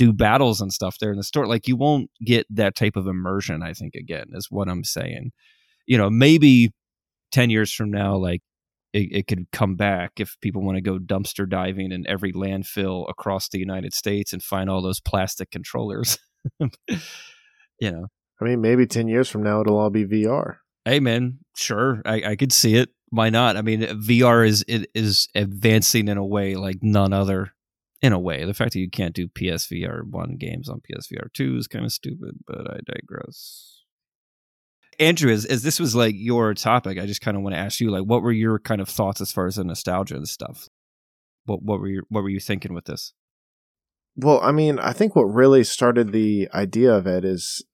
do 0.00 0.14
battles 0.14 0.62
and 0.62 0.72
stuff 0.72 0.98
there 0.98 1.10
in 1.10 1.18
the 1.18 1.22
store. 1.22 1.46
Like 1.46 1.68
you 1.68 1.76
won't 1.76 2.10
get 2.24 2.46
that 2.48 2.74
type 2.74 2.96
of 2.96 3.06
immersion. 3.06 3.62
I 3.62 3.74
think 3.74 3.94
again 3.94 4.28
is 4.32 4.50
what 4.50 4.66
I'm 4.66 4.82
saying. 4.82 5.32
You 5.86 5.98
know, 5.98 6.08
maybe 6.08 6.72
ten 7.30 7.50
years 7.50 7.70
from 7.70 7.90
now, 7.90 8.16
like 8.16 8.40
it, 8.94 9.08
it 9.12 9.26
could 9.26 9.46
come 9.52 9.76
back 9.76 10.12
if 10.16 10.38
people 10.40 10.62
want 10.62 10.76
to 10.76 10.80
go 10.80 10.98
dumpster 10.98 11.46
diving 11.46 11.92
in 11.92 12.06
every 12.06 12.32
landfill 12.32 13.10
across 13.10 13.50
the 13.50 13.58
United 13.58 13.92
States 13.92 14.32
and 14.32 14.42
find 14.42 14.70
all 14.70 14.80
those 14.80 15.00
plastic 15.00 15.50
controllers. 15.50 16.18
you 16.58 16.70
know, 17.82 18.06
I 18.40 18.44
mean, 18.44 18.62
maybe 18.62 18.86
10 18.86 19.06
years 19.06 19.28
from 19.28 19.42
now, 19.42 19.60
it'll 19.60 19.78
all 19.78 19.90
be 19.90 20.06
VR. 20.06 20.56
hey 20.86 20.98
man, 20.98 21.40
sure, 21.54 22.00
I, 22.06 22.22
I 22.30 22.36
could 22.36 22.52
see 22.52 22.76
it. 22.76 22.88
Why 23.10 23.28
not? 23.28 23.58
I 23.58 23.62
mean, 23.62 23.82
VR 23.82 24.46
is 24.46 24.64
it 24.66 24.88
is 24.94 25.28
advancing 25.34 26.08
in 26.08 26.16
a 26.16 26.24
way 26.24 26.54
like 26.54 26.78
none 26.80 27.12
other. 27.12 27.52
In 28.02 28.12
a 28.14 28.18
way, 28.18 28.44
the 28.44 28.54
fact 28.54 28.72
that 28.72 28.80
you 28.80 28.88
can't 28.88 29.14
do 29.14 29.28
PSVR 29.28 30.04
one 30.04 30.36
games 30.38 30.68
on 30.68 30.80
PSVR 30.80 31.32
two 31.34 31.56
is 31.56 31.66
kind 31.66 31.84
of 31.84 31.92
stupid, 31.92 32.38
but 32.46 32.70
I 32.70 32.78
digress. 32.86 33.82
Andrew, 34.98 35.32
as, 35.32 35.44
as 35.44 35.62
this 35.62 35.80
was 35.80 35.94
like 35.94 36.14
your 36.16 36.52
topic, 36.54 36.98
I 36.98 37.06
just 37.06 37.20
kind 37.20 37.36
of 37.36 37.42
want 37.42 37.54
to 37.54 37.60
ask 37.60 37.80
you, 37.80 37.90
like, 37.90 38.04
what 38.04 38.22
were 38.22 38.32
your 38.32 38.58
kind 38.58 38.80
of 38.80 38.88
thoughts 38.88 39.20
as 39.20 39.32
far 39.32 39.46
as 39.46 39.56
the 39.56 39.64
nostalgia 39.64 40.16
and 40.16 40.28
stuff? 40.28 40.68
What 41.44 41.62
what 41.62 41.80
were 41.80 41.88
you 41.88 42.02
what 42.08 42.22
were 42.22 42.28
you 42.28 42.40
thinking 42.40 42.74
with 42.74 42.84
this? 42.84 43.12
Well, 44.16 44.40
I 44.42 44.52
mean, 44.52 44.78
I 44.78 44.92
think 44.92 45.14
what 45.14 45.24
really 45.24 45.64
started 45.64 46.12
the 46.12 46.48
idea 46.52 46.92
of 46.92 47.06
it 47.06 47.24
is 47.24 47.64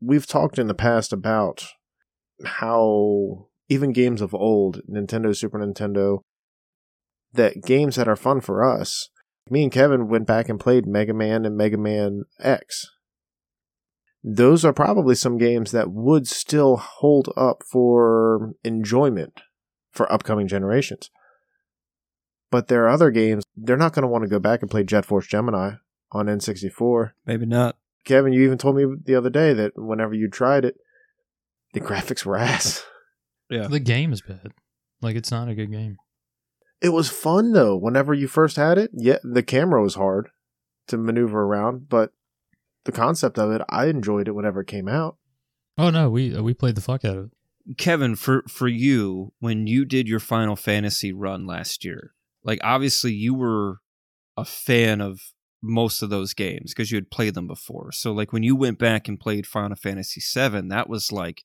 we've 0.00 0.26
talked 0.26 0.58
in 0.58 0.66
the 0.66 0.74
past 0.74 1.12
about 1.12 1.66
how 2.44 3.48
even 3.68 3.92
games 3.92 4.20
of 4.20 4.34
old, 4.34 4.80
Nintendo, 4.90 5.36
Super 5.36 5.58
Nintendo, 5.58 6.20
that 7.32 7.62
games 7.62 7.96
that 7.96 8.08
are 8.08 8.16
fun 8.16 8.40
for 8.40 8.64
us. 8.64 9.10
Me 9.50 9.64
and 9.64 9.72
Kevin 9.72 10.08
went 10.08 10.26
back 10.26 10.48
and 10.48 10.60
played 10.60 10.86
Mega 10.86 11.12
Man 11.12 11.44
and 11.44 11.56
Mega 11.56 11.76
Man 11.76 12.22
X. 12.38 12.88
Those 14.22 14.64
are 14.64 14.72
probably 14.72 15.16
some 15.16 15.38
games 15.38 15.72
that 15.72 15.90
would 15.90 16.28
still 16.28 16.76
hold 16.76 17.32
up 17.36 17.64
for 17.68 18.52
enjoyment 18.62 19.40
for 19.90 20.10
upcoming 20.12 20.46
generations. 20.46 21.10
But 22.50 22.68
there 22.68 22.84
are 22.84 22.88
other 22.88 23.10
games, 23.10 23.44
they're 23.56 23.76
not 23.76 23.92
going 23.92 24.02
to 24.02 24.08
want 24.08 24.22
to 24.22 24.30
go 24.30 24.38
back 24.38 24.62
and 24.62 24.70
play 24.70 24.84
Jet 24.84 25.04
Force 25.04 25.26
Gemini 25.26 25.72
on 26.12 26.26
N64. 26.26 27.12
Maybe 27.26 27.46
not. 27.46 27.76
Kevin, 28.04 28.32
you 28.32 28.42
even 28.42 28.58
told 28.58 28.76
me 28.76 28.84
the 29.04 29.14
other 29.14 29.30
day 29.30 29.52
that 29.52 29.72
whenever 29.76 30.14
you 30.14 30.28
tried 30.28 30.64
it, 30.64 30.76
the 31.72 31.80
graphics 31.80 32.24
were 32.24 32.36
ass. 32.36 32.84
Yeah. 33.48 33.68
The 33.68 33.80
game 33.80 34.12
is 34.12 34.22
bad. 34.22 34.52
Like 35.00 35.16
it's 35.16 35.30
not 35.30 35.48
a 35.48 35.54
good 35.54 35.72
game. 35.72 35.96
It 36.80 36.90
was 36.90 37.10
fun 37.10 37.52
though. 37.52 37.76
Whenever 37.76 38.14
you 38.14 38.26
first 38.28 38.56
had 38.56 38.78
it, 38.78 38.90
yeah, 38.94 39.18
the 39.22 39.42
camera 39.42 39.82
was 39.82 39.94
hard 39.94 40.30
to 40.88 40.96
maneuver 40.96 41.42
around, 41.42 41.88
but 41.88 42.12
the 42.84 42.92
concept 42.92 43.38
of 43.38 43.50
it, 43.50 43.62
I 43.68 43.86
enjoyed 43.86 44.28
it 44.28 44.34
whenever 44.34 44.62
it 44.62 44.66
came 44.66 44.88
out. 44.88 45.16
Oh 45.76 45.90
no, 45.90 46.10
we 46.10 46.34
uh, 46.34 46.42
we 46.42 46.54
played 46.54 46.74
the 46.74 46.80
fuck 46.80 47.04
out 47.04 47.16
of 47.16 47.24
it. 47.26 47.76
Kevin, 47.76 48.16
for 48.16 48.42
for 48.48 48.68
you, 48.68 49.32
when 49.38 49.66
you 49.66 49.84
did 49.84 50.08
your 50.08 50.20
Final 50.20 50.56
Fantasy 50.56 51.12
run 51.12 51.46
last 51.46 51.84
year, 51.84 52.14
like 52.42 52.58
obviously 52.62 53.12
you 53.12 53.34
were 53.34 53.78
a 54.36 54.44
fan 54.44 55.00
of 55.00 55.20
most 55.62 56.02
of 56.02 56.10
those 56.10 56.32
games 56.32 56.72
because 56.72 56.90
you 56.90 56.96
had 56.96 57.10
played 57.10 57.34
them 57.34 57.46
before. 57.46 57.92
So 57.92 58.12
like 58.12 58.32
when 58.32 58.42
you 58.42 58.56
went 58.56 58.78
back 58.78 59.08
and 59.08 59.20
played 59.20 59.46
Final 59.46 59.76
Fantasy 59.76 60.20
VII, 60.20 60.68
that 60.68 60.88
was 60.88 61.12
like 61.12 61.42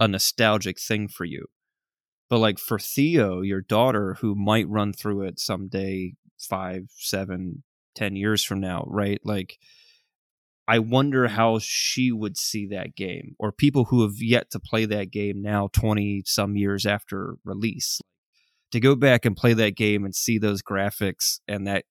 a 0.00 0.08
nostalgic 0.08 0.80
thing 0.80 1.08
for 1.08 1.24
you. 1.24 1.46
But 2.32 2.38
like 2.38 2.58
for 2.58 2.78
Theo, 2.78 3.42
your 3.42 3.60
daughter, 3.60 4.16
who 4.22 4.34
might 4.34 4.66
run 4.66 4.94
through 4.94 5.20
it 5.24 5.38
someday, 5.38 6.14
five, 6.38 6.84
seven, 6.96 7.62
ten 7.94 8.16
years 8.16 8.42
from 8.42 8.58
now, 8.58 8.86
right? 8.86 9.20
Like 9.22 9.58
I 10.66 10.78
wonder 10.78 11.26
mm-hmm. 11.26 11.36
how 11.36 11.58
she 11.60 12.10
would 12.10 12.38
see 12.38 12.66
that 12.68 12.96
game, 12.96 13.36
or 13.38 13.52
people 13.52 13.84
who 13.84 14.00
have 14.00 14.14
yet 14.16 14.50
to 14.52 14.58
play 14.58 14.86
that 14.86 15.10
game 15.10 15.42
now, 15.42 15.68
20 15.74 16.22
some 16.24 16.56
years 16.56 16.86
after 16.86 17.34
release. 17.44 18.00
To 18.70 18.80
go 18.80 18.94
back 18.96 19.26
and 19.26 19.36
play 19.36 19.52
that 19.52 19.76
game 19.76 20.02
and 20.02 20.14
see 20.14 20.38
those 20.38 20.62
graphics 20.62 21.40
and 21.46 21.66
that 21.66 21.84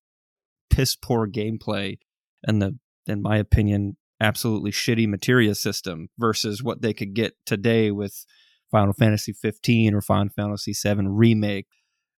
piss 0.71 0.95
poor 0.95 1.27
gameplay 1.27 1.99
and 2.43 2.59
the, 2.59 2.79
in 3.05 3.21
my 3.21 3.37
opinion, 3.37 3.95
absolutely 4.19 4.71
shitty 4.71 5.07
materia 5.07 5.53
system 5.53 6.07
versus 6.17 6.63
what 6.63 6.81
they 6.81 6.95
could 6.95 7.13
get 7.13 7.33
today 7.45 7.91
with 7.91 8.25
Final 8.71 8.93
Fantasy 8.93 9.33
15 9.33 9.93
or 9.93 10.01
Final 10.01 10.31
Fantasy 10.35 10.73
7 10.73 11.07
remake. 11.09 11.67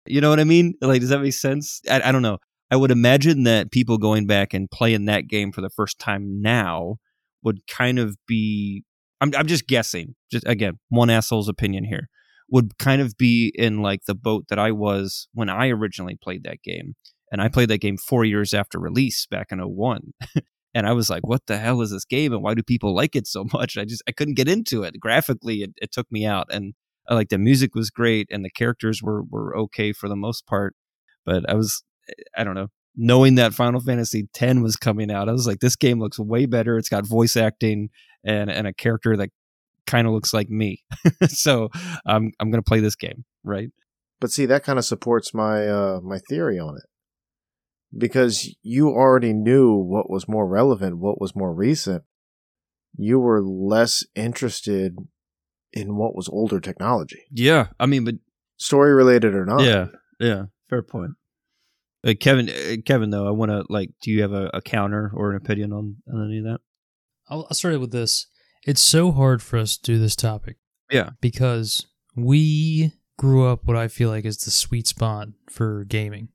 You 0.06 0.22
know 0.22 0.30
what 0.30 0.39
I 0.39 0.43
mean? 0.43 0.76
Like, 0.82 1.01
does 1.01 1.10
that 1.10 1.22
make 1.22 1.34
sense? 1.34 1.82
I, 1.89 2.10
I 2.10 2.12
don't 2.12 2.22
know. 2.22 2.38
I 2.72 2.76
would 2.76 2.91
imagine 2.91 3.43
that 3.43 3.72
people 3.72 3.97
going 3.97 4.26
back 4.26 4.54
and 4.54 4.70
playing 4.70 5.06
that 5.06 5.28
game 5.28 5.51
for 5.51 5.62
the 5.62 5.70
first 5.70 5.99
time 5.99 6.41
now 6.41 6.97
would 7.43 7.66
kind 7.68 7.99
of 7.99 8.18
be. 8.28 8.84
I'm, 9.22 9.32
I'm 9.38 9.47
just 9.47 9.68
guessing. 9.68 10.16
Just 10.32 10.45
again, 10.47 10.80
one 10.89 11.10
asshole's 11.10 11.47
opinion 11.47 11.86
here 11.86 12.10
would 12.49 12.78
kind 12.78 13.01
of 13.01 13.18
be 13.18 13.51
in 13.56 13.82
like 13.82 14.01
the 14.06 14.16
boat 14.16 14.45
that 14.49 14.60
I 14.60 14.72
was 14.72 15.28
when 15.34 15.49
I 15.49 15.70
originally 15.70 16.18
played 16.22 16.43
that 16.43 16.62
game. 16.64 16.95
And 17.32 17.41
I 17.41 17.47
played 17.47 17.70
that 17.70 17.80
game 17.80 17.97
four 17.97 18.26
years 18.26 18.54
after 18.54 18.80
release 18.80 19.26
back 19.26 19.47
in 19.51 19.60
01. 19.60 20.14
and 20.74 20.88
I 20.88 20.93
was 20.93 21.09
like, 21.09 21.26
what 21.26 21.45
the 21.45 21.57
hell 21.57 21.82
is 21.82 21.91
this 21.91 22.05
game? 22.05 22.34
And 22.34 22.41
why 22.41 22.53
do 22.53 22.63
people 22.63 22.95
like 22.95 23.15
it 23.15 23.28
so 23.28 23.45
much? 23.53 23.78
I 23.78 23.86
just, 23.86 24.03
I 24.07 24.11
couldn't 24.11 24.36
get 24.36 24.47
into 24.47 24.84
it. 24.84 24.99
Graphically, 24.99 25.61
it, 25.61 25.71
it 25.78 25.91
took 25.91 26.11
me 26.11 26.26
out. 26.26 26.47
And 26.51 26.74
I 27.07 27.15
like 27.15 27.30
the 27.30 27.38
music 27.38 27.76
was 27.76 27.89
great 27.89 28.28
and 28.32 28.43
the 28.43 28.49
characters 28.49 29.01
were, 29.01 29.24
were 29.24 29.55
okay 29.57 29.93
for 29.93 30.07
the 30.07 30.15
most 30.15 30.45
part. 30.45 30.76
But 31.26 31.49
I 31.49 31.53
was, 31.53 31.84
I 32.36 32.43
don't 32.43 32.55
know, 32.55 32.67
knowing 32.95 33.36
that 33.36 33.53
Final 33.53 33.80
Fantasy 33.80 34.28
X 34.39 34.59
was 34.59 34.76
coming 34.76 35.11
out, 35.11 35.30
I 35.30 35.32
was 35.32 35.47
like, 35.47 35.59
this 35.59 35.76
game 35.76 35.99
looks 35.99 36.19
way 36.19 36.45
better. 36.45 36.78
It's 36.78 36.89
got 36.89 37.07
voice 37.07 37.38
acting 37.38 37.89
and, 38.26 38.49
and 38.49 38.67
a 38.67 38.74
character 38.74 39.15
that 39.17 39.30
kind 39.86 40.07
of 40.07 40.13
looks 40.13 40.34
like 40.34 40.49
me. 40.49 40.84
so 41.28 41.69
I'm, 42.05 42.32
I'm 42.39 42.51
to 42.51 42.61
play 42.61 42.80
this 42.80 42.95
game, 42.95 43.26
right? 43.43 43.69
But 44.19 44.32
see, 44.32 44.45
that 44.45 44.63
kind 44.63 44.80
of 44.80 44.86
supports 44.86 45.34
my 45.34 45.67
uh, 45.67 45.99
my 46.01 46.17
theory 46.30 46.57
on 46.57 46.78
it 46.78 46.84
because 47.96 48.56
you 48.62 48.89
already 48.89 49.34
knew 49.34 49.74
what 49.76 50.10
was 50.10 50.28
more 50.28 50.48
relevant, 50.48 50.98
what 50.98 51.20
was 51.22 51.36
more 51.36 51.54
recent. 51.54 52.04
You 52.96 53.20
were 53.20 53.41
less 53.41 54.06
interested 54.16 54.96
in 55.72 55.96
what 55.96 56.16
was 56.16 56.30
older 56.30 56.60
technology, 56.60 57.24
Yeah. 57.32 57.68
I 57.80 57.88
mean, 57.88 58.06
but 58.06 58.16
story 58.58 58.94
related 58.94 59.34
or 59.34 59.46
not. 59.46 59.64
Yeah, 59.64 59.88
yeah, 60.20 60.46
fair 60.70 60.84
point. 60.84 61.12
Uh, 62.06 62.14
Kevin, 62.20 62.50
uh, 62.50 62.76
Kevin, 62.86 63.10
though, 63.10 63.26
I 63.28 63.32
want 63.32 63.50
to 63.50 63.64
like. 63.70 63.89
Do 64.02 64.12
you 64.12 64.22
have 64.22 64.34
a, 64.34 64.52
a 64.54 64.62
counter 64.62 65.10
or 65.14 65.32
an 65.32 65.38
opinion 65.38 65.72
on, 65.72 65.98
on 66.14 66.26
any 66.26 66.39
of 66.39 66.44
that? 66.44 66.60
I'll, 67.30 67.48
I'll 67.50 67.56
start 67.56 67.74
it 67.74 67.80
with 67.80 67.91
this. 67.91 68.28
It's 68.68 68.82
so 68.82 69.12
hard 69.12 69.41
for 69.41 69.58
us 69.58 69.78
to 69.78 69.94
do 69.94 70.00
this 70.00 70.16
topic. 70.16 70.58
Yeah. 70.91 71.12
Because 71.22 71.88
we 72.16 72.91
grew 73.18 73.48
up 73.48 73.62
what 73.66 73.78
I 73.78 73.88
feel 73.88 74.10
like 74.10 74.26
is 74.26 74.38
the 74.38 74.52
sweet 74.52 74.88
spot 74.88 75.30
for 75.50 75.86
gaming. 75.86 76.30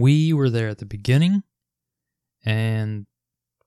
We 0.00 0.32
were 0.32 0.50
there 0.50 0.68
at 0.68 0.78
the 0.78 0.86
beginning, 0.86 1.42
and 2.44 3.06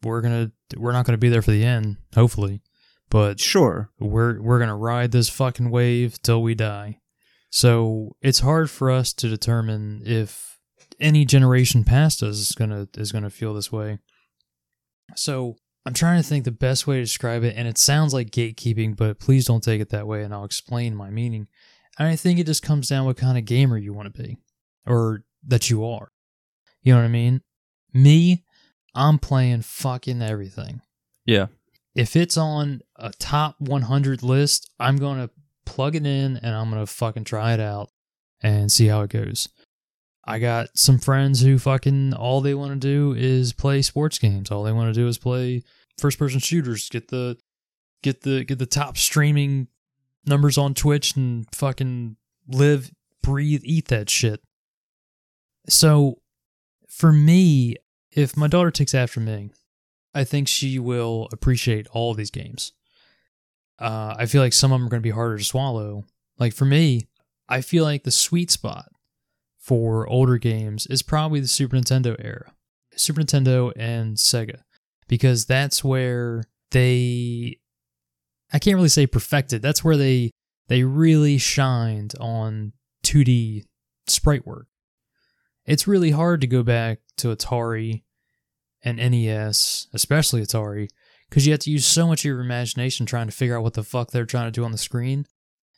we're 0.04 0.22
gonna 0.22 0.52
we're 0.78 0.92
not 0.94 1.06
gonna 1.06 1.18
be 1.18 1.30
there 1.30 1.42
for 1.42 1.52
the 1.52 1.64
end, 1.64 1.98
hopefully. 2.16 2.62
But 3.10 3.40
Sure. 3.40 3.90
we're 4.00 4.42
we're 4.42 4.60
gonna 4.60 4.78
ride 4.78 5.12
this 5.12 5.30
fucking 5.30 5.70
wave 5.70 6.22
till 6.22 6.42
we 6.42 6.56
die. 6.56 7.00
So 7.50 8.16
it's 8.22 8.40
hard 8.40 8.70
for 8.70 8.90
us 8.90 9.12
to 9.14 9.28
determine 9.28 10.02
if 10.06 10.60
any 11.00 11.26
generation 11.26 11.84
past 11.84 12.24
us 12.24 12.38
is 12.38 12.52
gonna 12.54 12.88
is 12.96 13.12
gonna 13.12 13.30
feel 13.30 13.54
this 13.54 13.72
way. 13.72 14.00
So 15.16 15.58
I'm 15.86 15.94
trying 15.94 16.22
to 16.22 16.28
think 16.28 16.46
the 16.46 16.52
best 16.52 16.86
way 16.88 16.98
to 16.98 17.02
describe 17.04 17.44
it, 17.44 17.56
and 17.58 17.68
it 17.68 17.78
sounds 17.78 18.14
like 18.14 18.30
gatekeeping, 18.32 18.96
but 18.96 19.20
please 19.20 19.46
don't 19.46 19.64
take 19.64 19.82
it 19.82 19.90
that 19.90 20.08
way, 20.08 20.24
and 20.24 20.34
I'll 20.34 20.46
explain 20.46 20.96
my 20.96 21.10
meaning. 21.10 21.48
And 21.98 22.08
I 22.08 22.16
think 22.16 22.40
it 22.40 22.46
just 22.46 22.64
comes 22.64 22.88
down 22.88 23.06
what 23.06 23.18
kind 23.18 23.38
of 23.38 23.46
gamer 23.46 23.78
you 23.78 23.92
want 23.94 24.14
to 24.14 24.22
be, 24.22 24.38
or 24.86 25.24
that 25.48 25.70
you 25.70 25.84
are. 25.86 26.11
You 26.82 26.94
know 26.94 27.00
what 27.00 27.06
I 27.06 27.10
mean? 27.10 27.42
Me, 27.94 28.44
I'm 28.96 29.20
playing 29.20 29.62
fucking 29.62 30.22
everything 30.22 30.82
Yeah. 31.26 31.48
if 31.96 32.16
it's 32.16 32.38
on 32.38 32.82
a 32.96 33.12
top 33.12 33.56
100 33.60 34.24
list, 34.24 34.70
I'm 34.80 34.98
going 34.98 35.20
to 35.20 35.30
plug 35.66 35.96
it 35.96 36.06
in 36.06 36.38
and 36.38 36.56
I'm 36.56 36.70
going 36.70 36.82
to 36.82 36.92
fucking 36.92 37.26
try 37.26 37.54
it 37.54 37.60
out 37.60 37.90
and 38.42 38.72
see 38.72 38.88
how 38.88 39.02
it 39.02 39.10
goes. 39.12 39.48
I 40.24 40.40
got 40.40 40.70
some 40.76 41.00
friends 41.00 41.42
who 41.42 41.58
fucking 41.58 42.14
all 42.14 42.42
they 42.42 42.54
want 42.54 42.72
to 42.74 42.78
do 42.88 43.14
is 43.18 43.54
play 43.54 43.82
sports 43.82 44.20
games. 44.20 44.52
All 44.52 44.64
they 44.64 44.72
want 44.72 44.94
to 44.94 45.00
do 45.00 45.08
is 45.08 45.18
play 45.18 45.64
first 45.98 46.18
person 46.20 46.40
shooters, 46.40 46.90
get 46.90 47.08
the 47.10 47.38
get 48.04 48.22
the 48.22 48.44
get 48.44 48.60
the 48.60 48.66
top 48.66 48.98
streaming 48.98 49.68
numbers 50.26 50.58
on 50.58 50.74
Twitch 50.76 51.16
and 51.16 51.48
fucking 51.54 52.18
live, 52.48 52.92
breathe, 53.24 53.62
eat 53.64 53.88
that 53.88 54.10
shit. 54.10 54.42
So 55.68 56.21
for 57.02 57.12
me, 57.12 57.78
if 58.12 58.38
my 58.38 58.46
daughter 58.46 58.70
takes 58.70 58.94
after 58.94 59.20
me, 59.20 59.50
I 60.14 60.24
think 60.24 60.48
she 60.48 60.78
will 60.78 61.28
appreciate 61.34 61.88
all 61.88 62.14
these 62.14 62.30
games. 62.30 62.74
Uh, 63.80 64.14
I 64.20 64.28
feel 64.28 64.40
like 64.40 64.54
some 64.54 64.72
of 64.72 64.80
them 64.80 64.86
are 64.86 64.92
going 64.92 65.02
to 65.02 65.10
be 65.10 65.10
harder 65.10 65.40
to 65.40 65.44
swallow. 65.44 66.06
Like 66.38 66.54
for 66.54 66.66
me, 66.66 67.08
I 67.50 67.62
feel 67.62 67.86
like 67.86 68.04
the 68.04 68.12
sweet 68.12 68.52
spot 68.52 68.92
for 69.58 70.08
older 70.08 70.38
games 70.38 70.86
is 70.86 71.02
probably 71.02 71.40
the 71.40 71.48
Super 71.48 71.76
Nintendo 71.76 72.16
era, 72.24 72.54
Super 72.96 73.22
Nintendo 73.22 73.74
and 73.76 74.16
Sega, 74.18 74.60
because 75.08 75.48
that's 75.48 75.84
where 75.84 76.44
they, 76.70 77.58
I 78.54 78.60
can't 78.60 78.76
really 78.76 78.90
say 78.90 79.08
perfected. 79.08 79.64
That's 79.64 79.84
where 79.84 79.98
they 79.98 80.30
they 80.68 80.84
really 80.84 81.40
shined 81.40 82.14
on 82.20 82.74
2D 83.04 83.64
sprite 84.06 84.46
work. 84.46 84.68
It's 85.66 85.88
really 85.88 86.12
hard 86.12 86.42
to 86.42 86.48
go 86.48 86.64
back 86.64 87.00
to 87.18 87.36
Atari 87.36 88.04
and 88.84 88.98
NES, 88.98 89.88
especially 89.94 90.42
Atari, 90.42 90.90
because 91.30 91.46
you 91.46 91.54
have 91.54 91.60
to 91.62 91.72
use 91.72 91.86
so 91.86 92.08
much 92.08 92.22
of 92.22 92.26
your 92.26 92.40
imagination 92.40 93.06
trying 93.06 93.28
to 93.28 93.34
figure 93.34 93.58
out 93.58 93.64
what 93.64 93.74
the 93.74 93.84
fuck 93.84 94.12
they're 94.12 94.26
trying 94.26 94.48
to 94.48 94.52
do 94.52 94.66
on 94.66 94.72
the 94.72 94.78
screen. 94.78 95.26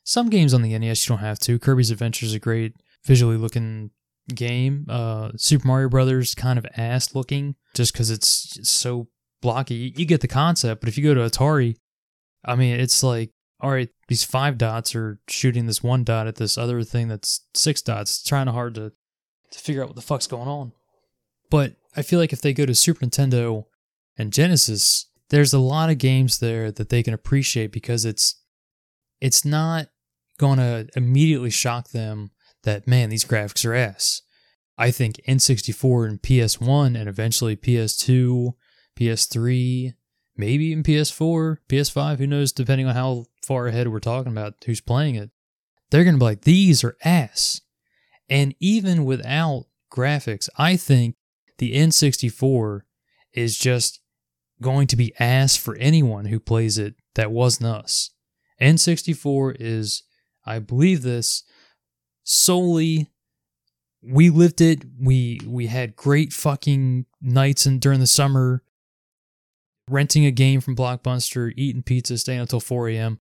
Some 0.03 0.29
games 0.29 0.53
on 0.53 0.61
the 0.61 0.77
NES 0.77 1.07
you 1.07 1.15
don't 1.15 1.23
have 1.23 1.39
to. 1.39 1.59
Kirby's 1.59 1.91
Adventure 1.91 2.25
is 2.25 2.33
a 2.33 2.39
great 2.39 2.75
visually 3.05 3.37
looking 3.37 3.91
game. 4.33 4.85
Uh, 4.89 5.31
Super 5.35 5.67
Mario 5.67 5.89
Brothers 5.89 6.35
kind 6.35 6.57
of 6.57 6.65
ass 6.77 7.15
looking 7.15 7.55
just 7.73 7.93
because 7.93 8.09
it's 8.09 8.67
so 8.67 9.07
blocky. 9.41 9.93
You, 9.95 10.05
get 10.05 10.21
the 10.21 10.27
concept, 10.27 10.81
but 10.81 10.89
if 10.89 10.97
you 10.97 11.03
go 11.03 11.13
to 11.13 11.21
Atari, 11.29 11.75
I 12.43 12.55
mean, 12.55 12.79
it's 12.79 13.03
like, 13.03 13.31
all 13.59 13.71
right, 13.71 13.89
these 14.07 14.23
five 14.23 14.57
dots 14.57 14.95
are 14.95 15.19
shooting 15.29 15.67
this 15.67 15.83
one 15.83 16.03
dot 16.03 16.27
at 16.27 16.35
this 16.35 16.57
other 16.57 16.83
thing 16.83 17.07
that's 17.07 17.45
six 17.53 17.81
dots. 17.81 18.11
It's 18.11 18.23
trying 18.23 18.47
hard 18.47 18.75
to 18.75 18.91
to 19.53 19.59
figure 19.59 19.81
out 19.81 19.87
what 19.87 19.95
the 19.95 20.01
fuck's 20.01 20.27
going 20.27 20.47
on. 20.47 20.73
But 21.49 21.75
I 21.95 22.01
feel 22.01 22.19
like 22.19 22.33
if 22.33 22.41
they 22.41 22.53
go 22.53 22.65
to 22.65 22.75
Super 22.75 23.05
Nintendo 23.05 23.65
and 24.17 24.33
Genesis, 24.33 25.09
there's 25.29 25.53
a 25.53 25.59
lot 25.59 25.89
of 25.89 25.97
games 25.97 26.39
there 26.39 26.71
that 26.71 26.89
they 26.89 27.03
can 27.03 27.13
appreciate 27.13 27.71
because 27.71 28.05
it's 28.05 28.41
it's 29.21 29.45
not 29.45 29.87
going 30.37 30.57
to 30.57 30.87
immediately 30.95 31.49
shock 31.49 31.89
them 31.89 32.31
that 32.63 32.87
man 32.87 33.09
these 33.09 33.25
graphics 33.25 33.65
are 33.65 33.73
ass. 33.73 34.21
I 34.77 34.91
think 34.91 35.21
N64 35.27 36.07
and 36.07 36.21
PS1 36.21 36.99
and 36.99 37.07
eventually 37.07 37.55
PS2, 37.55 38.53
PS3, 38.99 39.93
maybe 40.35 40.65
even 40.65 40.83
PS4, 40.83 41.57
PS5, 41.69 42.17
who 42.17 42.27
knows 42.27 42.51
depending 42.51 42.87
on 42.87 42.95
how 42.95 43.25
far 43.45 43.67
ahead 43.67 43.87
we're 43.87 43.99
talking 43.99 44.31
about 44.31 44.55
who's 44.65 44.81
playing 44.81 45.15
it. 45.15 45.29
They're 45.91 46.03
going 46.03 46.15
to 46.15 46.19
be 46.19 46.25
like 46.25 46.41
these 46.41 46.83
are 46.83 46.97
ass. 47.03 47.61
And 48.29 48.55
even 48.59 49.05
without 49.05 49.65
graphics, 49.91 50.49
I 50.57 50.77
think 50.77 51.15
the 51.57 51.75
N64 51.75 52.81
is 53.33 53.57
just 53.57 53.99
going 54.61 54.87
to 54.87 54.95
be 54.95 55.13
ass 55.19 55.55
for 55.55 55.75
anyone 55.75 56.25
who 56.25 56.39
plays 56.39 56.77
it 56.77 56.95
that 57.15 57.31
wasn't 57.31 57.67
us. 57.67 58.11
N64 58.61 59.57
is, 59.59 60.03
I 60.45 60.59
believe 60.59 61.01
this, 61.01 61.43
solely 62.23 63.09
we 64.03 64.29
lived 64.29 64.61
it. 64.61 64.83
We 64.99 65.39
we 65.47 65.67
had 65.67 65.95
great 65.95 66.33
fucking 66.33 67.05
nights 67.21 67.65
and 67.65 67.79
during 67.79 67.99
the 67.99 68.07
summer 68.07 68.63
renting 69.89 70.25
a 70.25 70.31
game 70.31 70.61
from 70.61 70.75
Blockbuster, 70.75 71.51
eating 71.55 71.83
pizza, 71.83 72.17
staying 72.17 72.41
until 72.41 72.59
4 72.59 72.89
a.m. 72.89 73.19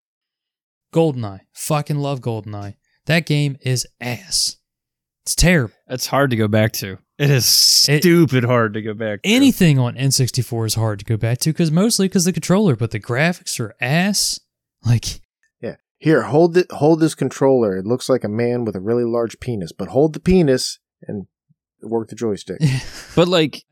GoldenEye. 0.93 1.41
Fucking 1.53 1.99
love 1.99 2.21
GoldenEye. 2.21 2.75
That 3.07 3.27
game 3.27 3.57
is 3.61 3.87
ass. 4.01 4.57
It's 5.25 5.35
terrible. 5.35 5.75
It's 5.89 6.07
hard 6.07 6.31
to 6.31 6.37
go 6.37 6.49
back 6.49 6.73
to. 6.75 6.99
It 7.19 7.31
is 7.31 7.87
It- 7.89 8.03
stupid 8.03 8.45
hard 8.45 8.75
to 8.75 8.83
go 8.83 8.93
back 8.93 9.23
to. 9.23 9.29
Anything 9.29 9.79
on 9.79 9.95
N64 9.97 10.67
is 10.67 10.75
hard 10.75 10.99
to 10.99 11.05
go 11.05 11.17
back 11.17 11.39
to 11.39 11.51
because 11.51 11.71
mostly 11.71 12.09
because 12.09 12.25
the 12.27 12.33
controller, 12.33 12.77
but 12.77 12.91
the 12.91 13.01
graphics 13.01 13.59
are 13.61 13.75
ass. 13.81 14.39
Like, 14.85 15.21
Yeah. 15.63 15.77
Here, 15.99 16.23
hold 16.25 16.57
it. 16.59 16.71
Hold 16.73 17.01
this 17.01 17.15
controller. 17.15 17.77
It 17.77 17.87
looks 17.87 18.09
like 18.11 18.25
a 18.25 18.29
man 18.29 18.65
with 18.67 18.77
a 18.77 18.81
really 18.81 19.05
large 19.05 19.41
penis, 19.41 19.73
but 19.73 19.89
hold 19.89 20.13
the 20.13 20.21
penis 20.21 20.79
and 21.09 21.27
work 21.83 22.09
the 22.09 22.17
joystick. 22.17 22.61
But 23.17 23.29
like 23.29 23.63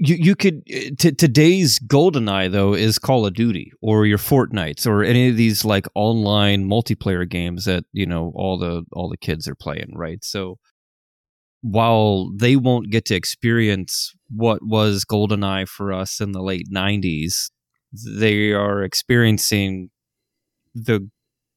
you, 0.00 0.16
you 0.16 0.34
could 0.36 0.62
uh, 0.68 0.90
t- 0.98 1.12
today's 1.12 1.78
GoldenEye 1.78 2.50
though 2.52 2.74
is 2.74 2.98
Call 2.98 3.24
of 3.26 3.34
Duty 3.34 3.70
or 3.80 4.04
your 4.06 4.18
Fortnites 4.18 4.86
or 4.86 5.02
any 5.04 5.28
of 5.28 5.36
these 5.36 5.64
like 5.64 5.86
online 5.94 6.68
multiplayer 6.68 7.26
games 7.28 7.64
that 7.64 7.84
you 7.92 8.04
know 8.06 8.32
all 8.34 8.58
the 8.58 8.82
all 8.92 9.08
the 9.08 9.16
kids 9.16 9.46
are 9.48 9.54
playing, 9.54 9.92
right? 9.94 10.22
So 10.24 10.58
while 11.60 12.30
they 12.36 12.56
won't 12.56 12.90
get 12.90 13.04
to 13.06 13.14
experience 13.14 14.14
what 14.30 14.60
was 14.62 15.04
GoldenEye 15.04 15.68
for 15.68 15.92
us 15.92 16.20
in 16.20 16.32
the 16.32 16.42
late 16.42 16.68
'90s, 16.72 17.50
they 17.92 18.52
are 18.52 18.82
experiencing 18.82 19.90
the 20.74 21.08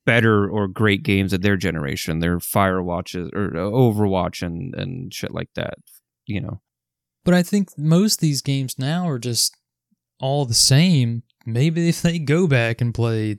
better 0.05 0.49
or 0.49 0.67
great 0.67 1.03
games 1.03 1.31
of 1.33 1.41
their 1.41 1.57
generation. 1.57 2.19
Their 2.19 2.39
Firewatches 2.39 3.31
or 3.33 3.55
uh, 3.55 3.69
Overwatch 3.69 4.41
and 4.41 4.73
and 4.75 5.13
shit 5.13 5.31
like 5.33 5.49
that. 5.55 5.75
You 6.25 6.41
know. 6.41 6.61
but 7.25 7.33
I 7.33 7.43
think 7.43 7.69
most 7.77 8.15
of 8.15 8.19
these 8.21 8.41
games 8.41 8.79
now 8.79 9.07
are 9.07 9.19
just 9.19 9.55
all 10.19 10.45
the 10.45 10.53
same. 10.53 11.23
Maybe 11.45 11.89
if 11.89 12.01
they 12.01 12.19
go 12.19 12.47
back 12.47 12.79
and 12.81 12.93
play 12.93 13.37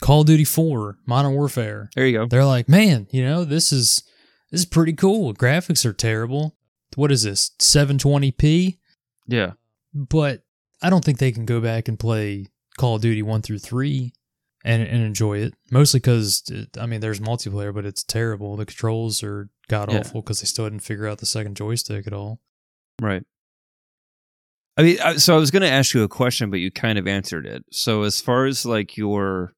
Call 0.00 0.22
of 0.22 0.26
Duty 0.26 0.44
4, 0.44 0.96
Modern 1.06 1.34
Warfare, 1.34 1.90
There 1.94 2.06
you 2.06 2.18
go. 2.18 2.26
they're 2.26 2.44
like, 2.46 2.68
man, 2.70 3.06
you 3.10 3.22
know, 3.22 3.44
this 3.44 3.70
is 3.70 4.02
this 4.50 4.60
is 4.60 4.66
pretty 4.66 4.92
cool. 4.92 5.34
Graphics 5.34 5.84
are 5.84 5.92
terrible. 5.92 6.56
What 6.96 7.12
is 7.12 7.22
this? 7.22 7.50
720p? 7.58 8.78
Yeah. 9.26 9.52
But 9.94 10.42
I 10.82 10.90
don't 10.90 11.04
think 11.04 11.18
they 11.18 11.32
can 11.32 11.46
go 11.46 11.60
back 11.60 11.88
and 11.88 11.98
play 11.98 12.46
Call 12.78 12.96
of 12.96 13.02
Duty 13.02 13.22
1 13.22 13.42
through 13.42 13.58
3 13.58 14.12
and, 14.64 14.82
and 14.82 15.02
enjoy 15.02 15.38
it. 15.38 15.54
Mostly 15.70 16.00
because, 16.00 16.42
I 16.78 16.86
mean, 16.86 17.00
there's 17.00 17.20
multiplayer, 17.20 17.74
but 17.74 17.86
it's 17.86 18.02
terrible. 18.02 18.56
The 18.56 18.66
controls 18.66 19.22
are 19.22 19.48
god 19.68 19.94
awful 19.94 20.22
because 20.22 20.40
they 20.40 20.46
still 20.46 20.64
didn't 20.66 20.80
figure 20.80 21.06
out 21.06 21.18
the 21.18 21.26
second 21.26 21.56
joystick 21.56 22.06
at 22.06 22.12
all. 22.12 22.40
Right. 23.00 23.22
I 24.76 24.82
mean, 24.82 25.18
so 25.18 25.36
I 25.36 25.38
was 25.38 25.50
going 25.50 25.62
to 25.62 25.70
ask 25.70 25.94
you 25.94 26.02
a 26.02 26.08
question, 26.08 26.50
but 26.50 26.60
you 26.60 26.70
kind 26.70 26.98
of 26.98 27.06
answered 27.06 27.46
it. 27.46 27.64
So 27.70 28.02
as 28.02 28.20
far 28.20 28.46
as 28.46 28.64
like 28.64 28.96
your 28.96 29.52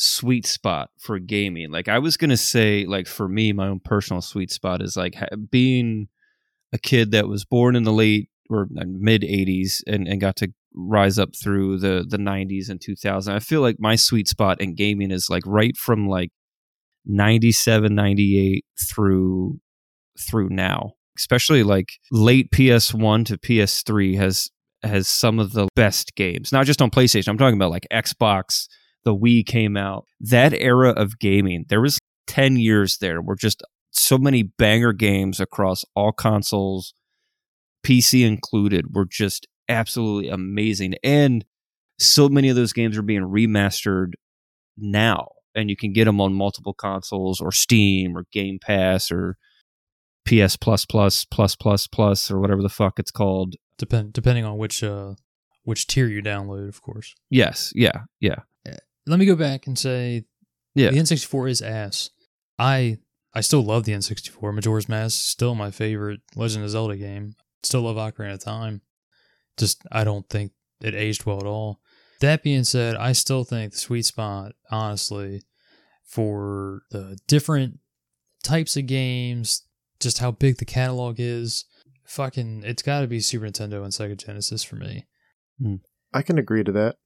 sweet 0.00 0.46
spot 0.46 0.90
for 0.98 1.18
gaming, 1.18 1.70
like 1.70 1.88
I 1.88 1.98
was 1.98 2.16
going 2.16 2.30
to 2.30 2.36
say, 2.36 2.86
like 2.86 3.06
for 3.06 3.28
me, 3.28 3.52
my 3.52 3.68
own 3.68 3.80
personal 3.80 4.22
sweet 4.22 4.50
spot 4.50 4.82
is 4.82 4.96
like 4.96 5.16
being 5.50 6.08
a 6.72 6.78
kid 6.78 7.10
that 7.12 7.28
was 7.28 7.44
born 7.44 7.76
in 7.76 7.82
the 7.82 7.92
late 7.92 8.28
or 8.48 8.68
uh, 8.78 8.84
mid 8.86 9.22
80s 9.22 9.82
and, 9.86 10.08
and 10.08 10.20
got 10.20 10.36
to 10.36 10.52
rise 10.74 11.18
up 11.18 11.30
through 11.34 11.78
the 11.78 12.04
the 12.08 12.16
90s 12.16 12.68
and 12.68 12.80
2000 12.80 13.34
i 13.34 13.40
feel 13.40 13.60
like 13.60 13.74
my 13.80 13.96
sweet 13.96 14.28
spot 14.28 14.60
in 14.60 14.76
gaming 14.76 15.10
is 15.10 15.28
like 15.28 15.42
right 15.44 15.76
from 15.76 16.08
like 16.08 16.30
97 17.06 17.94
98 17.94 18.64
through 18.88 19.60
through 20.18 20.48
now. 20.50 20.92
Especially 21.16 21.62
like 21.62 21.92
late 22.10 22.50
ps1 22.50 23.26
to 23.26 23.38
ps3 23.38 24.16
has 24.16 24.50
has 24.82 25.08
some 25.08 25.38
of 25.38 25.52
the 25.52 25.68
best 25.76 26.14
games. 26.14 26.52
Not 26.52 26.66
just 26.66 26.80
on 26.80 26.90
playstation 26.90 27.28
i'm 27.28 27.38
talking 27.38 27.58
about 27.58 27.70
like 27.70 27.86
xbox 27.92 28.66
the 29.04 29.14
wii 29.14 29.44
came 29.44 29.76
out 29.76 30.06
that 30.20 30.52
era 30.52 30.90
of 30.90 31.18
gaming 31.18 31.64
there 31.68 31.80
was 31.80 31.98
10 32.26 32.56
years 32.56 32.98
there 32.98 33.20
where 33.20 33.36
just 33.36 33.62
so 33.90 34.16
many 34.16 34.42
banger 34.42 34.92
games 34.92 35.40
across 35.40 35.84
all 35.96 36.12
consoles 36.12 36.94
pc 37.84 38.24
included 38.26 38.94
were 38.94 39.06
just 39.06 39.46
absolutely 39.70 40.28
amazing. 40.28 40.94
And 41.02 41.44
so 41.98 42.28
many 42.28 42.48
of 42.48 42.56
those 42.56 42.72
games 42.72 42.98
are 42.98 43.02
being 43.02 43.22
remastered 43.22 44.12
now 44.76 45.28
and 45.54 45.70
you 45.70 45.76
can 45.76 45.92
get 45.92 46.04
them 46.04 46.20
on 46.20 46.34
multiple 46.34 46.74
consoles 46.74 47.40
or 47.40 47.52
steam 47.52 48.16
or 48.16 48.24
game 48.32 48.58
pass 48.60 49.10
or 49.10 49.36
ps 50.26 50.56
plus 50.56 50.84
plus 50.84 51.24
plus 51.24 51.56
plus 51.56 51.86
plus 51.86 52.30
or 52.30 52.40
whatever 52.40 52.62
the 52.62 52.68
fuck 52.68 52.98
it's 52.98 53.10
called. 53.10 53.54
Depend 53.78 54.12
depending 54.12 54.44
on 54.44 54.58
which 54.58 54.82
uh 54.82 55.14
which 55.64 55.86
tier 55.86 56.06
you 56.06 56.22
download, 56.22 56.68
of 56.68 56.82
course. 56.82 57.14
yes 57.30 57.72
yeah 57.74 58.02
yeah 58.20 58.40
Let 59.06 59.18
me 59.18 59.26
go 59.26 59.36
back 59.36 59.66
and 59.66 59.78
say 59.78 60.24
Yeah. 60.74 60.90
the 60.90 60.98
N64 60.98 61.50
is 61.50 61.62
ass. 61.62 62.10
I 62.58 62.98
I 63.32 63.40
still 63.42 63.62
love 63.62 63.84
the 63.84 63.92
N64. 63.92 64.52
Majora's 64.54 64.88
Mask 64.88 65.14
is 65.16 65.22
still 65.24 65.54
my 65.54 65.70
favorite 65.70 66.20
Legend 66.34 66.64
of 66.64 66.70
Zelda 66.70 66.96
game. 66.96 67.34
Still 67.62 67.82
love 67.82 67.96
Ocarina 67.96 68.34
of 68.34 68.40
Time. 68.40 68.82
Just 69.56 69.82
I 69.92 70.04
don't 70.04 70.28
think 70.28 70.52
it 70.80 70.94
aged 70.94 71.26
well 71.26 71.38
at 71.38 71.46
all. 71.46 71.80
That 72.20 72.42
being 72.42 72.64
said, 72.64 72.96
I 72.96 73.12
still 73.12 73.44
think 73.44 73.72
the 73.72 73.78
sweet 73.78 74.04
spot, 74.04 74.52
honestly, 74.70 75.42
for 76.04 76.82
the 76.90 77.18
different 77.28 77.78
types 78.42 78.76
of 78.76 78.86
games, 78.86 79.62
just 80.00 80.18
how 80.18 80.30
big 80.32 80.58
the 80.58 80.64
catalog 80.64 81.16
is, 81.18 81.64
fucking 82.04 82.62
it's 82.64 82.82
gotta 82.82 83.06
be 83.06 83.20
Super 83.20 83.46
Nintendo 83.46 83.82
and 83.84 83.92
Sega 83.92 84.16
Genesis 84.16 84.64
for 84.64 84.76
me. 84.76 85.06
Hmm. 85.62 85.76
I 86.12 86.22
can 86.22 86.38
agree 86.38 86.64
to 86.64 86.72
that. 86.72 86.96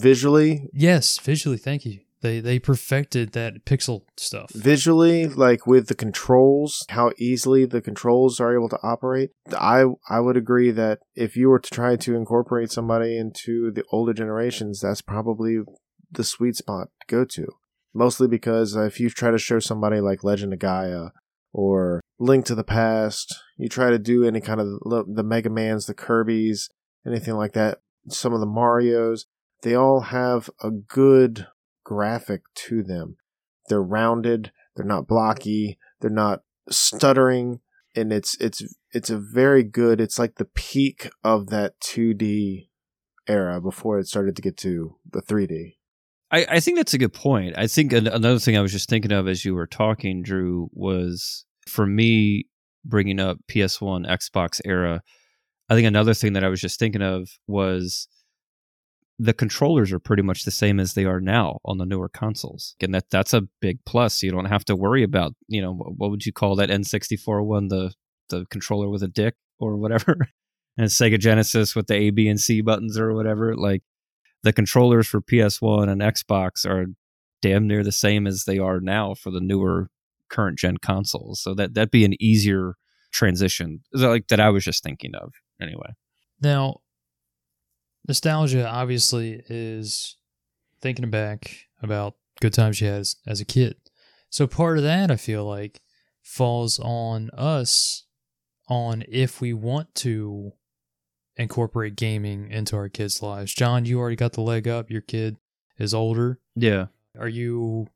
Visually, 0.00 0.68
Yes, 0.72 1.18
visually, 1.18 1.58
thank 1.58 1.84
you. 1.84 2.00
They 2.22 2.38
they 2.38 2.60
perfected 2.60 3.32
that 3.32 3.64
pixel 3.64 4.02
stuff. 4.16 4.50
visually, 4.54 5.26
like 5.26 5.66
with 5.66 5.88
the 5.88 5.94
controls, 5.96 6.86
how 6.90 7.10
easily 7.18 7.64
the 7.64 7.80
controls 7.80 8.38
are 8.38 8.54
able 8.54 8.68
to 8.68 8.78
operate. 8.82 9.30
I 9.58 9.84
I 10.08 10.20
would 10.20 10.36
agree 10.36 10.70
that 10.70 11.00
if 11.16 11.36
you 11.36 11.48
were 11.48 11.58
to 11.58 11.70
try 11.70 11.96
to 11.96 12.14
incorporate 12.14 12.70
somebody 12.70 13.18
into 13.18 13.72
the 13.72 13.82
older 13.90 14.12
generations, 14.12 14.80
that's 14.80 15.02
probably 15.02 15.58
the 16.12 16.22
sweet 16.24 16.54
spot 16.56 16.88
to 17.00 17.06
go 17.08 17.24
to. 17.24 17.46
Mostly 17.92 18.28
because 18.28 18.76
uh, 18.76 18.84
if 18.84 19.00
you 19.00 19.10
try 19.10 19.32
to 19.32 19.38
show 19.38 19.58
somebody 19.58 20.00
like 20.00 20.22
Legend 20.24 20.52
of 20.52 20.60
Gaia 20.60 21.08
or 21.52 22.00
Link 22.20 22.44
to 22.46 22.54
the 22.54 22.64
Past, 22.64 23.34
you 23.58 23.68
try 23.68 23.90
to 23.90 23.98
do 23.98 24.24
any 24.24 24.40
kind 24.40 24.60
of 24.60 24.68
the 24.68 25.04
the 25.08 25.24
Mega 25.24 25.50
Mans, 25.50 25.86
the 25.86 25.94
Kirby's, 25.94 26.70
anything 27.04 27.34
like 27.34 27.52
that, 27.54 27.80
some 28.08 28.32
of 28.32 28.38
the 28.38 28.46
Marios, 28.46 29.24
they 29.62 29.74
all 29.74 30.00
have 30.00 30.50
a 30.62 30.70
good 30.70 31.46
graphic 31.84 32.42
to 32.54 32.82
them. 32.82 33.16
They're 33.68 33.82
rounded, 33.82 34.52
they're 34.76 34.84
not 34.86 35.06
blocky, 35.06 35.78
they're 36.00 36.10
not 36.10 36.42
stuttering, 36.68 37.60
and 37.94 38.12
it's 38.12 38.36
it's 38.40 38.62
it's 38.90 39.10
a 39.10 39.18
very 39.18 39.62
good. 39.62 40.00
It's 40.00 40.18
like 40.18 40.36
the 40.36 40.44
peak 40.44 41.10
of 41.24 41.48
that 41.48 41.80
2D 41.80 42.68
era 43.28 43.60
before 43.60 43.98
it 43.98 44.06
started 44.06 44.36
to 44.36 44.42
get 44.42 44.56
to 44.58 44.96
the 45.10 45.22
3D. 45.22 45.76
I, 46.30 46.46
I 46.48 46.60
think 46.60 46.78
that's 46.78 46.94
a 46.94 46.98
good 46.98 47.12
point. 47.12 47.56
I 47.56 47.66
think 47.66 47.92
an, 47.92 48.06
another 48.06 48.38
thing 48.38 48.56
I 48.56 48.62
was 48.62 48.72
just 48.72 48.88
thinking 48.88 49.12
of 49.12 49.28
as 49.28 49.44
you 49.44 49.54
were 49.54 49.66
talking, 49.66 50.22
Drew, 50.22 50.70
was 50.72 51.44
for 51.68 51.86
me 51.86 52.46
bringing 52.84 53.20
up 53.20 53.38
PS1, 53.48 54.08
Xbox 54.08 54.60
era. 54.64 55.02
I 55.68 55.74
think 55.74 55.86
another 55.86 56.14
thing 56.14 56.32
that 56.32 56.44
I 56.44 56.48
was 56.48 56.60
just 56.60 56.78
thinking 56.78 57.02
of 57.02 57.28
was 57.46 58.08
the 59.18 59.32
controllers 59.32 59.92
are 59.92 59.98
pretty 59.98 60.22
much 60.22 60.44
the 60.44 60.50
same 60.50 60.80
as 60.80 60.94
they 60.94 61.04
are 61.04 61.20
now 61.20 61.58
on 61.64 61.78
the 61.78 61.86
newer 61.86 62.08
consoles, 62.08 62.74
and 62.80 62.94
that 62.94 63.10
that's 63.10 63.34
a 63.34 63.42
big 63.60 63.78
plus. 63.84 64.22
You 64.22 64.30
don't 64.30 64.46
have 64.46 64.64
to 64.66 64.76
worry 64.76 65.02
about 65.02 65.34
you 65.48 65.60
know 65.62 65.74
what 65.74 66.10
would 66.10 66.26
you 66.26 66.32
call 66.32 66.56
that 66.56 66.70
N64 66.70 67.44
one 67.44 67.68
the 67.68 67.92
the 68.28 68.46
controller 68.50 68.88
with 68.88 69.02
a 69.02 69.08
dick 69.08 69.34
or 69.58 69.76
whatever, 69.76 70.16
and 70.78 70.88
Sega 70.88 71.18
Genesis 71.18 71.76
with 71.76 71.86
the 71.86 71.94
A, 71.94 72.10
B, 72.10 72.28
and 72.28 72.40
C 72.40 72.60
buttons 72.60 72.98
or 72.98 73.14
whatever. 73.14 73.54
Like 73.56 73.82
the 74.42 74.52
controllers 74.52 75.06
for 75.06 75.20
PS1 75.20 75.88
and 75.88 76.00
Xbox 76.00 76.66
are 76.66 76.86
damn 77.40 77.66
near 77.66 77.84
the 77.84 77.92
same 77.92 78.26
as 78.26 78.44
they 78.44 78.58
are 78.58 78.80
now 78.80 79.14
for 79.14 79.30
the 79.30 79.40
newer 79.40 79.90
current 80.30 80.58
gen 80.58 80.78
consoles. 80.78 81.40
So 81.40 81.54
that 81.54 81.74
that'd 81.74 81.90
be 81.90 82.04
an 82.04 82.20
easier 82.20 82.74
transition. 83.12 83.80
Like 83.92 84.28
that 84.28 84.40
I 84.40 84.50
was 84.50 84.64
just 84.64 84.82
thinking 84.82 85.14
of 85.14 85.32
anyway. 85.60 85.90
Now, 86.40 86.78
nostalgia 88.06 88.66
obviously 88.68 89.42
is 89.48 90.16
thinking 90.80 91.10
back 91.10 91.66
about 91.82 92.14
good 92.40 92.52
times 92.52 92.80
you 92.80 92.88
had 92.88 93.00
as, 93.00 93.16
as 93.26 93.40
a 93.40 93.44
kid. 93.44 93.76
So 94.30 94.46
part 94.46 94.78
of 94.78 94.84
that 94.84 95.10
I 95.10 95.16
feel 95.16 95.44
like 95.44 95.80
falls 96.22 96.78
on 96.78 97.30
us 97.30 98.04
on 98.68 99.04
if 99.08 99.40
we 99.40 99.52
want 99.52 99.94
to 99.96 100.52
incorporate 101.36 101.96
gaming 101.96 102.50
into 102.50 102.76
our 102.76 102.88
kids' 102.88 103.22
lives. 103.22 103.54
John, 103.54 103.84
you 103.84 103.98
already 103.98 104.16
got 104.16 104.32
the 104.32 104.40
leg 104.40 104.68
up. 104.68 104.90
Your 104.90 105.00
kid 105.00 105.36
is 105.78 105.94
older. 105.94 106.40
Yeah. 106.54 106.86
Are 107.18 107.28
you 107.28 107.88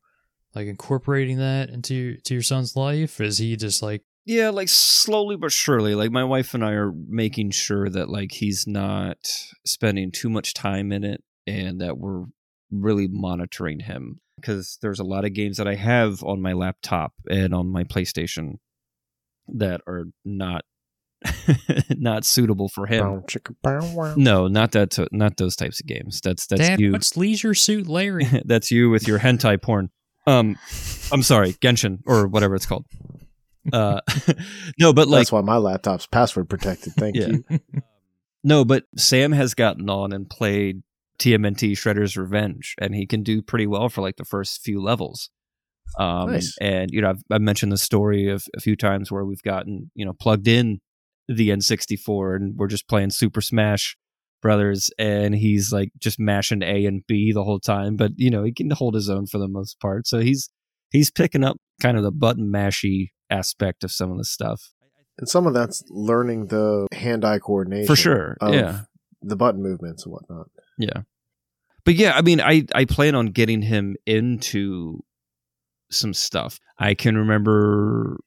like 0.54 0.66
incorporating 0.66 1.38
that 1.38 1.70
into 1.70 1.94
your, 1.94 2.16
to 2.24 2.34
your 2.34 2.42
son's 2.42 2.76
life? 2.76 3.20
Is 3.20 3.38
he 3.38 3.56
just 3.56 3.82
like 3.82 4.02
Yeah, 4.26 4.50
like 4.50 4.68
slowly 4.68 5.36
but 5.36 5.52
surely. 5.52 5.94
Like 5.94 6.10
my 6.10 6.24
wife 6.24 6.52
and 6.52 6.64
I 6.64 6.72
are 6.72 6.92
making 6.92 7.52
sure 7.52 7.88
that 7.88 8.08
like 8.08 8.32
he's 8.32 8.66
not 8.66 9.18
spending 9.64 10.10
too 10.10 10.28
much 10.28 10.52
time 10.52 10.90
in 10.90 11.04
it 11.04 11.22
and 11.46 11.80
that 11.80 11.96
we're 11.96 12.24
really 12.72 13.06
monitoring 13.08 13.80
him 13.80 14.20
because 14.34 14.78
there's 14.82 14.98
a 14.98 15.04
lot 15.04 15.24
of 15.24 15.32
games 15.32 15.58
that 15.58 15.68
I 15.68 15.76
have 15.76 16.24
on 16.24 16.42
my 16.42 16.52
laptop 16.52 17.12
and 17.30 17.54
on 17.54 17.68
my 17.68 17.84
PlayStation 17.84 18.54
that 19.48 19.80
are 19.86 20.06
not 20.24 20.64
not 21.90 22.24
suitable 22.24 22.68
for 22.68 22.86
him. 22.86 23.04
Bow, 23.04 23.24
chicka, 23.28 23.54
bow, 23.62 23.94
wow. 23.94 24.14
No, 24.16 24.48
not 24.48 24.72
that 24.72 24.90
t- 24.90 25.06
not 25.12 25.36
those 25.36 25.54
types 25.54 25.80
of 25.80 25.86
games. 25.86 26.20
That's 26.20 26.46
that's 26.46 26.60
Dad, 26.60 26.80
you. 26.80 26.92
what's 26.92 27.16
Leisure 27.16 27.54
Suit 27.54 27.86
Larry? 27.86 28.26
that's 28.44 28.72
you 28.72 28.90
with 28.90 29.06
your 29.06 29.20
hentai 29.20 29.60
porn. 29.62 29.90
Um, 30.26 30.58
I'm 31.12 31.22
sorry, 31.22 31.52
Genshin 31.54 32.00
or 32.06 32.26
whatever 32.26 32.56
it's 32.56 32.66
called. 32.66 32.84
Uh, 33.72 34.00
no, 34.78 34.92
but 34.92 35.08
like 35.08 35.20
That's 35.20 35.32
why 35.32 35.40
my 35.40 35.56
laptop's 35.56 36.06
password 36.06 36.48
protected. 36.48 36.94
Thank 36.94 37.16
Yeah. 37.16 37.28
you. 37.28 37.44
no, 38.44 38.64
but 38.64 38.84
Sam 38.96 39.32
has 39.32 39.54
gotten 39.54 39.88
on 39.90 40.12
and 40.12 40.28
played 40.28 40.82
TMNT 41.18 41.72
Shredder's 41.72 42.16
Revenge, 42.16 42.74
and 42.80 42.94
he 42.94 43.06
can 43.06 43.22
do 43.22 43.42
pretty 43.42 43.66
well 43.66 43.88
for 43.88 44.02
like 44.02 44.16
the 44.16 44.24
first 44.24 44.60
few 44.62 44.82
levels. 44.82 45.30
Um, 45.98 46.32
Nice. 46.32 46.56
And 46.60 46.90
you 46.92 47.00
know, 47.00 47.10
I've, 47.10 47.22
I've 47.30 47.40
mentioned 47.40 47.72
the 47.72 47.78
story 47.78 48.28
of 48.28 48.44
a 48.56 48.60
few 48.60 48.76
times 48.76 49.10
where 49.10 49.24
we've 49.24 49.42
gotten 49.42 49.90
you 49.94 50.04
know 50.04 50.12
plugged 50.12 50.48
in 50.48 50.80
the 51.28 51.48
N64, 51.50 52.36
and 52.36 52.56
we're 52.56 52.66
just 52.68 52.88
playing 52.88 53.10
Super 53.10 53.40
Smash 53.40 53.96
Brothers, 54.42 54.90
and 54.98 55.34
he's 55.34 55.72
like 55.72 55.90
just 55.98 56.20
mashing 56.20 56.62
A 56.62 56.84
and 56.86 57.02
B 57.06 57.32
the 57.32 57.44
whole 57.44 57.58
time. 57.60 57.96
But 57.96 58.12
you 58.16 58.30
know, 58.30 58.44
he 58.44 58.52
can 58.52 58.70
hold 58.70 58.94
his 58.94 59.08
own 59.08 59.26
for 59.26 59.38
the 59.38 59.48
most 59.48 59.80
part. 59.80 60.06
So 60.06 60.20
he's 60.20 60.50
he's 60.90 61.10
picking 61.10 61.42
up 61.44 61.56
kind 61.80 61.96
of 61.96 62.02
the 62.02 62.12
button 62.12 62.50
mashy 62.50 63.10
aspect 63.30 63.84
of 63.84 63.90
some 63.90 64.10
of 64.10 64.18
the 64.18 64.24
stuff 64.24 64.70
And 65.18 65.28
some 65.28 65.46
of 65.46 65.54
that's 65.54 65.82
learning 65.88 66.46
the 66.46 66.86
hand-eye 66.92 67.38
coordination 67.38 67.86
for 67.86 67.96
sure. 67.96 68.36
of 68.40 68.54
yeah. 68.54 68.80
the 69.22 69.36
button 69.36 69.62
movements 69.62 70.04
and 70.04 70.12
whatnot. 70.12 70.48
Yeah. 70.78 71.02
But 71.84 71.94
yeah, 71.94 72.12
I 72.14 72.22
mean, 72.22 72.40
I, 72.40 72.66
I 72.74 72.84
plan 72.84 73.14
on 73.14 73.26
getting 73.26 73.62
him 73.62 73.96
into 74.06 75.04
some 75.90 76.12
stuff. 76.12 76.58
I 76.78 76.94
can 76.94 77.16
remember 77.16 78.18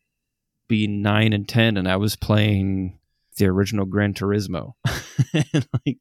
being 0.69 1.01
nine 1.01 1.33
and 1.33 1.47
10, 1.47 1.75
and 1.75 1.87
I 1.87 1.97
was 1.97 2.15
playing 2.15 2.99
the 3.37 3.47
original 3.47 3.85
Gran 3.85 4.13
Turismo. 4.13 4.73
and 5.33 5.67
like, 5.85 5.97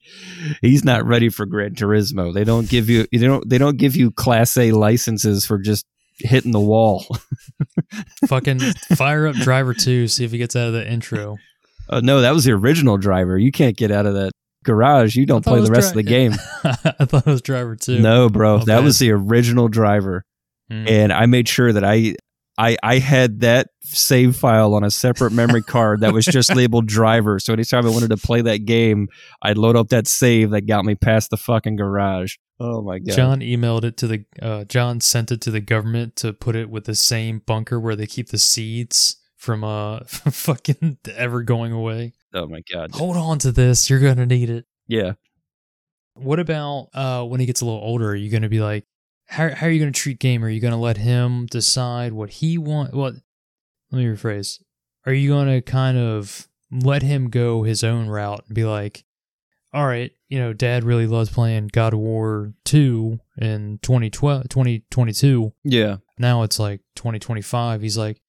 he's 0.60 0.84
not 0.84 1.04
ready 1.04 1.28
for 1.28 1.46
Gran 1.46 1.74
Turismo. 1.74 2.32
They 2.32 2.44
don't 2.44 2.68
give 2.68 2.88
you, 2.88 3.06
they 3.10 3.18
don't, 3.18 3.48
they 3.48 3.58
don't 3.58 3.76
give 3.76 3.96
you 3.96 4.12
class 4.12 4.56
A 4.56 4.70
licenses 4.72 5.44
for 5.44 5.58
just 5.58 5.84
hitting 6.18 6.52
the 6.52 6.60
wall. 6.60 7.04
Fucking 8.26 8.60
fire 8.96 9.26
up 9.26 9.36
Driver 9.36 9.74
2, 9.74 10.08
see 10.08 10.24
if 10.24 10.32
he 10.32 10.38
gets 10.38 10.56
out 10.56 10.68
of 10.68 10.72
the 10.72 10.90
intro. 10.90 11.36
Uh, 11.88 12.00
no, 12.00 12.20
that 12.20 12.34
was 12.34 12.44
the 12.44 12.52
original 12.52 12.98
driver. 12.98 13.38
You 13.38 13.50
can't 13.50 13.76
get 13.76 13.90
out 13.90 14.06
of 14.06 14.14
that 14.14 14.32
garage. 14.64 15.16
You 15.16 15.24
don't 15.26 15.44
play 15.44 15.60
the 15.60 15.70
rest 15.70 15.90
of 15.90 15.96
the 15.96 16.02
game. 16.02 16.32
I 16.64 17.04
thought 17.04 17.26
it 17.26 17.30
was 17.30 17.42
Driver 17.42 17.76
2. 17.76 18.00
No, 18.00 18.28
bro, 18.28 18.58
that 18.64 18.82
was 18.82 18.98
the 18.98 19.12
original 19.12 19.68
driver. 19.68 20.24
Mm. 20.70 20.90
and 20.90 21.12
I 21.14 21.24
made 21.24 21.48
sure 21.48 21.72
that 21.72 21.82
I 21.82 22.14
I 22.58 22.76
I 22.82 22.98
had 22.98 23.40
that 23.40 23.68
save 23.82 24.36
file 24.36 24.74
on 24.74 24.82
a 24.84 24.90
separate 24.90 25.32
memory 25.32 25.62
card 25.66 26.00
that 26.00 26.12
was 26.12 26.24
just 26.24 26.54
labeled 26.54 26.86
driver. 26.86 27.38
So 27.38 27.52
anytime 27.52 27.86
I 27.86 27.90
wanted 27.90 28.10
to 28.10 28.16
play 28.16 28.42
that 28.42 28.64
game, 28.64 29.08
I'd 29.40 29.56
load 29.56 29.76
up 29.76 29.88
that 29.88 30.08
save 30.08 30.50
that 30.50 30.62
got 30.62 30.84
me 30.84 30.96
past 30.96 31.30
the 31.30 31.36
fucking 31.36 31.76
garage. 31.76 32.34
Oh 32.60 32.82
my 32.82 32.98
god. 32.98 33.14
John 33.14 33.40
emailed 33.40 33.84
it 33.84 33.96
to 33.98 34.08
the 34.08 34.24
uh, 34.42 34.64
John 34.64 35.00
sent 35.00 35.30
it 35.30 35.40
to 35.42 35.52
the 35.52 35.60
government 35.60 36.16
to 36.16 36.32
put 36.32 36.56
it 36.56 36.68
with 36.68 36.84
the 36.84 36.96
same 36.96 37.38
bunker 37.38 37.78
where 37.78 37.94
they 37.94 38.06
keep 38.06 38.30
the 38.30 38.38
seeds 38.38 39.16
from 39.36 39.62
uh 39.62 40.00
fucking 40.06 40.98
ever 41.14 41.42
going 41.42 41.72
away. 41.72 42.14
Oh 42.34 42.48
my 42.48 42.62
god. 42.72 42.90
Hold 42.94 43.16
on 43.16 43.38
to 43.40 43.52
this, 43.52 43.88
you're 43.88 44.00
gonna 44.00 44.26
need 44.26 44.50
it. 44.50 44.66
Yeah. 44.88 45.12
What 46.14 46.40
about 46.40 46.88
uh 46.92 47.22
when 47.24 47.38
he 47.38 47.46
gets 47.46 47.60
a 47.60 47.64
little 47.64 47.80
older? 47.80 48.08
Are 48.08 48.16
you 48.16 48.30
gonna 48.30 48.48
be 48.48 48.60
like, 48.60 48.84
how 49.28 49.54
how 49.54 49.66
are 49.66 49.70
you 49.70 49.78
gonna 49.78 49.92
treat 49.92 50.18
game? 50.18 50.44
Are 50.44 50.48
you 50.48 50.60
gonna 50.60 50.80
let 50.80 50.96
him 50.96 51.46
decide 51.46 52.12
what 52.12 52.30
he 52.30 52.58
want? 52.58 52.94
What? 52.94 53.14
Let 53.90 53.98
me 53.98 54.04
rephrase. 54.04 54.60
Are 55.06 55.12
you 55.12 55.30
gonna 55.30 55.62
kind 55.62 55.96
of 55.98 56.48
let 56.70 57.02
him 57.02 57.30
go 57.30 57.62
his 57.62 57.82
own 57.84 58.08
route 58.08 58.44
and 58.46 58.54
be 58.54 58.64
like, 58.64 59.04
all 59.72 59.86
right, 59.86 60.10
you 60.28 60.38
know, 60.38 60.52
Dad 60.52 60.84
really 60.84 61.06
loves 61.06 61.30
playing 61.30 61.68
God 61.72 61.92
of 61.94 61.98
War 62.00 62.52
two 62.64 63.20
in 63.38 63.78
2012, 63.82 64.48
2022. 64.48 65.52
Yeah. 65.64 65.96
Now 66.18 66.42
it's 66.42 66.58
like 66.58 66.80
2025. 66.96 67.80
He's 67.80 67.96
like, 67.96 68.20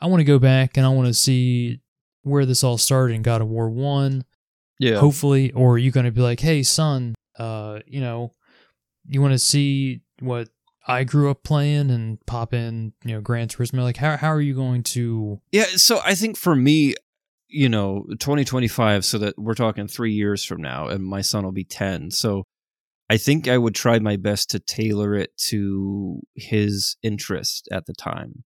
I 0.00 0.06
want 0.06 0.20
to 0.20 0.24
go 0.24 0.38
back 0.38 0.76
and 0.76 0.86
I 0.86 0.90
want 0.90 1.08
to 1.08 1.14
see 1.14 1.80
where 2.22 2.46
this 2.46 2.62
all 2.64 2.78
started 2.78 3.14
in 3.14 3.22
God 3.22 3.40
of 3.42 3.48
War 3.48 3.70
one 3.70 4.24
Yeah. 4.78 4.98
hopefully 4.98 5.52
or 5.52 5.74
are 5.74 5.78
you 5.78 5.90
going 5.90 6.06
to 6.06 6.12
be 6.12 6.20
like 6.20 6.40
hey 6.40 6.62
son 6.64 7.14
uh 7.38 7.78
you 7.86 8.00
know 8.00 8.34
you 9.06 9.20
want 9.22 9.32
to 9.32 9.38
see 9.38 10.00
what 10.20 10.48
i 10.86 11.04
grew 11.04 11.30
up 11.30 11.42
playing 11.42 11.90
and 11.90 12.24
pop 12.26 12.54
in 12.54 12.92
you 13.04 13.14
know 13.14 13.20
gran 13.20 13.48
turismo 13.48 13.82
like 13.82 13.96
how, 13.96 14.16
how 14.16 14.28
are 14.28 14.40
you 14.40 14.54
going 14.54 14.82
to 14.82 15.40
Yeah, 15.52 15.64
so 15.76 16.00
I 16.04 16.14
think 16.14 16.36
for 16.36 16.54
me, 16.54 16.94
you 17.48 17.68
know, 17.68 18.04
2025 18.18 19.04
so 19.04 19.18
that 19.18 19.38
we're 19.38 19.54
talking 19.54 19.88
3 19.88 20.12
years 20.12 20.44
from 20.44 20.60
now 20.60 20.88
and 20.88 21.04
my 21.04 21.20
son 21.20 21.44
will 21.44 21.52
be 21.52 21.64
10. 21.64 22.10
So 22.10 22.44
I 23.08 23.16
think 23.16 23.48
I 23.48 23.56
would 23.58 23.74
try 23.74 23.98
my 23.98 24.16
best 24.16 24.50
to 24.50 24.58
tailor 24.58 25.14
it 25.14 25.36
to 25.48 26.20
his 26.34 26.96
interest 27.02 27.68
at 27.70 27.86
the 27.86 27.94
time. 27.94 28.44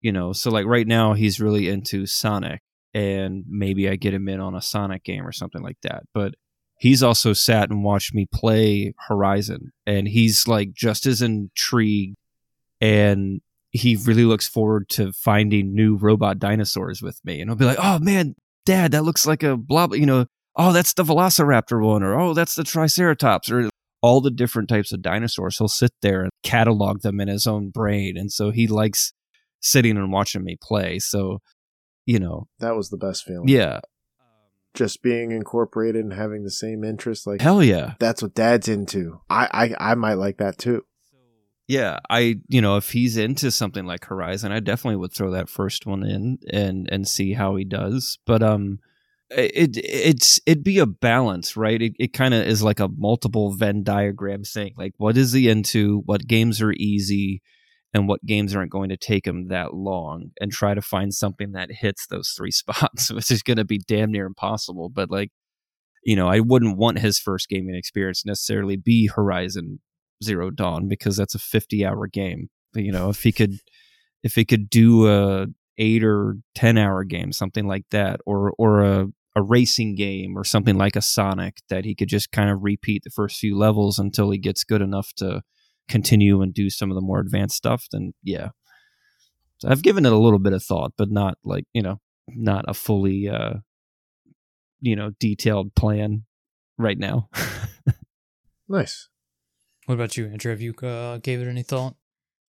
You 0.00 0.12
know, 0.12 0.32
so 0.32 0.50
like 0.50 0.66
right 0.66 0.86
now 0.86 1.14
he's 1.14 1.40
really 1.40 1.68
into 1.68 2.06
Sonic 2.06 2.60
and 2.94 3.44
maybe 3.48 3.88
I 3.88 3.96
get 3.96 4.14
him 4.14 4.28
in 4.28 4.40
on 4.40 4.54
a 4.54 4.62
Sonic 4.62 5.04
game 5.04 5.26
or 5.26 5.32
something 5.32 5.62
like 5.62 5.78
that. 5.82 6.04
But 6.14 6.34
he's 6.78 7.02
also 7.02 7.32
sat 7.32 7.70
and 7.70 7.84
watched 7.84 8.14
me 8.14 8.26
play 8.32 8.94
Horizon 9.08 9.72
and 9.86 10.08
he's 10.08 10.46
like 10.48 10.72
just 10.72 11.06
as 11.06 11.20
intrigued 11.22 12.16
and 12.80 13.40
he 13.70 13.96
really 13.96 14.24
looks 14.24 14.48
forward 14.48 14.88
to 14.88 15.12
finding 15.12 15.74
new 15.74 15.96
robot 15.96 16.38
dinosaurs 16.38 17.02
with 17.02 17.20
me. 17.24 17.40
And 17.40 17.50
I'll 17.50 17.56
be 17.56 17.64
like, 17.66 17.78
oh 17.80 17.98
man, 17.98 18.34
dad, 18.64 18.92
that 18.92 19.04
looks 19.04 19.26
like 19.26 19.42
a 19.42 19.56
blah, 19.56 19.86
blah," 19.86 19.96
you 19.96 20.06
know, 20.06 20.26
oh, 20.56 20.72
that's 20.72 20.94
the 20.94 21.04
Velociraptor 21.04 21.84
one, 21.84 22.02
or 22.02 22.18
oh, 22.18 22.34
that's 22.34 22.54
the 22.54 22.64
Triceratops, 22.64 23.50
or 23.50 23.68
all 24.00 24.20
the 24.20 24.30
different 24.30 24.68
types 24.68 24.92
of 24.92 25.02
dinosaurs. 25.02 25.58
He'll 25.58 25.68
sit 25.68 25.92
there 26.02 26.22
and 26.22 26.30
catalog 26.42 27.02
them 27.02 27.20
in 27.20 27.28
his 27.28 27.46
own 27.46 27.70
brain. 27.70 28.16
And 28.16 28.32
so 28.32 28.50
he 28.50 28.66
likes 28.66 29.12
sitting 29.60 29.96
and 29.96 30.12
watching 30.12 30.44
me 30.44 30.56
play. 30.60 30.98
So, 30.98 31.38
you 32.06 32.18
know, 32.18 32.46
That 32.60 32.76
was 32.76 32.90
the 32.90 32.96
best 32.96 33.24
feeling. 33.24 33.48
yeah, 33.48 33.80
Just 34.78 35.02
being 35.02 35.32
incorporated 35.32 36.04
and 36.04 36.12
having 36.12 36.44
the 36.44 36.52
same 36.52 36.84
interests. 36.84 37.26
Like 37.26 37.40
hell 37.40 37.64
yeah. 37.64 37.94
that's 37.98 38.22
what 38.22 38.32
dad's 38.32 38.68
into. 38.68 39.20
I, 39.28 39.74
I 39.80 39.90
I 39.92 39.94
might 39.96 40.14
like 40.14 40.36
that 40.36 40.56
too. 40.56 40.84
Yeah, 41.66 41.98
I 42.08 42.36
you 42.46 42.62
know 42.62 42.76
if 42.76 42.92
he's 42.92 43.16
into 43.16 43.50
something 43.50 43.86
like 43.86 44.04
Horizon, 44.04 44.52
I 44.52 44.60
definitely 44.60 44.96
would 44.96 45.12
throw 45.12 45.32
that 45.32 45.48
first 45.48 45.84
one 45.84 46.04
in 46.04 46.38
and 46.48 46.88
and 46.92 47.08
see 47.08 47.32
how 47.32 47.56
he 47.56 47.64
does. 47.64 48.18
But 48.24 48.40
um, 48.40 48.78
it 49.30 49.76
it's 49.76 50.40
it'd 50.46 50.62
be 50.62 50.78
a 50.78 50.86
balance, 50.86 51.56
right? 51.56 51.82
It 51.82 51.94
it 51.98 52.12
kind 52.12 52.34
of 52.34 52.46
is 52.46 52.62
like 52.62 52.78
a 52.78 52.88
multiple 52.88 53.52
Venn 53.52 53.82
diagram 53.82 54.44
thing. 54.44 54.74
Like, 54.76 54.94
what 54.96 55.16
is 55.16 55.32
he 55.32 55.48
into? 55.48 56.02
What 56.06 56.28
games 56.28 56.62
are 56.62 56.72
easy? 56.72 57.42
And 57.94 58.06
what 58.06 58.24
games 58.26 58.54
aren't 58.54 58.70
going 58.70 58.90
to 58.90 58.98
take 58.98 59.26
him 59.26 59.48
that 59.48 59.72
long, 59.72 60.30
and 60.40 60.52
try 60.52 60.74
to 60.74 60.82
find 60.82 61.14
something 61.14 61.52
that 61.52 61.70
hits 61.72 62.06
those 62.06 62.34
three 62.36 62.50
spots, 62.52 63.10
which 63.10 63.30
is 63.30 63.42
going 63.42 63.56
to 63.56 63.64
be 63.64 63.78
damn 63.78 64.12
near 64.12 64.26
impossible. 64.26 64.88
But 64.88 65.10
like, 65.10 65.30
you 66.04 66.16
know, 66.16 66.28
I 66.28 66.40
wouldn't 66.40 66.76
want 66.76 66.98
his 66.98 67.18
first 67.18 67.48
gaming 67.48 67.74
experience 67.74 68.24
necessarily 68.26 68.76
be 68.76 69.08
Horizon 69.14 69.80
Zero 70.22 70.50
Dawn 70.50 70.88
because 70.88 71.16
that's 71.16 71.34
a 71.34 71.38
50 71.38 71.84
hour 71.84 72.06
game. 72.06 72.48
But, 72.72 72.82
you 72.82 72.92
know, 72.92 73.08
if 73.08 73.22
he 73.22 73.32
could 73.32 73.58
if 74.22 74.34
he 74.34 74.44
could 74.44 74.68
do 74.68 75.08
a 75.08 75.46
8 75.78 76.04
or 76.04 76.36
10 76.54 76.76
hour 76.76 77.04
game, 77.04 77.32
something 77.32 77.66
like 77.66 77.84
that 77.90 78.20
or 78.26 78.52
or 78.58 78.82
a 78.82 79.06
a 79.36 79.42
racing 79.42 79.94
game 79.94 80.36
or 80.36 80.42
something 80.42 80.76
like 80.76 80.96
a 80.96 81.02
Sonic 81.02 81.58
that 81.68 81.84
he 81.84 81.94
could 81.94 82.08
just 82.08 82.32
kind 82.32 82.50
of 82.50 82.64
repeat 82.64 83.04
the 83.04 83.10
first 83.10 83.38
few 83.38 83.56
levels 83.56 83.98
until 83.98 84.30
he 84.30 84.38
gets 84.38 84.64
good 84.64 84.82
enough 84.82 85.12
to 85.16 85.42
continue 85.88 86.42
and 86.42 86.52
do 86.54 86.70
some 86.70 86.90
of 86.90 86.94
the 86.94 87.00
more 87.00 87.20
advanced 87.20 87.56
stuff, 87.56 87.86
then 87.90 88.12
yeah. 88.22 88.48
So 89.58 89.68
I've 89.68 89.82
given 89.82 90.06
it 90.06 90.12
a 90.12 90.18
little 90.18 90.38
bit 90.38 90.52
of 90.52 90.62
thought, 90.62 90.92
but 90.96 91.10
not 91.10 91.36
like, 91.44 91.64
you 91.72 91.82
know, 91.82 92.00
not 92.28 92.64
a 92.68 92.74
fully 92.74 93.28
uh 93.28 93.54
you 94.80 94.94
know, 94.94 95.10
detailed 95.18 95.74
plan 95.74 96.24
right 96.76 96.98
now. 96.98 97.28
Nice. 98.70 99.08
what 99.86 99.94
about 99.94 100.18
you 100.18 100.26
andrew 100.26 100.50
have 100.50 100.60
you 100.60 100.74
uh, 100.82 101.16
gave 101.16 101.40
it 101.40 101.48
any 101.48 101.62
thought 101.62 101.96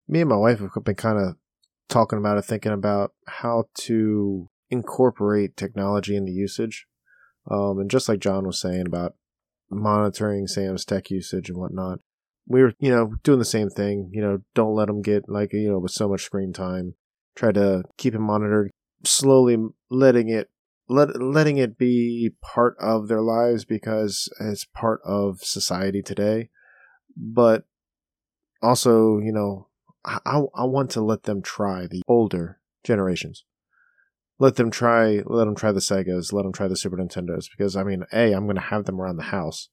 Me 0.06 0.20
and 0.20 0.30
my 0.30 0.36
wife 0.36 0.60
have 0.60 0.84
been 0.84 0.96
kind 0.96 1.18
of 1.18 1.38
talking 1.90 2.20
about 2.20 2.38
it, 2.38 2.46
thinking 2.46 2.72
about 2.72 3.14
how 3.28 3.66
to 3.80 4.50
incorporate 4.70 5.58
technology 5.58 6.16
into 6.16 6.32
usage. 6.32 6.86
Um, 7.50 7.80
and 7.80 7.90
just 7.90 8.08
like 8.08 8.20
John 8.20 8.46
was 8.46 8.62
saying 8.62 8.86
about 8.86 9.16
monitoring 9.70 10.48
Sam's 10.48 10.86
tech 10.86 11.10
usage 11.10 11.50
and 11.50 11.58
whatnot, 11.58 12.00
we 12.50 12.64
were, 12.64 12.74
you 12.80 12.90
know, 12.90 13.14
doing 13.24 13.40
the 13.40 13.46
same 13.46 13.70
thing. 13.70 14.10
You 14.12 14.22
know, 14.22 14.40
don't 14.56 14.76
let 14.76 14.90
him 14.90 15.02
get 15.02 15.30
like, 15.30 15.54
you 15.54 15.70
know, 15.70 15.80
with 15.80 15.92
so 15.92 16.10
much 16.10 16.24
screen 16.24 16.52
time. 16.52 16.96
Try 17.36 17.54
to 17.54 17.84
keep 17.98 18.16
him 18.16 18.24
monitored, 18.24 18.72
slowly 19.06 19.56
letting 19.90 20.28
it 20.28 20.50
let 20.90 21.22
letting 21.22 21.58
it 21.58 21.78
be 21.78 22.32
part 22.42 22.76
of 22.80 23.08
their 23.08 23.22
lives 23.22 23.64
because 23.64 24.28
it's 24.42 24.66
part 24.66 25.00
of 25.06 25.40
society 25.42 26.02
today. 26.02 26.50
But 27.16 27.66
also, 28.62 29.20
you 29.20 29.32
know, 29.32 29.68
I 30.04 30.42
I 30.56 30.66
want 30.66 30.90
to 30.92 31.02
let 31.02 31.24
them 31.24 31.42
try 31.42 31.86
the 31.88 32.02
older 32.08 32.60
generations. 32.84 33.46
Let 34.40 34.56
them 34.56 34.72
try. 34.72 35.22
Let 35.26 35.46
them 35.46 35.56
try 35.56 35.72
the 35.72 35.80
Segas. 35.80 36.34
Let 36.34 36.44
them 36.44 36.54
try 36.54 36.68
the 36.68 36.76
Super 36.76 36.98
Nintendos 36.98 37.46
because 37.56 37.76
I 37.76 37.84
mean, 37.84 38.06
a 38.12 38.34
I'm 38.34 38.46
going 38.46 38.56
to 38.56 38.62
have 38.62 38.86
them 38.86 39.00
around 39.00 39.18
the 39.18 39.24
house. 39.24 39.70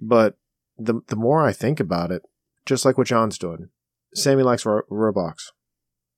But 0.00 0.38
the 0.78 1.00
the 1.08 1.16
more 1.16 1.44
I 1.44 1.52
think 1.52 1.80
about 1.80 2.10
it, 2.10 2.22
just 2.64 2.84
like 2.84 2.98
what 2.98 3.06
John's 3.06 3.38
doing, 3.38 3.68
Sammy 4.14 4.42
likes 4.42 4.66
Ro- 4.66 4.82
Roblox. 4.90 5.52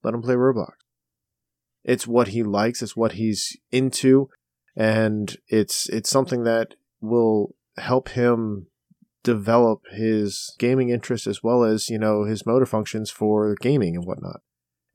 Let 0.02 0.14
him 0.14 0.22
play 0.22 0.34
Roblox. 0.34 0.72
It's 1.84 2.06
what 2.06 2.28
he 2.28 2.42
likes. 2.42 2.82
It's 2.82 2.96
what 2.96 3.12
he's 3.12 3.56
into, 3.70 4.28
and 4.76 5.36
it's 5.48 5.88
it's 5.88 6.10
something 6.10 6.44
that 6.44 6.74
will 7.00 7.54
help 7.76 8.10
him 8.10 8.66
develop 9.22 9.82
his 9.92 10.54
gaming 10.58 10.90
interest 10.90 11.26
as 11.26 11.42
well 11.42 11.64
as 11.64 11.88
you 11.88 11.98
know 11.98 12.24
his 12.24 12.46
motor 12.46 12.66
functions 12.66 13.10
for 13.10 13.54
gaming 13.60 13.96
and 13.96 14.04
whatnot. 14.04 14.40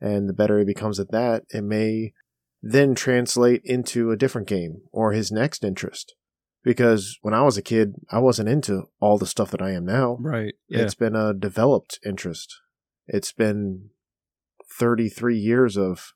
And 0.01 0.27
the 0.27 0.33
better 0.33 0.59
he 0.59 0.65
becomes 0.65 0.99
at 0.99 1.11
that, 1.11 1.43
it 1.49 1.63
may 1.63 2.13
then 2.61 2.95
translate 2.95 3.61
into 3.63 4.11
a 4.11 4.17
different 4.17 4.47
game 4.47 4.81
or 4.91 5.11
his 5.11 5.31
next 5.31 5.63
interest. 5.63 6.15
Because 6.63 7.17
when 7.21 7.33
I 7.33 7.41
was 7.41 7.57
a 7.57 7.61
kid, 7.61 7.95
I 8.09 8.19
wasn't 8.19 8.49
into 8.49 8.83
all 8.99 9.17
the 9.17 9.27
stuff 9.27 9.51
that 9.51 9.61
I 9.61 9.71
am 9.71 9.85
now. 9.85 10.17
Right. 10.19 10.53
Yeah. 10.69 10.79
It's 10.79 10.95
been 10.95 11.15
a 11.15 11.33
developed 11.33 11.99
interest. 12.05 12.55
It's 13.07 13.33
been 13.33 13.89
33 14.79 15.37
years 15.37 15.77
of 15.77 16.13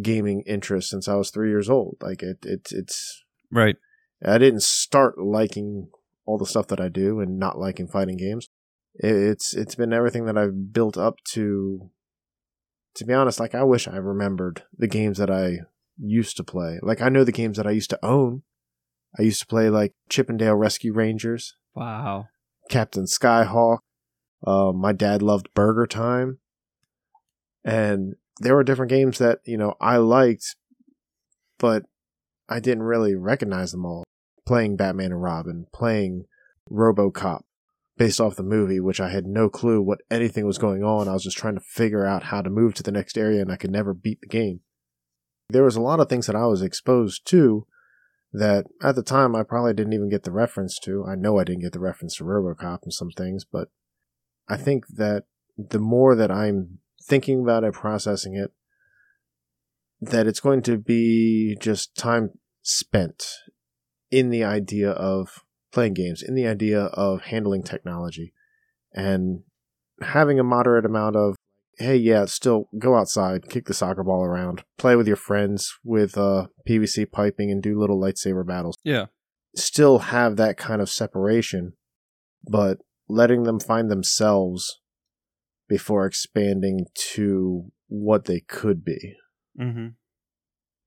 gaming 0.00 0.42
interest 0.46 0.90
since 0.90 1.06
I 1.06 1.14
was 1.14 1.30
three 1.30 1.50
years 1.50 1.68
old. 1.70 1.96
Like 2.00 2.22
it, 2.22 2.38
it, 2.44 2.68
it's, 2.72 3.22
right. 3.50 3.76
I 4.24 4.38
didn't 4.38 4.62
start 4.62 5.18
liking 5.18 5.88
all 6.24 6.38
the 6.38 6.46
stuff 6.46 6.68
that 6.68 6.80
I 6.80 6.88
do 6.88 7.20
and 7.20 7.38
not 7.38 7.58
liking 7.58 7.86
fighting 7.86 8.16
games. 8.16 8.48
It, 8.94 9.14
it's, 9.14 9.54
it's 9.54 9.74
been 9.74 9.92
everything 9.92 10.26
that 10.26 10.38
I've 10.38 10.72
built 10.72 10.96
up 10.96 11.16
to, 11.32 11.90
to 12.94 13.04
be 13.04 13.12
honest, 13.12 13.40
like 13.40 13.54
I 13.54 13.64
wish 13.64 13.86
I 13.86 13.96
remembered 13.96 14.64
the 14.76 14.88
games 14.88 15.18
that 15.18 15.30
I 15.30 15.60
used 15.98 16.36
to 16.36 16.44
play. 16.44 16.78
Like 16.82 17.00
I 17.00 17.08
know 17.08 17.24
the 17.24 17.32
games 17.32 17.56
that 17.56 17.66
I 17.66 17.72
used 17.72 17.90
to 17.90 18.04
own. 18.04 18.42
I 19.18 19.22
used 19.22 19.40
to 19.40 19.46
play 19.46 19.68
like 19.68 19.94
Chip 20.08 20.30
'n 20.30 20.36
Dale 20.36 20.54
Rescue 20.54 20.92
Rangers. 20.92 21.56
Wow. 21.74 22.28
Captain 22.68 23.04
Skyhawk. 23.04 23.78
Uh, 24.46 24.72
my 24.72 24.92
dad 24.92 25.22
loved 25.22 25.52
Burger 25.54 25.86
Time. 25.86 26.38
And 27.64 28.14
there 28.40 28.54
were 28.54 28.64
different 28.64 28.90
games 28.90 29.18
that, 29.18 29.38
you 29.44 29.56
know, 29.56 29.74
I 29.80 29.98
liked, 29.98 30.56
but 31.58 31.84
I 32.48 32.58
didn't 32.58 32.82
really 32.82 33.14
recognize 33.14 33.72
them 33.72 33.86
all. 33.86 34.04
Playing 34.44 34.76
Batman 34.76 35.12
and 35.12 35.22
Robin, 35.22 35.66
playing 35.72 36.24
Robocop 36.70 37.42
based 37.96 38.20
off 38.20 38.34
the 38.34 38.42
movie, 38.42 38.80
which 38.80 39.00
I 39.00 39.10
had 39.10 39.26
no 39.26 39.48
clue 39.48 39.80
what 39.80 40.00
anything 40.10 40.46
was 40.46 40.58
going 40.58 40.82
on. 40.82 41.06
I 41.06 41.12
was 41.12 41.22
just 41.22 41.36
trying 41.36 41.54
to 41.54 41.60
figure 41.60 42.04
out 42.04 42.24
how 42.24 42.42
to 42.42 42.50
move 42.50 42.74
to 42.74 42.82
the 42.82 42.90
next 42.90 43.16
area 43.16 43.40
and 43.40 43.52
I 43.52 43.56
could 43.56 43.70
never 43.70 43.94
beat 43.94 44.20
the 44.20 44.26
game. 44.26 44.60
There 45.50 45.62
was 45.62 45.76
a 45.76 45.80
lot 45.80 46.00
of 46.00 46.08
things 46.08 46.26
that 46.26 46.34
I 46.34 46.46
was 46.46 46.62
exposed 46.62 47.26
to 47.26 47.66
that 48.32 48.66
at 48.82 48.94
the 48.94 49.02
time 49.02 49.36
I 49.36 49.42
probably 49.42 49.74
didn't 49.74 49.92
even 49.92 50.08
get 50.08 50.22
the 50.22 50.32
reference 50.32 50.78
to. 50.80 51.04
I 51.06 51.14
know 51.14 51.38
I 51.38 51.44
didn't 51.44 51.62
get 51.62 51.72
the 51.72 51.80
reference 51.80 52.16
to 52.16 52.24
Robocop 52.24 52.82
and 52.82 52.92
some 52.92 53.10
things, 53.10 53.44
but 53.44 53.68
I 54.48 54.56
think 54.56 54.86
that 54.88 55.24
the 55.56 55.78
more 55.78 56.14
that 56.14 56.30
I'm 56.30 56.78
thinking 57.02 57.42
about 57.42 57.64
it, 57.64 57.74
processing 57.74 58.34
it, 58.34 58.52
that 60.00 60.26
it's 60.26 60.40
going 60.40 60.62
to 60.62 60.78
be 60.78 61.56
just 61.60 61.94
time 61.94 62.30
spent 62.62 63.26
in 64.10 64.30
the 64.30 64.44
idea 64.44 64.90
of 64.90 65.44
playing 65.72 65.94
games, 65.94 66.22
in 66.22 66.34
the 66.34 66.46
idea 66.46 66.84
of 66.84 67.22
handling 67.22 67.62
technology, 67.62 68.32
and 68.92 69.42
having 70.00 70.38
a 70.38 70.44
moderate 70.44 70.84
amount 70.84 71.16
of, 71.16 71.36
hey, 71.82 71.96
yeah, 71.96 72.24
still 72.24 72.68
go 72.78 72.96
outside, 72.96 73.48
kick 73.48 73.66
the 73.66 73.74
soccer 73.74 74.02
ball 74.02 74.22
around, 74.24 74.64
play 74.78 74.96
with 74.96 75.06
your 75.06 75.16
friends 75.16 75.72
with 75.84 76.16
uh, 76.16 76.46
PVC 76.68 77.10
piping, 77.10 77.50
and 77.50 77.62
do 77.62 77.78
little 77.78 78.00
lightsaber 78.00 78.46
battles. 78.46 78.76
Yeah. 78.84 79.06
Still 79.54 79.98
have 79.98 80.36
that 80.36 80.56
kind 80.56 80.80
of 80.80 80.88
separation, 80.88 81.74
but 82.48 82.78
letting 83.08 83.42
them 83.42 83.60
find 83.60 83.90
themselves 83.90 84.80
before 85.68 86.06
expanding 86.06 86.86
to 87.12 87.70
what 87.88 88.24
they 88.24 88.40
could 88.40 88.84
be, 88.84 89.14
Mm-hmm. 89.60 89.88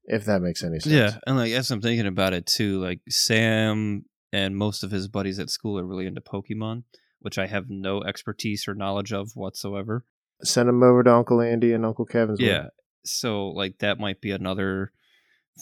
if 0.05 0.25
that 0.25 0.41
makes 0.41 0.63
any 0.63 0.79
sense. 0.79 0.93
Yeah, 0.93 1.17
and 1.27 1.37
like 1.37 1.51
as 1.51 1.69
I'm 1.69 1.81
thinking 1.81 2.07
about 2.07 2.33
it 2.33 2.45
too, 2.47 2.79
like 2.81 3.01
Sam 3.09 4.05
and 4.33 4.55
most 4.55 4.83
of 4.83 4.91
his 4.91 5.07
buddies 5.07 5.37
at 5.39 5.49
school 5.51 5.77
are 5.79 5.85
really 5.85 6.07
into 6.07 6.21
Pokemon, 6.21 6.83
which 7.19 7.37
I 7.37 7.45
have 7.47 7.65
no 7.69 8.01
expertise 8.03 8.67
or 8.67 8.73
knowledge 8.73 9.13
of 9.13 9.31
whatsoever. 9.35 10.03
Send 10.43 10.69
them 10.69 10.83
over 10.83 11.03
to 11.03 11.13
Uncle 11.13 11.41
Andy 11.41 11.73
and 11.73 11.85
Uncle 11.85 12.05
Kevin's. 12.05 12.39
way. 12.39 12.47
Yeah, 12.47 12.67
so 13.03 13.47
like 13.49 13.79
that 13.79 13.99
might 13.99 14.21
be 14.21 14.31
another 14.31 14.91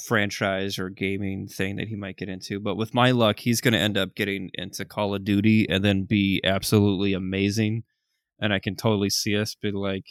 franchise 0.06 0.80
or 0.80 0.90
gaming 0.90 1.48
thing 1.48 1.76
that 1.76 1.88
he 1.88 1.96
might 1.96 2.18
get 2.18 2.30
into. 2.30 2.60
But 2.60 2.76
with 2.76 2.94
my 2.94 3.12
luck, 3.12 3.40
he's 3.40 3.62
going 3.62 3.74
to 3.74 3.80
end 3.80 3.98
up 3.98 4.16
getting 4.16 4.50
into 4.56 4.86
Call 4.86 5.14
of 5.14 5.24
Duty 5.24 5.68
and 5.70 5.86
then 5.86 6.04
be 6.06 6.42
absolutely 6.44 7.14
amazing. 7.14 7.84
And 8.40 8.52
I 8.52 8.60
can 8.60 8.76
totally 8.76 9.10
see 9.12 9.38
us 9.38 9.56
be 9.56 9.72
like 9.72 10.06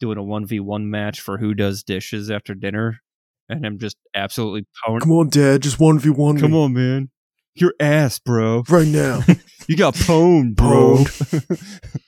doing 0.00 0.18
a 0.18 0.22
one 0.22 0.46
v 0.46 0.60
one 0.60 0.90
match 0.90 1.20
for 1.20 1.38
who 1.38 1.54
does 1.54 1.82
dishes 1.82 2.30
after 2.30 2.54
dinner, 2.54 3.00
and 3.48 3.64
I'm 3.64 3.78
just 3.78 3.96
absolutely 4.14 4.66
powering. 4.84 5.00
Come 5.00 5.12
on, 5.12 5.28
Dad, 5.28 5.62
just 5.62 5.78
one 5.80 5.98
v 5.98 6.10
one. 6.10 6.38
Come 6.38 6.54
on, 6.54 6.72
man. 6.74 7.10
Your 7.54 7.74
ass, 7.80 8.18
bro. 8.18 8.64
right 8.68 8.86
now. 8.86 9.22
You 9.68 9.76
got 9.76 9.94
pwned, 9.96 10.54
bro. 10.54 11.04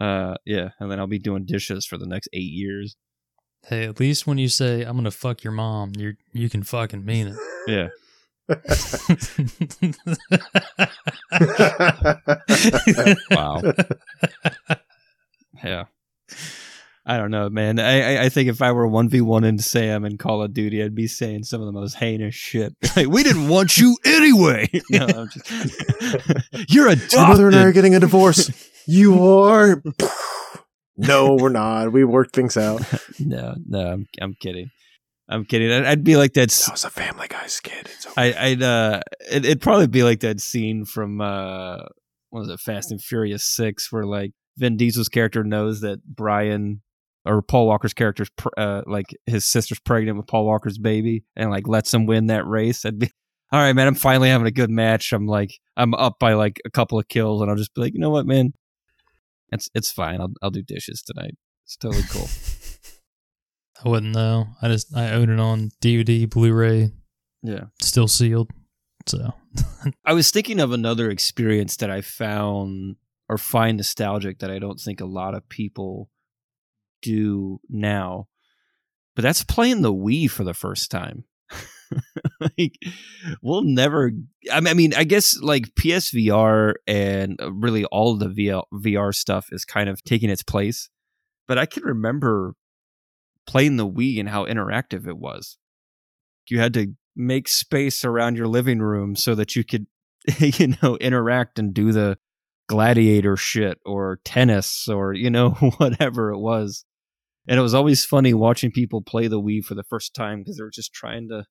uh, 0.00 0.34
yeah, 0.44 0.70
and 0.80 0.90
then 0.90 0.98
I'll 0.98 1.06
be 1.06 1.18
doing 1.18 1.44
dishes 1.44 1.86
for 1.86 1.98
the 1.98 2.06
next 2.06 2.28
eight 2.32 2.52
years. 2.52 2.96
Hey, 3.66 3.84
at 3.84 4.00
least 4.00 4.26
when 4.26 4.38
you 4.38 4.48
say 4.48 4.82
I'm 4.82 4.96
gonna 4.96 5.10
fuck 5.10 5.42
your 5.42 5.52
mom, 5.52 5.92
you 5.96 6.14
you 6.32 6.48
can 6.48 6.62
fucking 6.62 7.04
mean 7.04 7.28
it. 7.28 7.36
Yeah. 7.66 7.88
Wow. 13.30 13.62
Yeah. 15.64 15.84
I 17.04 17.16
don't 17.16 17.32
know, 17.32 17.48
man. 17.50 17.80
I, 17.80 18.18
I- 18.18 18.24
I 18.26 18.28
think 18.28 18.48
if 18.48 18.62
I 18.62 18.70
were 18.70 18.86
one 18.86 19.08
v 19.08 19.20
one 19.22 19.42
in 19.42 19.58
Sam 19.58 20.04
in 20.04 20.18
Call 20.18 20.40
of 20.42 20.54
Duty, 20.54 20.84
I'd 20.84 20.94
be 20.94 21.08
saying 21.08 21.42
some 21.44 21.60
of 21.60 21.66
the 21.66 21.72
most 21.72 21.94
heinous 21.94 22.34
shit. 22.36 22.74
Like, 22.96 23.08
we 23.08 23.24
didn't 23.24 23.48
want 23.48 23.76
you 23.76 23.96
anyway. 24.04 24.68
No, 24.90 25.04
I'm 25.06 25.28
just, 25.28 26.70
you're 26.72 26.90
Your 26.92 27.26
mother 27.26 27.48
and 27.48 27.56
I 27.56 27.64
are 27.64 27.72
getting 27.72 27.96
a 27.96 28.00
divorce. 28.00 28.50
You 28.88 29.22
are. 29.22 29.82
no, 30.96 31.36
we're 31.38 31.50
not. 31.50 31.92
We 31.92 32.04
worked 32.04 32.34
things 32.34 32.56
out. 32.56 32.82
No, 33.20 33.56
no, 33.66 33.80
I'm 33.80 34.06
I'm 34.22 34.34
kidding. 34.34 34.70
I'm 35.28 35.44
kidding. 35.44 35.72
I'd, 35.72 35.84
I'd 35.84 36.04
be 36.04 36.16
like 36.16 36.34
that. 36.34 36.50
That 36.50 36.70
was 36.70 36.84
a 36.84 36.90
Family 36.90 37.26
Guy 37.26 37.48
skit. 37.48 37.90
It's 37.92 38.06
okay. 38.06 38.32
I, 38.32 38.46
I'd 38.46 38.62
uh, 38.62 39.00
it, 39.28 39.44
it'd 39.44 39.60
probably 39.60 39.88
be 39.88 40.04
like 40.04 40.20
that 40.20 40.40
scene 40.40 40.84
from 40.84 41.20
uh, 41.20 41.78
what 42.30 42.40
was 42.40 42.48
it, 42.48 42.60
Fast 42.60 42.92
and 42.92 43.02
Furious 43.02 43.44
Six, 43.44 43.90
where 43.90 44.04
like 44.04 44.30
Vin 44.56 44.76
Diesel's 44.76 45.08
character 45.08 45.42
knows 45.42 45.80
that 45.80 46.06
Brian 46.06 46.80
or 47.24 47.42
Paul 47.42 47.66
Walker's 47.66 47.92
character's 47.92 48.30
pr- 48.36 48.48
uh, 48.56 48.82
like 48.86 49.06
his 49.26 49.44
sister's 49.44 49.80
pregnant 49.80 50.16
with 50.16 50.28
Paul 50.28 50.46
Walker's 50.46 50.78
baby, 50.78 51.24
and 51.34 51.50
like 51.50 51.66
lets 51.66 51.92
him 51.92 52.06
win 52.06 52.28
that 52.28 52.46
race. 52.46 52.84
I'd 52.84 53.00
be, 53.00 53.10
all 53.52 53.60
right, 53.60 53.72
man. 53.72 53.88
I'm 53.88 53.96
finally 53.96 54.28
having 54.28 54.46
a 54.46 54.52
good 54.52 54.70
match. 54.70 55.12
I'm 55.12 55.26
like, 55.26 55.58
I'm 55.76 55.92
up 55.94 56.20
by 56.20 56.34
like 56.34 56.60
a 56.64 56.70
couple 56.70 57.00
of 57.00 57.08
kills, 57.08 57.42
and 57.42 57.50
I'll 57.50 57.56
just 57.56 57.74
be 57.74 57.80
like, 57.80 57.94
you 57.94 58.00
know 58.00 58.10
what, 58.10 58.26
man, 58.26 58.52
it's 59.50 59.68
it's 59.74 59.90
fine. 59.90 60.20
I'll 60.20 60.32
I'll 60.42 60.50
do 60.50 60.62
dishes 60.62 61.02
tonight. 61.02 61.36
It's 61.64 61.76
totally 61.76 62.04
cool. 62.10 62.28
I 63.84 63.88
wouldn't 63.88 64.14
know. 64.14 64.48
I 64.60 64.68
just 64.68 64.94
I 64.96 65.12
own 65.12 65.30
it 65.30 65.38
on 65.38 65.70
DVD, 65.80 66.28
Blu-ray, 66.28 66.90
yeah. 67.42 67.64
still 67.80 68.08
sealed. 68.08 68.50
So 69.06 69.34
I 70.04 70.12
was 70.12 70.30
thinking 70.30 70.60
of 70.60 70.72
another 70.72 71.10
experience 71.10 71.76
that 71.76 71.90
I 71.90 72.00
found 72.00 72.96
or 73.28 73.38
find 73.38 73.76
nostalgic 73.76 74.40
that 74.40 74.50
I 74.50 74.58
don't 74.58 74.80
think 74.80 75.00
a 75.00 75.06
lot 75.06 75.34
of 75.34 75.48
people 75.48 76.10
do 77.02 77.60
now. 77.68 78.26
But 79.14 79.22
that's 79.22 79.44
playing 79.44 79.82
the 79.82 79.92
Wii 79.92 80.30
for 80.30 80.44
the 80.44 80.54
first 80.54 80.90
time. 80.90 81.24
like 82.40 82.78
we'll 83.42 83.62
never 83.62 84.12
I 84.50 84.60
mean, 84.60 84.68
I 84.68 84.74
mean 84.74 84.94
I 84.94 85.04
guess 85.04 85.38
like 85.40 85.74
PSVR 85.74 86.74
and 86.86 87.40
uh, 87.40 87.52
really 87.52 87.84
all 87.86 88.16
the 88.16 88.28
VR, 88.28 88.62
VR 88.72 89.14
stuff 89.14 89.48
is 89.52 89.64
kind 89.64 89.88
of 89.88 90.02
taking 90.04 90.30
its 90.30 90.42
place. 90.42 90.90
But 91.46 91.58
I 91.58 91.66
can 91.66 91.82
remember 91.82 92.54
playing 93.46 93.76
the 93.76 93.88
Wii 93.88 94.20
and 94.20 94.28
how 94.28 94.44
interactive 94.44 95.06
it 95.06 95.16
was. 95.16 95.56
You 96.48 96.60
had 96.60 96.74
to 96.74 96.94
make 97.16 97.48
space 97.48 98.04
around 98.04 98.36
your 98.36 98.46
living 98.46 98.80
room 98.80 99.16
so 99.16 99.34
that 99.34 99.56
you 99.56 99.64
could 99.64 99.86
you 100.38 100.74
know 100.82 100.96
interact 100.96 101.58
and 101.58 101.74
do 101.74 101.92
the 101.92 102.18
gladiator 102.68 103.36
shit 103.36 103.78
or 103.86 104.20
tennis 104.24 104.88
or 104.88 105.14
you 105.14 105.30
know 105.30 105.50
whatever 105.78 106.30
it 106.30 106.38
was 106.38 106.84
and 107.48 107.58
it 107.58 107.62
was 107.62 107.74
always 107.74 108.04
funny 108.04 108.34
watching 108.34 108.70
people 108.70 109.00
play 109.00 109.26
the 109.26 109.40
Wii 109.40 109.64
for 109.64 109.74
the 109.74 109.82
first 109.82 110.14
time 110.14 110.40
because 110.40 110.58
they 110.58 110.62
were 110.62 110.70
just 110.70 110.92
trying 110.92 111.28
to 111.28 111.44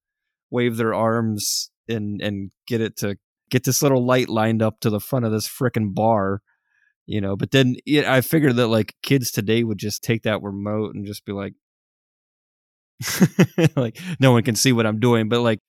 wave 0.49 0.77
their 0.77 0.93
arms 0.93 1.71
and 1.87 2.21
and 2.21 2.51
get 2.67 2.81
it 2.81 2.97
to 2.97 3.17
get 3.49 3.63
this 3.63 3.81
little 3.81 4.05
light 4.05 4.29
lined 4.29 4.61
up 4.61 4.79
to 4.81 4.89
the 4.89 4.99
front 4.99 5.25
of 5.25 5.31
this 5.31 5.47
frickin' 5.47 5.93
bar, 5.93 6.41
you 7.05 7.21
know. 7.21 7.35
But 7.35 7.51
then 7.51 7.75
yeah, 7.85 8.13
I 8.13 8.21
figured 8.21 8.55
that 8.57 8.67
like 8.67 8.95
kids 9.03 9.31
today 9.31 9.63
would 9.63 9.77
just 9.77 10.03
take 10.03 10.23
that 10.23 10.41
remote 10.41 10.95
and 10.95 11.05
just 11.05 11.25
be 11.25 11.33
like, 11.33 11.53
like 13.75 13.99
no 14.19 14.31
one 14.31 14.43
can 14.43 14.55
see 14.55 14.73
what 14.73 14.85
I'm 14.85 14.99
doing, 14.99 15.29
but 15.29 15.41
like 15.41 15.59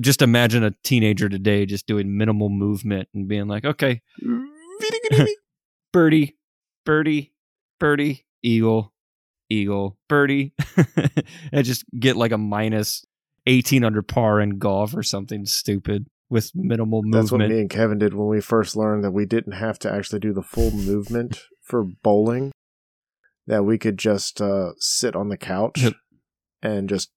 just 0.00 0.22
imagine 0.22 0.64
a 0.64 0.72
teenager 0.82 1.28
today 1.28 1.64
just 1.66 1.86
doing 1.86 2.16
minimal 2.16 2.48
movement 2.48 3.08
and 3.14 3.28
being 3.28 3.46
like, 3.46 3.64
okay, 3.64 4.02
birdie, 5.92 6.36
birdie, 6.84 7.32
birdie, 7.78 8.26
eagle, 8.42 8.92
eagle, 9.48 9.98
birdie, 10.08 10.54
and 11.52 11.64
just 11.64 11.84
get 11.98 12.16
like 12.16 12.32
a 12.32 12.38
minus 12.38 13.04
18 13.50 13.84
under 13.84 14.02
par 14.02 14.40
in 14.40 14.58
golf 14.58 14.94
or 14.94 15.02
something 15.02 15.44
stupid 15.44 16.06
with 16.28 16.52
minimal 16.54 17.02
That's 17.10 17.32
what 17.32 17.38
movement. 17.38 17.52
me 17.54 17.60
and 17.62 17.70
Kevin 17.70 17.98
did 17.98 18.14
when 18.14 18.28
we 18.28 18.40
first 18.40 18.76
learned 18.76 19.02
that 19.04 19.10
we 19.10 19.26
didn't 19.26 19.52
have 19.54 19.78
to 19.80 19.92
actually 19.92 20.20
do 20.20 20.32
the 20.32 20.42
full 20.42 20.70
movement 20.70 21.40
for 21.62 21.84
bowling. 21.84 22.52
That 23.46 23.64
we 23.64 23.78
could 23.78 23.98
just 23.98 24.40
uh, 24.40 24.72
sit 24.78 25.16
on 25.16 25.28
the 25.28 25.36
couch 25.36 25.82
Yep. 25.82 25.94
and 26.62 26.88
just 26.88 27.10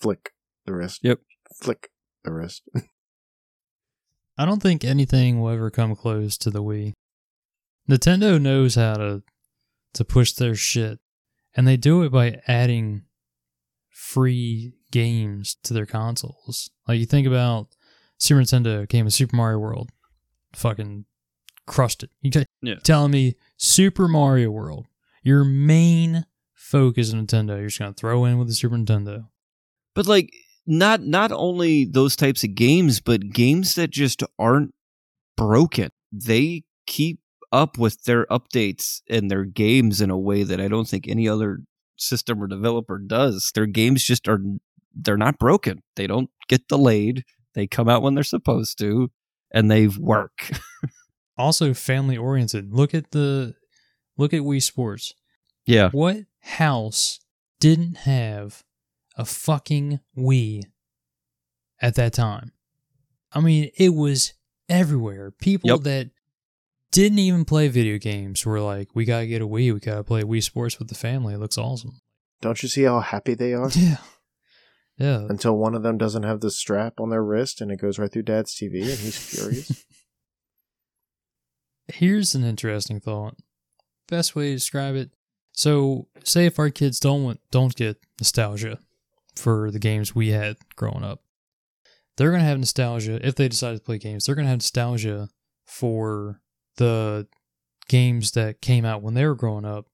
flick 0.00 0.30
the 0.66 0.72
wrist. 0.74 1.00
Yep. 1.04 1.20
Flick 1.62 1.90
the 2.24 2.32
wrist. 2.32 2.62
I 4.38 4.44
don't 4.44 4.62
think 4.62 4.82
anything 4.82 5.40
will 5.40 5.50
ever 5.50 5.70
come 5.70 5.94
close 5.94 6.36
to 6.38 6.50
the 6.50 6.62
Wii. 6.62 6.94
Nintendo 7.88 8.40
knows 8.40 8.74
how 8.74 8.94
to 8.94 9.22
to 9.94 10.04
push 10.04 10.32
their 10.32 10.54
shit, 10.54 10.98
and 11.54 11.68
they 11.68 11.76
do 11.76 12.02
it 12.02 12.10
by 12.10 12.40
adding 12.48 13.02
free 13.90 14.72
games 14.92 15.56
to 15.64 15.74
their 15.74 15.86
consoles. 15.86 16.70
Like 16.86 17.00
you 17.00 17.06
think 17.06 17.26
about 17.26 17.68
Super 18.18 18.40
Nintendo 18.40 18.88
came 18.88 19.04
with 19.06 19.14
Super 19.14 19.34
Mario 19.36 19.58
World, 19.58 19.90
fucking 20.54 21.04
crushed 21.66 22.04
it. 22.04 22.10
You 22.20 22.30
t- 22.30 22.44
Yeah. 22.62 22.76
telling 22.84 23.10
me 23.10 23.34
Super 23.56 24.06
Mario 24.06 24.50
World, 24.50 24.86
your 25.24 25.42
main 25.44 26.26
focus 26.54 27.12
of 27.12 27.18
Nintendo, 27.18 27.58
you're 27.58 27.66
just 27.68 27.78
gonna 27.80 27.92
throw 27.92 28.24
in 28.24 28.38
with 28.38 28.46
the 28.48 28.54
Super 28.54 28.76
Nintendo. 28.76 29.28
but 29.94 30.06
like 30.06 30.32
not 30.66 31.02
not 31.02 31.32
only 31.32 31.84
those 31.84 32.14
types 32.16 32.44
of 32.44 32.54
games 32.54 33.00
but 33.00 33.30
games 33.32 33.74
that 33.74 33.90
just 33.90 34.22
aren't 34.38 34.72
broken 35.36 35.90
they 36.12 36.62
keep 36.86 37.18
up 37.50 37.76
with 37.78 38.04
their 38.04 38.24
updates 38.26 39.00
and 39.10 39.30
their 39.30 39.44
games 39.44 40.00
in 40.00 40.08
a 40.08 40.16
way 40.18 40.42
that 40.44 40.60
i 40.60 40.68
don't 40.68 40.88
think 40.88 41.06
any 41.08 41.28
other 41.28 41.58
system 41.96 42.40
or 42.42 42.46
developer 42.46 42.98
does 42.98 43.50
their 43.54 43.66
games 43.66 44.04
just 44.04 44.28
are 44.28 44.38
they're 44.94 45.16
not 45.16 45.38
broken 45.38 45.82
they 45.96 46.06
don't 46.06 46.30
get 46.48 46.66
delayed 46.68 47.24
they 47.54 47.66
come 47.66 47.88
out 47.88 48.02
when 48.02 48.14
they're 48.14 48.24
supposed 48.24 48.78
to 48.78 49.10
and 49.52 49.70
they 49.70 49.86
work 49.86 50.50
Also 51.38 51.72
family 51.72 52.16
oriented. 52.16 52.74
Look 52.74 52.94
at 52.94 53.10
the 53.12 53.54
look 54.18 54.34
at 54.34 54.42
Wii 54.42 54.62
Sports. 54.62 55.14
yeah 55.66 55.88
What 55.90 56.18
house 56.40 57.20
didn't 57.58 57.96
have 57.98 58.62
a 59.16 59.24
fucking 59.24 60.00
Wii 60.16 60.62
at 61.80 61.94
that 61.94 62.12
time? 62.12 62.52
I 63.32 63.40
mean, 63.40 63.70
it 63.78 63.94
was 63.94 64.34
everywhere. 64.68 65.30
People 65.30 65.70
Yep. 65.70 65.80
that 65.80 66.10
didn't 66.92 67.18
even 67.18 67.46
play 67.46 67.68
video 67.68 67.96
games 67.98 68.44
were 68.44 68.60
like, 68.60 68.94
"We 68.94 69.06
gotta 69.06 69.26
get 69.26 69.40
a 69.40 69.46
Wii. 69.46 69.72
We 69.72 69.80
gotta 69.80 70.04
play 70.04 70.22
Wii 70.22 70.42
Sports 70.42 70.78
with 70.78 70.88
the 70.88 70.94
family. 70.94 71.32
It 71.34 71.38
looks 71.38 71.56
awesome." 71.56 71.98
Don't 72.42 72.62
you 72.62 72.68
see 72.68 72.82
how 72.82 73.00
happy 73.00 73.32
they 73.34 73.54
are? 73.54 73.70
Yeah, 73.70 73.96
yeah. 75.02 75.26
Until 75.28 75.56
one 75.56 75.74
of 75.74 75.82
them 75.82 75.98
doesn't 75.98 76.22
have 76.22 76.40
the 76.40 76.50
strap 76.50 77.00
on 77.00 77.10
their 77.10 77.24
wrist 77.24 77.60
and 77.60 77.72
it 77.72 77.80
goes 77.80 77.98
right 77.98 78.10
through 78.10 78.22
dad's 78.22 78.54
TV 78.54 78.82
and 78.82 78.98
he's 78.98 79.18
furious. 79.18 79.84
Here's 81.92 82.36
an 82.36 82.44
interesting 82.44 83.00
thought. 83.00 83.34
Best 84.08 84.36
way 84.36 84.50
to 84.50 84.54
describe 84.54 84.94
it. 84.94 85.10
So, 85.50 86.06
say 86.22 86.46
if 86.46 86.60
our 86.60 86.70
kids 86.70 87.00
don't 87.00 87.24
want, 87.24 87.40
don't 87.50 87.74
get 87.74 87.98
nostalgia 88.20 88.78
for 89.34 89.72
the 89.72 89.80
games 89.80 90.14
we 90.14 90.28
had 90.28 90.56
growing 90.76 91.02
up, 91.02 91.20
they're 92.16 92.30
gonna 92.30 92.44
have 92.44 92.58
nostalgia 92.58 93.18
if 93.26 93.34
they 93.34 93.48
decide 93.48 93.74
to 93.74 93.82
play 93.82 93.98
games. 93.98 94.24
They're 94.24 94.36
gonna 94.36 94.48
have 94.48 94.58
nostalgia 94.58 95.28
for 95.66 96.40
the 96.76 97.26
games 97.88 98.30
that 98.32 98.62
came 98.62 98.84
out 98.84 99.02
when 99.02 99.14
they 99.14 99.26
were 99.26 99.34
growing 99.34 99.64
up. 99.64 99.86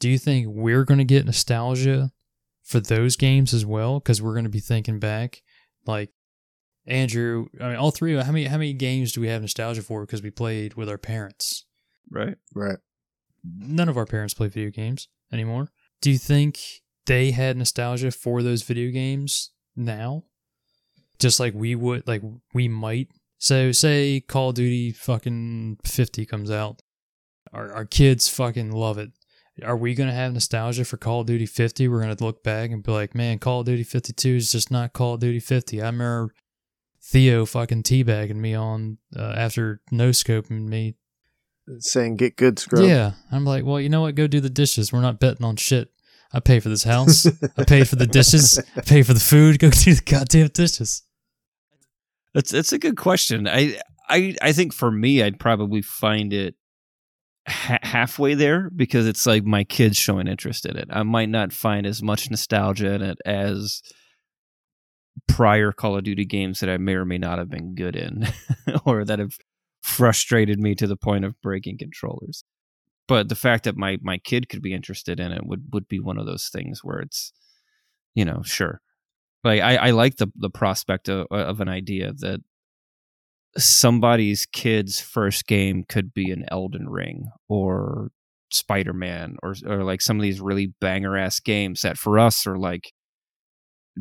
Do 0.00 0.10
you 0.10 0.18
think 0.18 0.48
we're 0.48 0.84
gonna 0.84 1.04
get 1.04 1.24
nostalgia 1.24 2.12
for 2.64 2.80
those 2.80 3.16
games 3.16 3.54
as 3.54 3.64
well? 3.64 4.00
Because 4.00 4.20
we're 4.20 4.34
gonna 4.34 4.48
be 4.48 4.60
thinking 4.60 4.98
back, 4.98 5.42
like 5.86 6.10
Andrew. 6.86 7.46
I 7.60 7.68
mean, 7.68 7.76
all 7.76 7.90
three. 7.90 8.14
of 8.14 8.26
How 8.26 8.32
many 8.32 8.46
how 8.46 8.58
many 8.58 8.72
games 8.72 9.12
do 9.12 9.20
we 9.20 9.28
have 9.28 9.42
nostalgia 9.42 9.82
for? 9.82 10.04
Because 10.04 10.22
we 10.22 10.30
played 10.30 10.74
with 10.74 10.88
our 10.88 10.98
parents 10.98 11.66
right 12.10 12.36
right. 12.54 12.76
none 13.42 13.88
of 13.88 13.96
our 13.96 14.06
parents 14.06 14.34
play 14.34 14.48
video 14.48 14.70
games 14.70 15.08
anymore. 15.32 15.68
Do 16.00 16.10
you 16.10 16.18
think 16.18 16.60
they 17.06 17.30
had 17.30 17.56
nostalgia 17.56 18.10
for 18.10 18.42
those 18.42 18.62
video 18.62 18.90
games 18.90 19.50
now? 19.76 20.24
Just 21.18 21.40
like 21.40 21.54
we 21.54 21.74
would, 21.74 22.06
like 22.06 22.22
we 22.52 22.68
might. 22.68 23.08
So, 23.38 23.72
say 23.72 24.20
Call 24.20 24.50
of 24.50 24.56
Duty 24.56 24.92
fucking 24.92 25.78
50 25.84 26.26
comes 26.26 26.50
out. 26.50 26.82
Our, 27.52 27.72
our 27.72 27.84
kids 27.84 28.28
fucking 28.28 28.72
love 28.72 28.98
it. 28.98 29.12
Are 29.62 29.76
we 29.76 29.94
going 29.94 30.08
to 30.08 30.14
have 30.14 30.32
nostalgia 30.32 30.84
for 30.84 30.96
Call 30.96 31.20
of 31.20 31.26
Duty 31.26 31.46
50? 31.46 31.86
We're 31.86 32.00
going 32.02 32.16
to 32.16 32.24
look 32.24 32.42
back 32.42 32.70
and 32.70 32.82
be 32.82 32.90
like, 32.90 33.14
man, 33.14 33.38
Call 33.38 33.60
of 33.60 33.66
Duty 33.66 33.84
52 33.84 34.36
is 34.36 34.50
just 34.50 34.70
not 34.70 34.92
Call 34.92 35.14
of 35.14 35.20
Duty 35.20 35.38
50. 35.38 35.80
I 35.80 35.86
remember 35.86 36.34
Theo 37.00 37.46
fucking 37.46 37.84
teabagging 37.84 38.36
me 38.36 38.54
on 38.54 38.98
uh, 39.16 39.34
after 39.36 39.80
no 39.90 40.10
scoping 40.10 40.66
me 40.68 40.96
Saying 41.78 42.16
get 42.16 42.36
good, 42.36 42.58
scrub. 42.58 42.84
yeah. 42.84 43.12
I'm 43.32 43.44
like, 43.44 43.64
well, 43.64 43.80
you 43.80 43.88
know 43.88 44.02
what? 44.02 44.14
Go 44.16 44.26
do 44.26 44.40
the 44.40 44.50
dishes. 44.50 44.92
We're 44.92 45.00
not 45.00 45.18
betting 45.18 45.46
on 45.46 45.56
shit. 45.56 45.90
I 46.32 46.40
pay 46.40 46.60
for 46.60 46.68
this 46.68 46.84
house. 46.84 47.26
I 47.56 47.64
paid 47.64 47.88
for 47.88 47.96
the 47.96 48.06
dishes. 48.06 48.60
I 48.76 48.80
pay 48.80 49.02
for 49.02 49.14
the 49.14 49.20
food. 49.20 49.58
Go 49.60 49.70
do 49.70 49.94
the 49.94 50.02
goddamn 50.04 50.48
dishes. 50.48 51.02
That's 52.34 52.50
that's 52.50 52.72
a 52.72 52.78
good 52.78 52.96
question. 52.96 53.46
I 53.48 53.78
I 54.08 54.34
I 54.42 54.52
think 54.52 54.74
for 54.74 54.90
me, 54.90 55.22
I'd 55.22 55.38
probably 55.38 55.80
find 55.80 56.32
it 56.32 56.56
ha- 57.46 57.78
halfway 57.82 58.34
there 58.34 58.70
because 58.70 59.06
it's 59.06 59.26
like 59.26 59.44
my 59.44 59.64
kids 59.64 59.96
showing 59.96 60.26
interest 60.26 60.66
in 60.66 60.76
it. 60.76 60.88
I 60.90 61.02
might 61.02 61.28
not 61.28 61.52
find 61.52 61.86
as 61.86 62.02
much 62.02 62.30
nostalgia 62.30 62.92
in 62.94 63.02
it 63.02 63.18
as 63.24 63.82
prior 65.28 65.72
Call 65.72 65.96
of 65.96 66.04
Duty 66.04 66.24
games 66.24 66.60
that 66.60 66.70
I 66.70 66.76
may 66.76 66.94
or 66.94 67.04
may 67.04 67.18
not 67.18 67.38
have 67.38 67.50
been 67.50 67.74
good 67.74 67.96
in, 67.96 68.26
or 68.84 69.04
that 69.04 69.18
have 69.18 69.36
frustrated 69.82 70.58
me 70.58 70.74
to 70.74 70.86
the 70.86 70.96
point 70.96 71.24
of 71.24 71.40
breaking 71.40 71.78
controllers. 71.78 72.44
But 73.06 73.28
the 73.28 73.34
fact 73.34 73.64
that 73.64 73.76
my 73.76 73.98
my 74.02 74.18
kid 74.18 74.48
could 74.48 74.62
be 74.62 74.72
interested 74.72 75.20
in 75.20 75.30
it 75.30 75.44
would 75.44 75.66
would 75.72 75.88
be 75.88 76.00
one 76.00 76.18
of 76.18 76.26
those 76.26 76.48
things 76.48 76.80
where 76.82 77.00
it's, 77.00 77.32
you 78.14 78.24
know, 78.24 78.42
sure 78.42 78.80
like 79.44 79.60
I, 79.60 79.76
I 79.76 79.90
like 79.90 80.16
the 80.16 80.28
the 80.34 80.50
prospect 80.50 81.08
of, 81.08 81.26
of 81.30 81.60
an 81.60 81.68
idea 81.68 82.12
that 82.18 82.40
somebody's 83.56 84.46
kid's 84.46 85.00
first 85.00 85.46
game 85.46 85.84
could 85.88 86.12
be 86.12 86.30
an 86.30 86.44
Elden 86.50 86.88
Ring 86.88 87.30
or 87.48 88.10
Spider 88.50 88.92
Man 88.92 89.36
or 89.42 89.54
or 89.66 89.84
like 89.84 90.00
some 90.00 90.16
of 90.16 90.22
these 90.22 90.40
really 90.40 90.72
banger 90.80 91.16
ass 91.16 91.40
games 91.40 91.82
that 91.82 91.98
for 91.98 92.18
us 92.18 92.46
are 92.46 92.58
like 92.58 92.92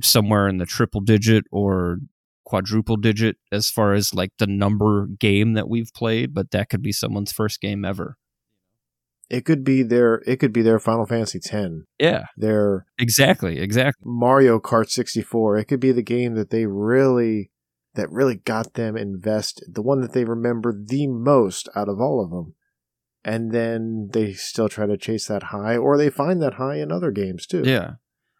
somewhere 0.02 0.48
in 0.48 0.58
the 0.58 0.66
triple 0.66 1.02
digit 1.02 1.46
or 1.52 1.98
quadruple 2.46 2.98
digit 2.98 3.38
as 3.52 3.70
far 3.70 3.94
as 3.94 4.14
like 4.14 4.32
the 4.38 4.48
number 4.48 5.08
game 5.20 5.54
that 5.54 5.70
we've 5.70 5.94
played, 5.94 6.34
but 6.34 6.52
that 6.52 6.70
could 6.70 6.82
be 6.82 6.92
someone's 6.92 7.32
first 7.32 7.62
game 7.62 7.86
ever. 7.86 8.18
It 9.30 9.46
could 9.46 9.64
be 9.64 9.82
their 9.82 10.22
it 10.28 10.38
could 10.38 10.54
be 10.54 10.62
their 10.62 10.80
Final 10.80 11.06
Fantasy 11.06 11.40
X, 11.40 11.74
Yeah, 12.00 12.26
their 12.38 12.86
exactly, 13.00 13.60
exactly. 13.60 14.04
Mario 14.06 14.60
Kart 14.60 14.90
64. 14.90 15.58
It 15.58 15.66
could 15.66 15.80
be 15.80 15.92
the 15.92 16.04
game 16.04 16.36
that 16.36 16.50
they 16.50 16.66
really 16.66 17.50
that 17.96 18.12
really 18.12 18.36
got 18.36 18.74
them 18.74 18.98
invested, 18.98 19.76
the 19.76 19.82
one 19.82 20.02
that 20.02 20.14
they 20.14 20.26
remember 20.26 20.74
the 20.74 21.08
most 21.08 21.70
out 21.76 21.90
of 21.90 22.00
all 22.00 22.24
of 22.24 22.32
them. 22.32 22.56
And 23.26 23.52
then 23.52 24.10
they 24.12 24.34
still 24.34 24.68
try 24.68 24.86
to 24.86 24.98
chase 24.98 25.28
that 25.28 25.44
high 25.44 25.78
or 25.78 25.98
they 25.98 26.10
find 26.10 26.42
that 26.42 26.56
high 26.56 26.78
in 26.78 26.92
other 26.92 27.12
games 27.12 27.46
too. 27.46 27.64
Yeah. 27.66 27.94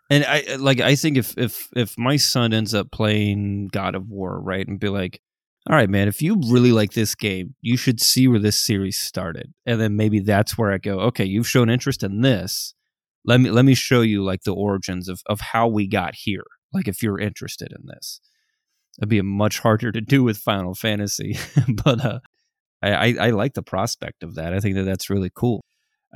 And 0.10 0.26
I 0.26 0.56
like 0.58 0.82
I 0.82 0.96
think 0.96 1.18
if 1.18 1.38
if 1.38 1.70
if 1.76 1.98
my 1.98 2.18
son 2.18 2.54
ends 2.54 2.74
up 2.74 2.92
playing 2.92 3.70
God 3.72 3.96
of 3.96 4.10
War, 4.10 4.42
right, 4.42 4.68
and 4.68 4.80
be 4.80 4.90
like, 4.90 5.22
all 5.70 5.76
right, 5.76 5.90
man, 5.90 6.10
if 6.10 6.22
you 6.22 6.40
really 6.50 6.74
like 6.74 6.92
this 6.92 7.16
game, 7.16 7.56
you 7.62 7.78
should 7.78 8.02
see 8.02 8.28
where 8.28 8.40
this 8.40 8.60
series 8.60 9.00
started. 9.00 9.54
And 9.66 9.80
then 9.80 9.96
maybe 9.96 10.20
that's 10.20 10.58
where 10.58 10.74
I 10.74 10.78
go, 10.78 11.00
okay, 11.02 11.24
you've 11.24 11.48
shown 11.48 11.70
interest 11.70 12.04
in 12.04 12.22
this. 12.22 12.76
Let 13.24 13.40
me 13.40 13.50
let 13.50 13.64
me 13.64 13.74
show 13.74 14.02
you 14.02 14.24
like 14.24 14.44
the 14.44 14.54
origins 14.54 15.08
of, 15.08 15.22
of 15.28 15.40
how 15.40 15.68
we 15.70 15.88
got 15.88 16.16
here. 16.16 16.44
Like 16.74 16.90
if 16.90 17.02
you're 17.02 17.20
interested 17.20 17.72
in 17.72 17.86
this. 17.88 18.20
It'd 19.00 19.10
be 19.10 19.22
much 19.22 19.60
harder 19.60 19.92
to 19.92 20.02
do 20.02 20.24
with 20.24 20.38
Final 20.38 20.76
Fantasy. 20.76 21.38
but 21.84 22.04
uh 22.04 22.20
I, 22.84 22.92
I, 22.92 23.16
I 23.20 23.30
like 23.30 23.54
the 23.54 23.64
prospect 23.64 24.24
of 24.24 24.36
that. 24.36 24.54
I 24.54 24.60
think 24.60 24.76
that 24.76 24.84
that's 24.84 25.10
really 25.10 25.32
cool. 25.34 25.64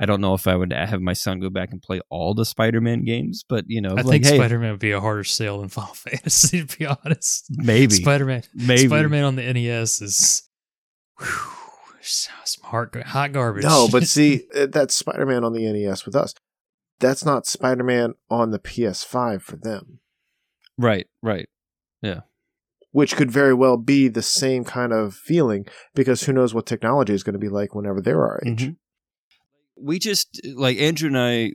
I 0.00 0.06
don't 0.06 0.20
know 0.20 0.34
if 0.34 0.46
I 0.46 0.54
would 0.54 0.72
have 0.72 1.00
my 1.00 1.12
son 1.12 1.40
go 1.40 1.50
back 1.50 1.72
and 1.72 1.82
play 1.82 2.00
all 2.08 2.34
the 2.34 2.44
Spider-Man 2.44 3.04
games, 3.04 3.44
but 3.48 3.64
you 3.66 3.80
know, 3.80 3.90
I 3.90 4.02
like, 4.02 4.06
think 4.06 4.26
hey, 4.26 4.36
Spider 4.36 4.58
Man 4.60 4.70
would 4.72 4.80
be 4.80 4.92
a 4.92 5.00
harder 5.00 5.24
sale 5.24 5.58
than 5.58 5.68
Final 5.68 5.94
Fantasy, 5.94 6.64
to 6.64 6.78
be 6.78 6.86
honest. 6.86 7.46
maybe, 7.50 7.94
Spider 7.94 8.26
Man, 8.26 8.44
maybe. 8.54 8.86
Spider 8.86 9.08
Man 9.08 9.24
on 9.24 9.34
the 9.34 9.52
NES 9.52 10.00
is 10.00 10.48
whew, 11.18 11.26
some 12.00 12.64
hard, 12.64 12.94
hot 13.06 13.32
garbage. 13.32 13.64
No, 13.64 13.88
but 13.90 14.04
see, 14.06 14.44
uh, 14.54 14.66
that's 14.66 14.94
Spider 14.94 15.26
Man 15.26 15.42
on 15.42 15.52
the 15.52 15.70
NES 15.72 16.06
with 16.06 16.14
us. 16.14 16.32
That's 17.00 17.24
not 17.24 17.46
Spider 17.46 17.82
Man 17.82 18.14
on 18.30 18.52
the 18.52 18.60
PS5 18.60 19.42
for 19.42 19.56
them, 19.56 19.98
right, 20.76 21.08
right. 21.22 21.48
Which 22.90 23.16
could 23.16 23.30
very 23.30 23.54
well 23.54 23.76
be 23.76 24.08
the 24.08 24.22
same 24.22 24.64
kind 24.64 24.92
of 24.92 25.14
feeling 25.14 25.66
because 25.94 26.22
who 26.22 26.32
knows 26.32 26.54
what 26.54 26.66
technology 26.66 27.12
is 27.12 27.22
going 27.22 27.34
to 27.34 27.38
be 27.38 27.48
like 27.48 27.74
whenever 27.74 28.00
they're 28.00 28.22
our 28.22 28.40
age. 28.46 28.66
Mhm. 28.66 28.76
We 29.80 29.98
just 29.98 30.40
like 30.54 30.78
Andrew 30.78 31.08
and 31.08 31.18
I. 31.18 31.52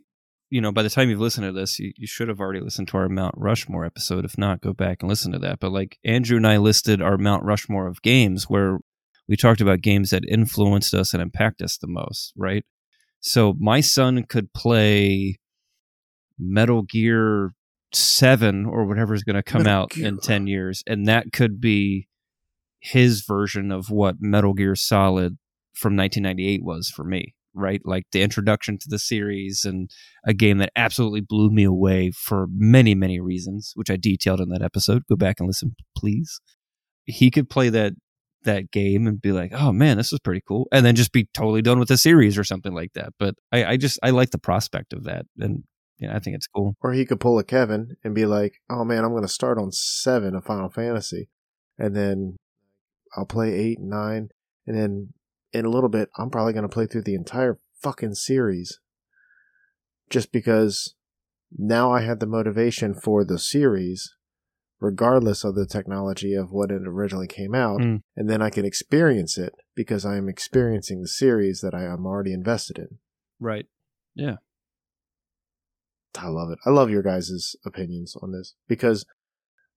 You 0.50 0.62
know, 0.62 0.72
by 0.72 0.84
the 0.84 0.90
time 0.92 1.10
you've 1.10 1.20
listened 1.20 1.48
to 1.48 1.52
this, 1.52 1.80
you, 1.80 1.94
you 1.98 2.06
should 2.06 2.28
have 2.28 2.40
already 2.40 2.60
listened 2.60 2.88
to 2.90 2.98
our 2.98 3.10
Mount 3.10 3.34
Rushmore 3.36 3.86
episode. 3.86 4.24
If 4.24 4.38
not, 4.38 4.62
go 4.62 4.72
back 4.72 5.02
and 5.02 5.10
listen 5.10 5.32
to 5.32 5.40
that. 5.40 5.60
But 5.60 5.72
like 5.72 5.98
Andrew 6.06 6.38
and 6.38 6.46
I 6.46 6.58
listed 6.58 7.02
our 7.02 7.18
Mount 7.18 7.44
Rushmore 7.44 7.88
of 7.88 8.04
games 8.04 8.44
where 8.48 8.78
we 9.28 9.36
talked 9.36 9.62
about 9.62 9.82
games 9.82 10.12
that 10.12 10.24
influenced 10.28 10.94
us 10.94 11.12
and 11.12 11.24
impact 11.24 11.64
us 11.64 11.76
the 11.78 11.88
most, 11.88 12.34
right? 12.38 12.64
So 13.20 13.56
my 13.58 13.82
son 13.82 14.26
could 14.30 14.54
play 14.54 15.40
Metal 16.38 16.84
Gear 16.84 17.54
7 17.96 18.66
or 18.66 18.86
whatever 18.86 19.14
is 19.14 19.24
going 19.24 19.36
to 19.36 19.44
come 19.44 19.64
Metal 19.64 19.84
out 19.84 19.90
Gear. 19.92 20.08
in 20.08 20.18
10 20.20 20.48
years. 20.48 20.84
And 20.88 21.08
that 21.08 21.32
could 21.32 21.60
be 21.60 22.08
his 22.80 23.22
version 23.22 23.72
of 23.72 23.90
what 23.90 24.16
Metal 24.20 24.54
Gear 24.54 24.76
Solid 24.76 25.38
from 25.74 25.96
1998 25.96 26.62
was 26.64 26.90
for 26.90 27.04
me, 27.04 27.34
right? 27.54 27.82
Like 27.86 28.06
the 28.12 28.22
introduction 28.22 28.78
to 28.80 28.88
the 28.90 29.00
series 29.00 29.66
and 29.66 29.90
a 30.26 30.34
game 30.34 30.58
that 30.60 30.72
absolutely 30.76 31.22
blew 31.22 31.50
me 31.50 31.64
away 31.64 32.12
for 32.12 32.48
many, 32.52 32.94
many 32.96 33.20
reasons, 33.20 33.72
which 33.76 33.90
I 33.90 33.98
detailed 33.98 34.42
in 34.42 34.50
that 34.50 34.62
episode. 34.62 35.04
Go 35.08 35.16
back 35.16 35.40
and 35.40 35.48
listen, 35.48 35.76
please. 35.98 36.40
He 37.06 37.32
could 37.32 37.50
play 37.50 37.70
that 37.70 37.94
that 38.44 38.72
game 38.72 39.08
and 39.08 39.22
be 39.22 39.32
like, 39.32 39.52
"Oh 39.54 39.72
man, 39.72 39.98
this 39.98 40.12
is 40.14 40.20
pretty 40.20 40.42
cool," 40.48 40.68
and 40.72 40.86
then 40.86 40.96
just 40.96 41.12
be 41.12 41.28
totally 41.34 41.62
done 41.62 41.80
with 41.80 41.88
the 41.88 41.98
series 41.98 42.38
or 42.38 42.44
something 42.44 42.74
like 42.74 42.94
that. 42.94 43.14
But 43.18 43.36
I, 43.52 43.66
I 43.66 43.78
just 43.78 44.00
I 44.04 44.12
like 44.12 44.32
the 44.32 44.38
prospect 44.38 44.94
of 44.94 45.06
that, 45.06 45.26
and 45.40 45.64
yeah, 45.98 46.16
I 46.16 46.20
think 46.20 46.36
it's 46.36 46.48
cool. 46.48 46.76
Or 46.82 46.94
he 46.94 47.06
could 47.06 47.20
pull 47.20 47.40
a 47.40 47.44
Kevin 47.44 47.96
and 48.04 48.14
be 48.16 48.26
like, 48.26 48.56
"Oh 48.70 48.84
man, 48.84 49.04
I'm 49.04 49.12
going 49.12 49.24
to 49.24 49.28
start 49.28 49.58
on 49.58 49.72
seven 49.72 50.36
of 50.36 50.46
Final 50.46 50.70
Fantasy, 50.70 51.30
and 51.78 51.96
then 51.96 52.38
I'll 53.16 53.26
play 53.26 53.54
eight 53.54 53.80
and 53.80 53.90
nine, 53.90 54.30
and 54.66 54.78
then 54.78 55.14
in 55.52 55.66
a 55.66 55.70
little 55.70 55.90
bit, 55.90 56.10
I'm 56.18 56.30
probably 56.32 56.54
going 56.54 56.64
to 56.68 56.74
play 56.74 56.88
through 56.88 57.04
the 57.04 57.16
entire 57.16 57.60
fucking 57.82 58.16
series, 58.16 58.80
just 60.10 60.32
because 60.32 60.96
now 61.56 61.92
I 61.92 62.02
had 62.02 62.20
the 62.20 62.26
motivation 62.26 62.94
for 62.96 63.24
the 63.24 63.38
series, 63.38 64.16
regardless 64.80 65.44
of 65.44 65.54
the 65.56 65.68
technology 65.68 66.34
of 66.34 66.52
what 66.52 66.72
it 66.72 66.82
originally 66.88 67.28
came 67.28 67.54
out, 67.54 67.82
Mm. 67.82 68.02
and 68.16 68.30
then 68.30 68.42
I 68.42 68.50
can 68.50 68.66
experience 68.66 69.38
it 69.38 69.54
because 69.76 70.06
I 70.06 70.18
am 70.18 70.28
experiencing 70.28 71.02
the 71.02 71.08
series 71.08 71.62
that 71.62 71.76
I 71.76 71.84
am 71.84 72.06
already 72.06 72.34
invested 72.34 72.80
in. 72.80 72.98
Right. 73.40 73.68
Yeah. 74.16 74.38
I 76.16 76.28
love 76.28 76.52
it. 76.52 76.60
I 76.66 76.70
love 76.70 76.90
your 76.90 77.04
guys' 77.04 77.56
opinions 77.66 78.16
on 78.22 78.32
this 78.32 78.56
because 78.68 79.06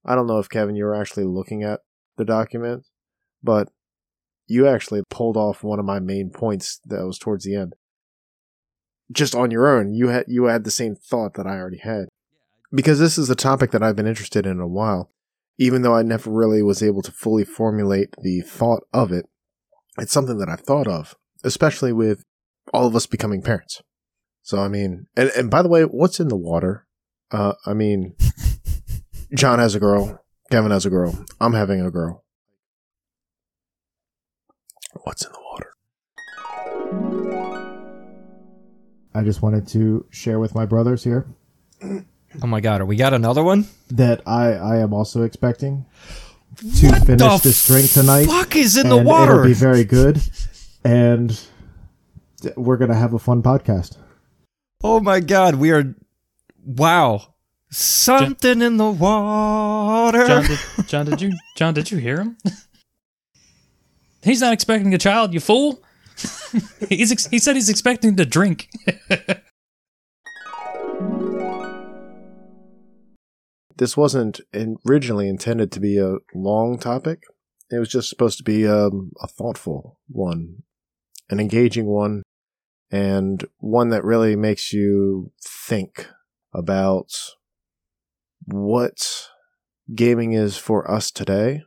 I 0.04 0.14
don't 0.14 0.26
know 0.26 0.38
if 0.38 0.48
Kevin, 0.48 0.76
you 0.76 0.84
were 0.84 0.94
actually 0.94 1.24
looking 1.24 1.62
at 1.62 1.80
the 2.16 2.24
document, 2.24 2.84
but 3.42 3.68
you 4.46 4.66
actually 4.66 5.02
pulled 5.10 5.36
off 5.36 5.64
one 5.64 5.78
of 5.78 5.84
my 5.84 5.98
main 5.98 6.30
points 6.30 6.80
that 6.84 7.04
was 7.04 7.18
towards 7.18 7.44
the 7.44 7.56
end. 7.56 7.74
Just 9.10 9.34
on 9.34 9.50
your 9.50 9.68
own, 9.68 9.94
you 9.94 10.08
had 10.08 10.24
you 10.28 10.44
had 10.44 10.64
the 10.64 10.70
same 10.70 10.94
thought 10.96 11.34
that 11.34 11.46
I 11.46 11.56
already 11.56 11.78
had. 11.78 12.06
Because 12.72 12.98
this 12.98 13.16
is 13.18 13.30
a 13.30 13.36
topic 13.36 13.70
that 13.70 13.82
I've 13.82 13.96
been 13.96 14.06
interested 14.06 14.46
in 14.46 14.60
a 14.60 14.66
while, 14.66 15.10
even 15.58 15.82
though 15.82 15.94
I 15.94 16.02
never 16.02 16.30
really 16.30 16.62
was 16.62 16.82
able 16.82 17.02
to 17.02 17.12
fully 17.12 17.44
formulate 17.44 18.14
the 18.20 18.40
thought 18.40 18.82
of 18.92 19.12
it. 19.12 19.26
It's 19.98 20.12
something 20.12 20.38
that 20.38 20.48
I've 20.48 20.60
thought 20.60 20.88
of, 20.88 21.14
especially 21.44 21.92
with 21.92 22.22
all 22.74 22.86
of 22.86 22.96
us 22.96 23.06
becoming 23.06 23.42
parents. 23.42 23.80
So 24.46 24.58
I 24.60 24.68
mean, 24.68 25.08
and, 25.16 25.28
and 25.36 25.50
by 25.50 25.60
the 25.62 25.68
way, 25.68 25.82
what's 25.82 26.20
in 26.20 26.28
the 26.28 26.36
water? 26.36 26.86
Uh, 27.32 27.54
I 27.66 27.74
mean, 27.74 28.14
John 29.34 29.58
has 29.58 29.74
a 29.74 29.80
girl, 29.80 30.22
Kevin 30.52 30.70
has 30.70 30.86
a 30.86 30.90
girl, 30.90 31.18
I'm 31.40 31.52
having 31.52 31.80
a 31.80 31.90
girl. 31.90 32.22
What's 35.02 35.26
in 35.26 35.32
the 35.32 35.40
water? 35.50 35.72
I 39.16 39.24
just 39.24 39.42
wanted 39.42 39.66
to 39.68 40.06
share 40.10 40.38
with 40.38 40.54
my 40.54 40.64
brothers 40.64 41.02
here 41.02 41.26
Oh 41.82 42.46
my 42.46 42.60
god, 42.60 42.80
are 42.80 42.86
we 42.86 42.94
got 42.94 43.14
another 43.14 43.42
one? 43.42 43.66
that 43.90 44.20
I, 44.28 44.52
I 44.52 44.76
am 44.76 44.94
also 44.94 45.24
expecting 45.24 45.86
to 46.58 46.64
finish 47.00 47.18
the 47.18 47.40
this 47.42 47.66
drink 47.66 47.90
tonight. 47.90 48.26
Fuck 48.26 48.54
is 48.54 48.76
in 48.76 48.82
and 48.86 48.92
the 48.92 49.02
water? 49.02 49.32
It'll 49.32 49.44
be 49.46 49.54
very 49.54 49.82
good, 49.82 50.20
and 50.84 51.30
th- 52.42 52.54
we're 52.56 52.76
gonna 52.76 52.94
have 52.94 53.12
a 53.12 53.18
fun 53.18 53.42
podcast. 53.42 53.96
Oh 54.82 55.00
my 55.00 55.20
god, 55.20 55.54
we 55.56 55.70
are 55.70 55.94
wow. 56.64 57.34
Something 57.70 58.62
in 58.62 58.76
the 58.76 58.90
water. 58.90 60.26
John, 60.26 60.44
did, 60.44 60.58
John, 60.86 61.06
did 61.06 61.20
you 61.20 61.32
John, 61.56 61.74
did 61.74 61.90
you 61.90 61.98
hear 61.98 62.18
him? 62.18 62.38
he's 64.22 64.40
not 64.40 64.52
expecting 64.52 64.94
a 64.94 64.98
child, 64.98 65.34
you 65.34 65.40
fool. 65.40 65.82
he's 66.88 67.12
ex- 67.12 67.26
he 67.26 67.38
said 67.38 67.56
he's 67.56 67.68
expecting 67.68 68.16
to 68.16 68.24
drink. 68.24 68.70
this 73.76 73.96
wasn't 73.96 74.40
originally 74.88 75.28
intended 75.28 75.72
to 75.72 75.80
be 75.80 75.98
a 75.98 76.16
long 76.34 76.78
topic. 76.78 77.22
It 77.70 77.78
was 77.78 77.88
just 77.88 78.08
supposed 78.08 78.38
to 78.38 78.44
be 78.44 78.66
um, 78.66 79.12
a 79.20 79.26
thoughtful 79.26 79.98
one, 80.08 80.62
an 81.28 81.40
engaging 81.40 81.86
one, 81.86 82.22
and 82.90 83.44
one 83.58 83.88
that 83.90 84.04
really 84.04 84.36
makes 84.36 84.72
you 84.72 85.32
think 85.42 86.08
about 86.54 87.10
what 88.44 89.28
gaming 89.94 90.32
is 90.32 90.56
for 90.56 90.88
us 90.90 91.10
today 91.10 91.62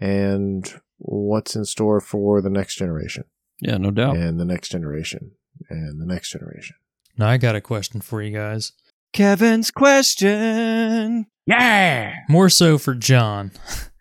and 0.00 0.80
what's 0.98 1.54
in 1.54 1.64
store 1.64 2.00
for 2.00 2.40
the 2.40 2.50
next 2.50 2.76
generation 2.76 3.24
yeah, 3.60 3.76
no 3.76 3.90
doubt. 3.90 4.16
and 4.16 4.38
the 4.38 4.44
next 4.44 4.70
generation 4.70 5.32
and 5.68 6.00
the 6.00 6.06
next 6.06 6.30
generation. 6.30 6.76
now 7.16 7.28
I 7.28 7.36
got 7.36 7.56
a 7.56 7.60
question 7.60 8.00
for 8.00 8.22
you 8.22 8.32
guys. 8.32 8.72
Kevin's 9.12 9.70
question. 9.70 11.26
Yeah. 11.46 12.14
More 12.28 12.50
so 12.50 12.78
for 12.78 12.94
John. 12.94 13.52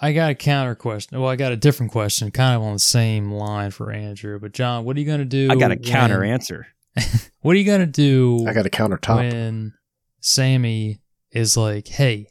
I 0.00 0.12
got 0.12 0.30
a 0.30 0.34
counter 0.34 0.74
question. 0.74 1.20
Well, 1.20 1.28
I 1.28 1.36
got 1.36 1.52
a 1.52 1.56
different 1.56 1.92
question, 1.92 2.30
kind 2.30 2.56
of 2.56 2.62
on 2.62 2.72
the 2.74 2.78
same 2.78 3.30
line 3.30 3.70
for 3.70 3.92
Andrew. 3.92 4.38
But 4.38 4.52
John, 4.52 4.84
what 4.84 4.96
are 4.96 5.00
you 5.00 5.06
gonna 5.06 5.24
do? 5.24 5.48
I 5.50 5.56
got 5.56 5.70
a 5.72 5.76
counter 5.76 6.20
when- 6.20 6.30
answer. 6.30 6.66
What 7.42 7.52
are 7.56 7.58
you 7.58 7.64
gonna 7.64 7.86
do? 7.86 8.44
I 8.46 8.52
got 8.52 8.66
a 8.66 8.70
countertop. 8.70 9.16
when 9.16 9.72
Sammy 10.20 11.00
is 11.32 11.56
like, 11.56 11.88
"Hey, 11.88 12.26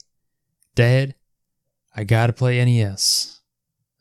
Dad, 0.75 1.15
I 1.95 2.03
gotta 2.03 2.33
play 2.33 2.63
NES." 2.63 3.41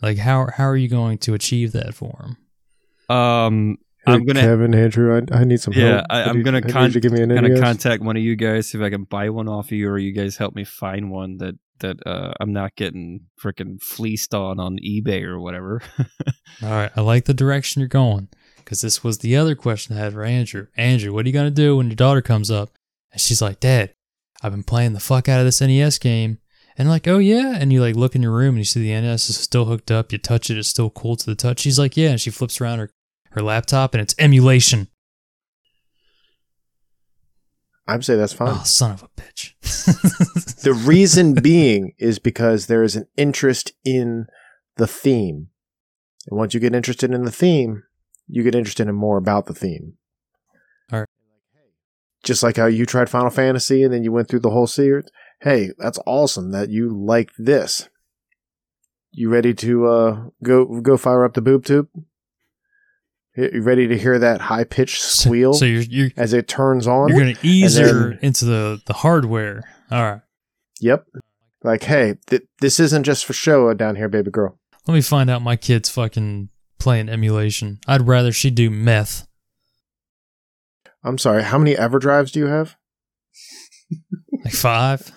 Like, 0.02 0.18
how 0.18 0.48
how 0.54 0.64
are 0.68 0.76
you 0.76 0.88
going 0.88 1.16
to 1.18 1.32
achieve 1.34 1.72
that 1.72 1.94
for 1.94 2.24
him? 3.08 3.14
Um 3.16 3.78
I'm 4.06 4.24
gonna 4.24 4.40
Kevin, 4.40 4.74
Andrew, 4.74 5.16
I, 5.32 5.36
I 5.40 5.44
need 5.44 5.60
some 5.60 5.72
Yeah, 5.74 5.86
help. 5.96 6.06
I- 6.10 6.22
I 6.22 6.24
I'm 6.24 6.42
gonna 6.42 6.58
I 6.58 6.60
con- 6.62 6.86
you 6.86 6.92
to 6.92 7.00
give 7.00 7.12
me 7.12 7.20
an 7.22 7.28
gonna 7.34 7.58
contact 7.60 8.02
one 8.02 8.16
of 8.16 8.22
you 8.22 8.36
guys 8.36 8.68
see 8.68 8.78
if 8.78 8.84
I 8.84 8.90
can 8.90 9.04
buy 9.04 9.28
one 9.30 9.48
off 9.48 9.66
of 9.66 9.72
you, 9.72 9.88
or 9.88 9.98
you 9.98 10.12
guys 10.12 10.36
help 10.36 10.54
me 10.54 10.64
find 10.64 11.10
one 11.10 11.38
that 11.38 11.54
that 11.80 11.96
uh, 12.06 12.32
I'm 12.40 12.52
not 12.52 12.76
getting 12.76 13.20
freaking 13.42 13.80
fleeced 13.82 14.34
on 14.34 14.58
on 14.60 14.78
eBay 14.78 15.22
or 15.22 15.40
whatever. 15.40 15.82
All 16.62 16.70
right, 16.70 16.90
I 16.96 17.00
like 17.00 17.24
the 17.24 17.34
direction 17.34 17.80
you're 17.80 17.88
going 17.88 18.28
because 18.56 18.80
this 18.80 19.02
was 19.02 19.18
the 19.18 19.36
other 19.36 19.54
question 19.54 19.96
I 19.96 20.00
had 20.00 20.12
for 20.12 20.24
Andrew. 20.24 20.66
Andrew, 20.76 21.12
what 21.12 21.24
are 21.24 21.28
you 21.28 21.34
gonna 21.34 21.50
do 21.50 21.76
when 21.76 21.88
your 21.88 21.96
daughter 21.96 22.22
comes 22.22 22.50
up 22.50 22.70
and 23.12 23.20
she's 23.20 23.42
like, 23.42 23.60
"Dad, 23.60 23.94
I've 24.42 24.52
been 24.52 24.62
playing 24.62 24.92
the 24.92 25.00
fuck 25.00 25.28
out 25.28 25.40
of 25.40 25.46
this 25.46 25.60
NES 25.60 25.98
game," 25.98 26.38
and 26.76 26.88
like, 26.88 27.08
"Oh 27.08 27.18
yeah," 27.18 27.56
and 27.58 27.72
you 27.72 27.80
like 27.80 27.96
look 27.96 28.14
in 28.14 28.22
your 28.22 28.32
room 28.32 28.50
and 28.50 28.58
you 28.58 28.64
see 28.64 28.80
the 28.80 29.00
NES 29.00 29.30
is 29.30 29.36
still 29.36 29.66
hooked 29.66 29.90
up. 29.90 30.12
You 30.12 30.18
touch 30.18 30.50
it, 30.50 30.58
it's 30.58 30.68
still 30.68 30.90
cool 30.90 31.16
to 31.16 31.26
the 31.26 31.34
touch. 31.34 31.60
She's 31.60 31.78
like, 31.78 31.96
"Yeah," 31.96 32.10
and 32.10 32.20
she 32.20 32.30
flips 32.30 32.60
around 32.60 32.78
her 32.78 32.90
her 33.32 33.42
laptop 33.42 33.94
and 33.94 34.00
it's 34.00 34.14
emulation. 34.18 34.88
I'd 37.88 38.04
say 38.04 38.16
that's 38.16 38.34
fine. 38.34 38.50
Oh, 38.50 38.62
son 38.64 38.92
of 38.92 39.02
a 39.02 39.08
bitch. 39.08 39.54
The 40.62 40.74
reason 40.74 41.34
being 41.34 41.94
is 41.98 42.18
because 42.18 42.66
there 42.66 42.82
is 42.82 42.96
an 42.96 43.06
interest 43.16 43.72
in 43.84 44.26
the 44.76 44.88
theme. 44.88 45.48
And 46.28 46.36
once 46.36 46.52
you 46.52 46.60
get 46.60 46.74
interested 46.74 47.12
in 47.14 47.24
the 47.24 47.30
theme, 47.30 47.84
you 48.26 48.42
get 48.42 48.56
interested 48.56 48.88
in 48.88 48.94
more 48.94 49.16
about 49.16 49.46
the 49.46 49.54
theme. 49.54 49.94
All 50.92 50.98
right. 50.98 51.08
Just 52.24 52.42
like 52.42 52.56
how 52.56 52.66
you 52.66 52.84
tried 52.84 53.08
Final 53.08 53.30
Fantasy 53.30 53.82
and 53.84 53.94
then 53.94 54.02
you 54.02 54.10
went 54.12 54.28
through 54.28 54.40
the 54.40 54.50
whole 54.50 54.66
series. 54.66 55.06
Hey, 55.40 55.70
that's 55.78 56.00
awesome 56.06 56.50
that 56.50 56.70
you 56.70 56.88
like 56.88 57.30
this. 57.38 57.88
You 59.12 59.30
ready 59.30 59.54
to 59.54 59.86
uh, 59.86 60.24
go 60.42 60.80
go 60.80 60.96
fire 60.96 61.24
up 61.24 61.34
the 61.34 61.40
boob 61.40 61.64
tube? 61.64 61.88
You 63.38 63.50
you 63.54 63.62
ready 63.62 63.86
to 63.86 63.96
hear 63.96 64.18
that 64.18 64.40
high 64.40 64.64
pitched 64.64 65.00
squeal 65.00 65.54
So 65.54 65.64
you're 65.64 65.82
you're 65.82 66.10
as 66.16 66.32
it 66.32 66.48
turns 66.48 66.86
on? 66.86 67.08
you're 67.08 67.18
gonna 67.20 67.34
ease 67.42 67.76
her 67.76 68.10
then- 68.10 68.18
into 68.22 68.44
the 68.44 68.80
the 68.86 68.92
hardware. 68.94 69.62
All 69.90 70.02
right. 70.02 70.20
Yep. 70.80 71.06
Like, 71.64 71.82
hey, 71.84 72.16
th- 72.26 72.42
this 72.60 72.78
isn't 72.80 73.02
just 73.04 73.24
for 73.24 73.32
show 73.32 73.72
down 73.74 73.96
here, 73.96 74.08
baby 74.08 74.30
girl. 74.30 74.58
Let 74.86 74.94
me 74.94 75.00
find 75.02 75.28
out 75.30 75.42
my 75.42 75.56
kid's 75.56 75.88
fucking 75.88 76.48
playing 76.78 77.08
emulation. 77.08 77.78
I'd 77.86 78.06
rather 78.06 78.32
she 78.32 78.50
do 78.50 78.70
meth. 78.70 79.26
I'm 81.04 81.18
sorry. 81.18 81.42
How 81.44 81.58
many 81.58 81.74
EverDrives 81.74 82.32
do 82.32 82.40
you 82.40 82.46
have? 82.46 82.76
Like 84.44 84.54
five. 84.54 85.10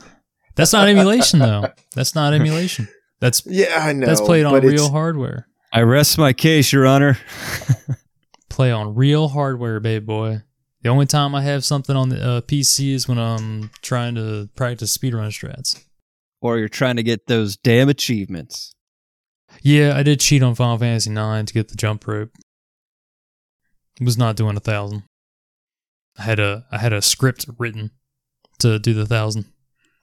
That's 0.56 0.74
not 0.74 0.88
emulation 0.88 1.40
though. 1.40 1.68
That's 1.96 2.16
not 2.16 2.34
emulation. 2.34 2.88
That's 3.20 3.44
Yeah, 3.46 3.78
I 3.86 3.94
know. 3.94 4.06
that's 4.06 4.22
played 4.22 4.46
on 4.46 4.62
real 4.62 4.90
hardware. 4.92 5.48
I 5.74 5.82
rest 5.82 6.18
my 6.18 6.34
case, 6.34 6.72
Your 6.74 6.86
Honor. 6.86 7.18
Play 8.52 8.72
on 8.72 8.96
real 8.96 9.30
hardware, 9.30 9.80
baby 9.80 10.06
boy. 10.06 10.42
The 10.82 10.90
only 10.90 11.06
time 11.06 11.34
I 11.34 11.42
have 11.42 11.64
something 11.64 11.96
on 11.96 12.10
the 12.10 12.22
uh, 12.22 12.42
PC 12.42 12.94
is 12.94 13.08
when 13.08 13.18
I'm 13.18 13.72
trying 13.82 14.16
to 14.16 14.50
practice 14.56 14.96
speedrun 14.98 15.28
strats. 15.30 15.82
or 16.42 16.58
you're 16.58 16.68
trying 16.68 16.98
to 16.98 17.04
get 17.04 17.28
those 17.28 17.56
damn 17.56 17.88
achievements. 17.88 18.74
Yeah, 19.62 19.96
I 19.96 20.04
did 20.04 20.20
cheat 20.20 20.44
on 20.44 20.56
Final 20.56 20.78
Fantasy 20.78 21.12
IX 21.12 21.46
to 21.46 21.54
get 21.54 21.70
the 21.70 21.76
jump 21.78 22.06
rope. 22.08 22.32
Was 24.02 24.18
not 24.18 24.36
doing 24.36 24.58
a 24.58 24.60
thousand. 24.62 25.04
I 26.18 26.24
had 26.24 26.40
a 26.40 26.66
I 26.72 26.78
had 26.80 26.92
a 26.92 27.02
script 27.02 27.46
written 27.58 27.92
to 28.60 28.80
do 28.80 28.94
the 28.94 29.06
thousand. 29.06 29.46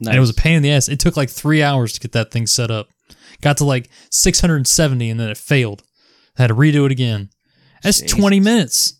Nice. 0.00 0.10
And 0.10 0.16
it 0.16 0.20
was 0.20 0.30
a 0.30 0.34
pain 0.34 0.56
in 0.56 0.62
the 0.62 0.70
ass. 0.70 0.88
It 0.88 1.00
took 1.00 1.16
like 1.16 1.28
three 1.28 1.62
hours 1.62 1.92
to 1.94 2.00
get 2.00 2.12
that 2.12 2.30
thing 2.30 2.46
set 2.46 2.70
up. 2.70 2.88
Got 3.42 3.56
to 3.58 3.64
like 3.64 3.90
670 4.10 5.10
and 5.10 5.18
then 5.18 5.28
it 5.28 5.36
failed. 5.36 5.82
I 6.38 6.42
had 6.42 6.48
to 6.48 6.54
redo 6.54 6.86
it 6.86 6.92
again. 6.92 7.30
That's 7.82 8.00
Jesus. 8.00 8.16
20 8.18 8.40
minutes. 8.40 8.94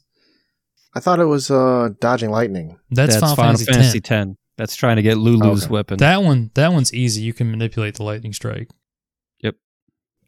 I 0.95 1.01
thought 1.01 1.21
it 1.21 1.25
was 1.27 1.51
uh, 1.51 1.91
dodging 2.01 2.31
lightning. 2.31 2.79
That's, 2.91 3.15
That's 3.15 3.21
Final, 3.21 3.37
Final 3.37 3.53
Fantasy, 3.59 3.73
Fantasy 3.73 3.99
X. 3.99 4.11
X. 4.11 4.31
That's 4.57 4.77
trying 4.77 4.97
to 4.97 5.03
get 5.03 5.17
Lulu's 5.19 5.65
Okay. 5.65 5.73
weapon. 5.73 5.99
That 5.99 6.23
one, 6.23 6.51
that 6.55 6.73
one's 6.73 6.93
easy. 6.93 7.23
You 7.23 7.33
can 7.33 7.51
manipulate 7.51 7.95
the 7.95 8.03
lightning 8.03 8.33
strike. 8.33 8.69
Yep. 9.41 9.55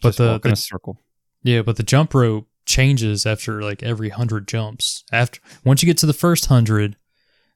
But 0.03 0.09
Just 0.11 0.19
the- 0.19 0.39
the- 0.39 0.53
a 0.53 0.57
circle. 0.57 0.99
Yeah, 1.43 1.63
but 1.63 1.77
the 1.77 1.83
jump 1.83 2.15
rope 2.15 2.47
changes 2.67 3.25
after 3.27 3.63
like 3.63 3.83
every 3.83 4.11
hundred 4.11 4.47
jumps. 4.47 5.03
After 5.11 5.41
once 5.65 5.83
you 5.83 5.87
get 5.87 5.97
to 5.99 6.07
the 6.07 6.13
first 6.13 6.47
hundred, 6.47 6.97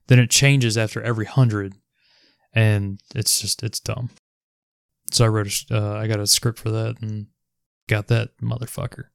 then 0.07 0.19
it 0.19 0.29
changes 0.31 0.77
after 0.77 1.01
every 1.01 1.25
hundred, 1.25 1.75
and 2.53 2.99
it's 3.13 3.39
just 3.39 3.63
it's 3.63 3.79
dumb. 3.79 4.09
So 5.13 5.23
I 5.23 5.27
wrote 5.27 5.47
a, 5.69 5.77
uh, 5.77 5.97
I 5.99 6.07
got 6.07 6.19
a 6.19 6.27
script 6.27 6.57
for 6.59 6.71
that 6.71 6.95
and 6.99 7.27
got 7.87 8.07
that 8.07 8.29
motherfucker. 8.41 9.05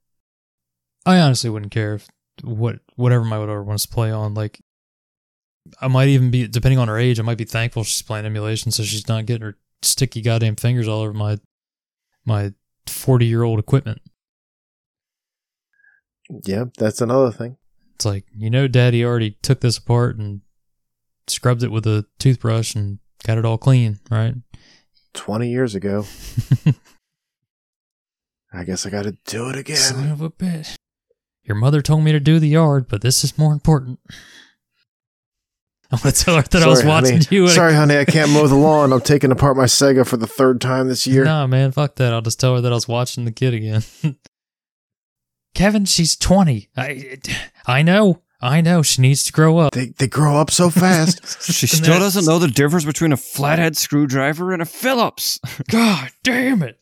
I 1.05 1.19
honestly 1.19 1.49
wouldn't 1.49 1.71
care 1.71 1.95
if 1.95 2.07
what 2.43 2.79
whatever 2.95 3.23
my 3.23 3.37
daughter 3.37 3.63
wants 3.63 3.85
to 3.85 3.93
play 3.93 4.11
on. 4.11 4.33
Like, 4.33 4.59
I 5.79 5.87
might 5.87 6.09
even 6.09 6.31
be 6.31 6.47
depending 6.47 6.79
on 6.79 6.87
her 6.87 6.97
age. 6.97 7.19
I 7.19 7.23
might 7.23 7.37
be 7.37 7.45
thankful 7.45 7.83
she's 7.83 8.01
playing 8.01 8.25
emulation, 8.25 8.71
so 8.71 8.83
she's 8.83 9.07
not 9.07 9.25
getting 9.25 9.43
her 9.43 9.57
sticky 9.81 10.21
goddamn 10.21 10.55
fingers 10.55 10.87
all 10.87 11.01
over 11.01 11.13
my 11.13 11.39
my 12.25 12.53
forty 12.87 13.25
year 13.25 13.43
old 13.43 13.59
equipment. 13.59 14.01
Yeah, 16.45 16.65
that's 16.77 17.01
another 17.01 17.31
thing. 17.31 17.57
It's 17.95 18.05
like, 18.05 18.25
you 18.35 18.49
know, 18.49 18.67
daddy 18.67 19.03
already 19.03 19.37
took 19.41 19.59
this 19.61 19.77
apart 19.77 20.17
and 20.17 20.41
scrubbed 21.27 21.61
it 21.63 21.71
with 21.71 21.85
a 21.85 22.05
toothbrush 22.19 22.73
and 22.73 22.99
got 23.25 23.37
it 23.37 23.45
all 23.45 23.57
clean, 23.57 23.99
right? 24.09 24.35
20 25.13 25.49
years 25.49 25.75
ago. 25.75 26.05
I 28.53 28.63
guess 28.63 28.85
I 28.85 28.89
got 28.89 29.03
to 29.03 29.17
do 29.25 29.49
it 29.49 29.57
again. 29.57 29.77
Son 29.77 30.09
of 30.09 30.21
a 30.21 30.29
bitch. 30.29 30.75
Your 31.51 31.57
mother 31.57 31.81
told 31.81 32.01
me 32.05 32.13
to 32.13 32.19
do 32.21 32.39
the 32.39 32.47
yard, 32.47 32.87
but 32.87 33.01
this 33.01 33.25
is 33.25 33.37
more 33.37 33.51
important. 33.51 33.99
I'm 35.91 35.99
going 35.99 36.13
to 36.13 36.23
tell 36.23 36.37
her 36.37 36.41
that 36.43 36.63
I 36.63 36.67
was 36.67 36.81
watching 36.85 37.15
honey. 37.17 37.25
you. 37.29 37.43
at 37.43 37.49
a- 37.49 37.53
Sorry, 37.55 37.73
honey, 37.73 37.97
I 37.97 38.05
can't 38.05 38.31
mow 38.31 38.47
the 38.47 38.55
lawn. 38.55 38.93
I'm 38.93 39.01
taking 39.01 39.31
apart 39.33 39.57
my 39.57 39.65
Sega 39.65 40.07
for 40.07 40.15
the 40.15 40.27
third 40.27 40.61
time 40.61 40.87
this 40.87 41.05
year. 41.05 41.25
Nah, 41.25 41.47
man, 41.47 41.73
fuck 41.73 41.95
that. 41.95 42.13
I'll 42.13 42.21
just 42.21 42.39
tell 42.39 42.55
her 42.55 42.61
that 42.61 42.71
I 42.71 42.75
was 42.75 42.87
watching 42.87 43.25
the 43.25 43.33
kid 43.33 43.53
again. 43.53 43.83
Kevin, 45.55 45.83
she's 45.83 46.15
20. 46.15 46.69
I, 46.77 47.17
I 47.67 47.81
know. 47.81 48.21
I 48.39 48.61
know. 48.61 48.81
She 48.81 49.01
needs 49.01 49.25
to 49.25 49.33
grow 49.33 49.57
up. 49.57 49.73
They, 49.73 49.87
they 49.87 50.07
grow 50.07 50.37
up 50.37 50.51
so 50.51 50.69
fast. 50.69 51.19
She 51.51 51.67
still 51.67 51.99
doesn't 51.99 52.23
know 52.23 52.39
the 52.39 52.47
difference 52.47 52.85
between 52.85 53.11
a 53.11 53.17
flathead 53.17 53.75
screwdriver 53.75 54.53
and 54.53 54.61
a 54.61 54.65
Phillips. 54.65 55.41
God 55.69 56.11
damn 56.23 56.63
it. 56.63 56.80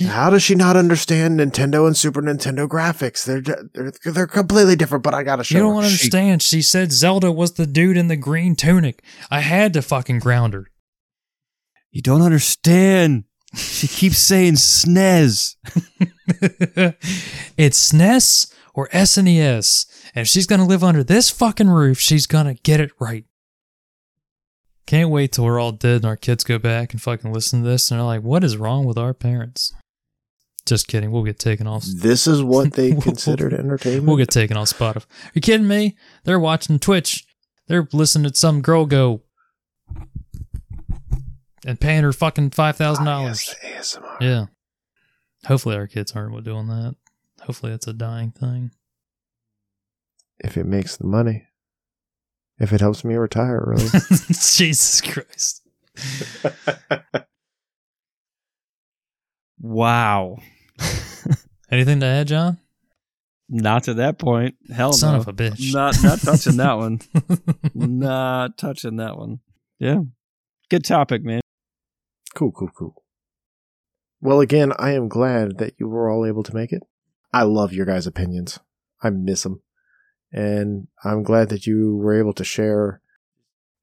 How 0.00 0.30
does 0.30 0.42
she 0.42 0.54
not 0.54 0.76
understand 0.76 1.38
Nintendo 1.38 1.86
and 1.86 1.94
Super 1.96 2.22
Nintendo 2.22 2.66
graphics? 2.66 3.24
They're 3.26 3.42
they're, 3.42 3.92
they're 4.12 4.26
completely 4.26 4.74
different, 4.74 5.04
but 5.04 5.12
I 5.12 5.22
gotta 5.22 5.44
show 5.44 5.58
You 5.58 5.64
You 5.64 5.70
don't 5.70 5.82
her. 5.82 5.86
understand. 5.86 6.42
She 6.42 6.62
said 6.62 6.92
Zelda 6.92 7.30
was 7.30 7.52
the 7.52 7.66
dude 7.66 7.98
in 7.98 8.08
the 8.08 8.16
green 8.16 8.56
tunic. 8.56 9.02
I 9.30 9.40
had 9.40 9.72
to 9.74 9.82
fucking 9.82 10.20
ground 10.20 10.54
her. 10.54 10.68
You 11.90 12.00
don't 12.00 12.22
understand. 12.22 13.24
She 13.54 13.86
keeps 13.86 14.16
saying 14.16 14.54
SNES. 14.54 15.56
it's 17.58 17.92
SNES 17.92 18.54
or 18.72 18.88
SNES. 18.88 19.86
And 20.14 20.22
if 20.22 20.28
she's 20.28 20.46
going 20.46 20.60
to 20.60 20.66
live 20.66 20.82
under 20.82 21.04
this 21.04 21.28
fucking 21.28 21.68
roof, 21.68 22.00
she's 22.00 22.26
going 22.26 22.46
to 22.46 22.54
get 22.62 22.80
it 22.80 22.92
right. 22.98 23.26
Can't 24.86 25.10
wait 25.10 25.32
till 25.32 25.44
we're 25.44 25.60
all 25.60 25.72
dead 25.72 25.96
and 25.96 26.04
our 26.06 26.16
kids 26.16 26.44
go 26.44 26.58
back 26.58 26.92
and 26.92 27.02
fucking 27.02 27.30
listen 27.32 27.62
to 27.62 27.68
this 27.68 27.90
and 27.90 28.00
they're 28.00 28.06
like, 28.06 28.22
what 28.22 28.42
is 28.42 28.56
wrong 28.56 28.86
with 28.86 28.96
our 28.96 29.12
parents? 29.14 29.74
Just 30.64 30.86
kidding. 30.86 31.10
We'll 31.10 31.24
get 31.24 31.38
taken 31.38 31.66
off. 31.66 31.84
This 31.84 32.26
is 32.26 32.42
what 32.42 32.72
they 32.74 32.94
considered 33.00 33.52
entertainment. 33.52 34.06
We'll 34.06 34.16
get 34.16 34.30
taken 34.30 34.56
off 34.56 34.68
Spotify. 34.68 35.04
Are 35.04 35.32
you 35.34 35.40
kidding 35.40 35.66
me? 35.66 35.96
They're 36.24 36.38
watching 36.38 36.78
Twitch. 36.78 37.26
They're 37.66 37.88
listening 37.92 38.30
to 38.30 38.38
some 38.38 38.60
girl 38.62 38.86
go 38.86 39.22
and 41.66 41.80
paying 41.80 42.02
her 42.02 42.12
fucking 42.12 42.50
five 42.50 42.76
thousand 42.76 43.04
dollars. 43.04 43.54
ASMR. 43.64 44.20
Yeah. 44.20 44.46
Hopefully 45.46 45.76
our 45.76 45.86
kids 45.86 46.12
aren't 46.12 46.44
doing 46.44 46.68
that. 46.68 46.94
Hopefully 47.42 47.72
it's 47.72 47.88
a 47.88 47.92
dying 47.92 48.30
thing. 48.30 48.70
If 50.38 50.56
it 50.56 50.66
makes 50.66 50.96
the 50.96 51.06
money, 51.06 51.46
if 52.58 52.72
it 52.72 52.80
helps 52.80 53.04
me 53.04 53.14
retire 53.14 53.58
early. 53.58 53.86
Jesus 54.26 55.00
Christ. 55.00 55.62
Wow. 59.62 60.38
Anything 61.70 62.00
to 62.00 62.06
add, 62.06 62.26
John? 62.26 62.58
Not 63.48 63.84
to 63.84 63.94
that 63.94 64.18
point. 64.18 64.56
Hell 64.74 64.92
Son 64.92 65.14
no. 65.14 65.20
of 65.20 65.28
a 65.28 65.32
bitch. 65.32 65.72
Not 65.72 66.02
not 66.02 66.20
touching 66.20 66.56
that 66.56 66.76
one. 66.78 67.00
Not 67.74 68.58
touching 68.58 68.96
that 68.96 69.16
one. 69.16 69.40
Yeah. 69.78 70.00
Good 70.68 70.84
topic, 70.84 71.22
man. 71.22 71.40
cool, 72.34 72.50
cool, 72.50 72.70
cool. 72.76 73.02
Well, 74.20 74.40
again, 74.40 74.72
I 74.78 74.92
am 74.92 75.08
glad 75.08 75.58
that 75.58 75.74
you 75.78 75.88
were 75.88 76.10
all 76.10 76.24
able 76.24 76.42
to 76.44 76.54
make 76.54 76.72
it. 76.72 76.82
I 77.32 77.42
love 77.42 77.72
your 77.72 77.86
guys' 77.86 78.06
opinions. 78.06 78.58
I 79.02 79.10
miss 79.10 79.42
them. 79.42 79.62
And 80.32 80.88
I'm 81.04 81.22
glad 81.22 81.50
that 81.50 81.66
you 81.66 81.96
were 81.96 82.18
able 82.18 82.32
to 82.34 82.44
share 82.44 83.00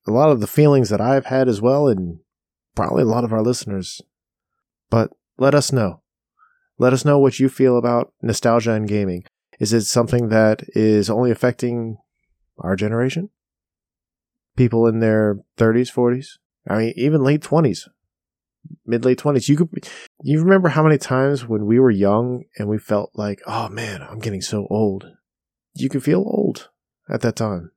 a 0.08 0.12
lot 0.12 0.30
of 0.30 0.40
the 0.40 0.48
feelings 0.48 0.90
that 0.90 1.02
I've 1.02 1.28
had 1.28 1.48
as 1.48 1.62
well, 1.62 1.88
and 1.88 2.20
probably 2.76 3.04
a 3.04 3.08
lot 3.08 3.24
of 3.24 3.34
our 3.34 3.44
listeners. 3.44 4.02
But 4.90 5.12
let 5.40 5.56
us 5.56 5.72
know. 5.72 6.02
Let 6.78 6.94
us 6.94 7.06
know 7.06 7.18
what 7.20 7.40
you 7.40 7.50
feel 7.50 7.78
about 7.78 8.14
nostalgia 8.22 8.74
and 8.74 8.88
gaming. 8.88 9.24
Is 9.60 9.74
it 9.74 9.82
something 9.82 10.30
that 10.30 10.64
is 10.70 11.10
only 11.10 11.32
affecting 11.32 11.98
our 12.60 12.76
generation? 12.76 13.30
People 14.56 14.88
in 14.88 15.00
their 15.00 15.40
30s, 15.58 15.92
40s? 15.92 16.38
I 16.68 16.78
mean, 16.78 16.94
even 16.96 17.24
late 17.24 17.42
20s, 17.42 17.88
mid 18.86 19.04
late 19.06 19.18
20s. 19.18 19.48
You 19.48 19.58
could, 19.58 19.90
you 20.22 20.42
remember 20.42 20.70
how 20.70 20.84
many 20.84 20.98
times 20.98 21.46
when 21.48 21.66
we 21.66 21.80
were 21.80 21.92
young 21.92 22.44
and 22.58 22.70
we 22.70 22.78
felt 22.78 23.12
like, 23.16 23.42
oh 23.48 23.70
man, 23.70 24.02
I'm 24.02 24.20
getting 24.20 24.42
so 24.42 24.68
old. 24.70 25.06
You 25.74 25.90
can 25.90 26.02
feel 26.02 26.20
old 26.20 26.70
at 27.10 27.22
that 27.22 27.36
time. 27.36 27.72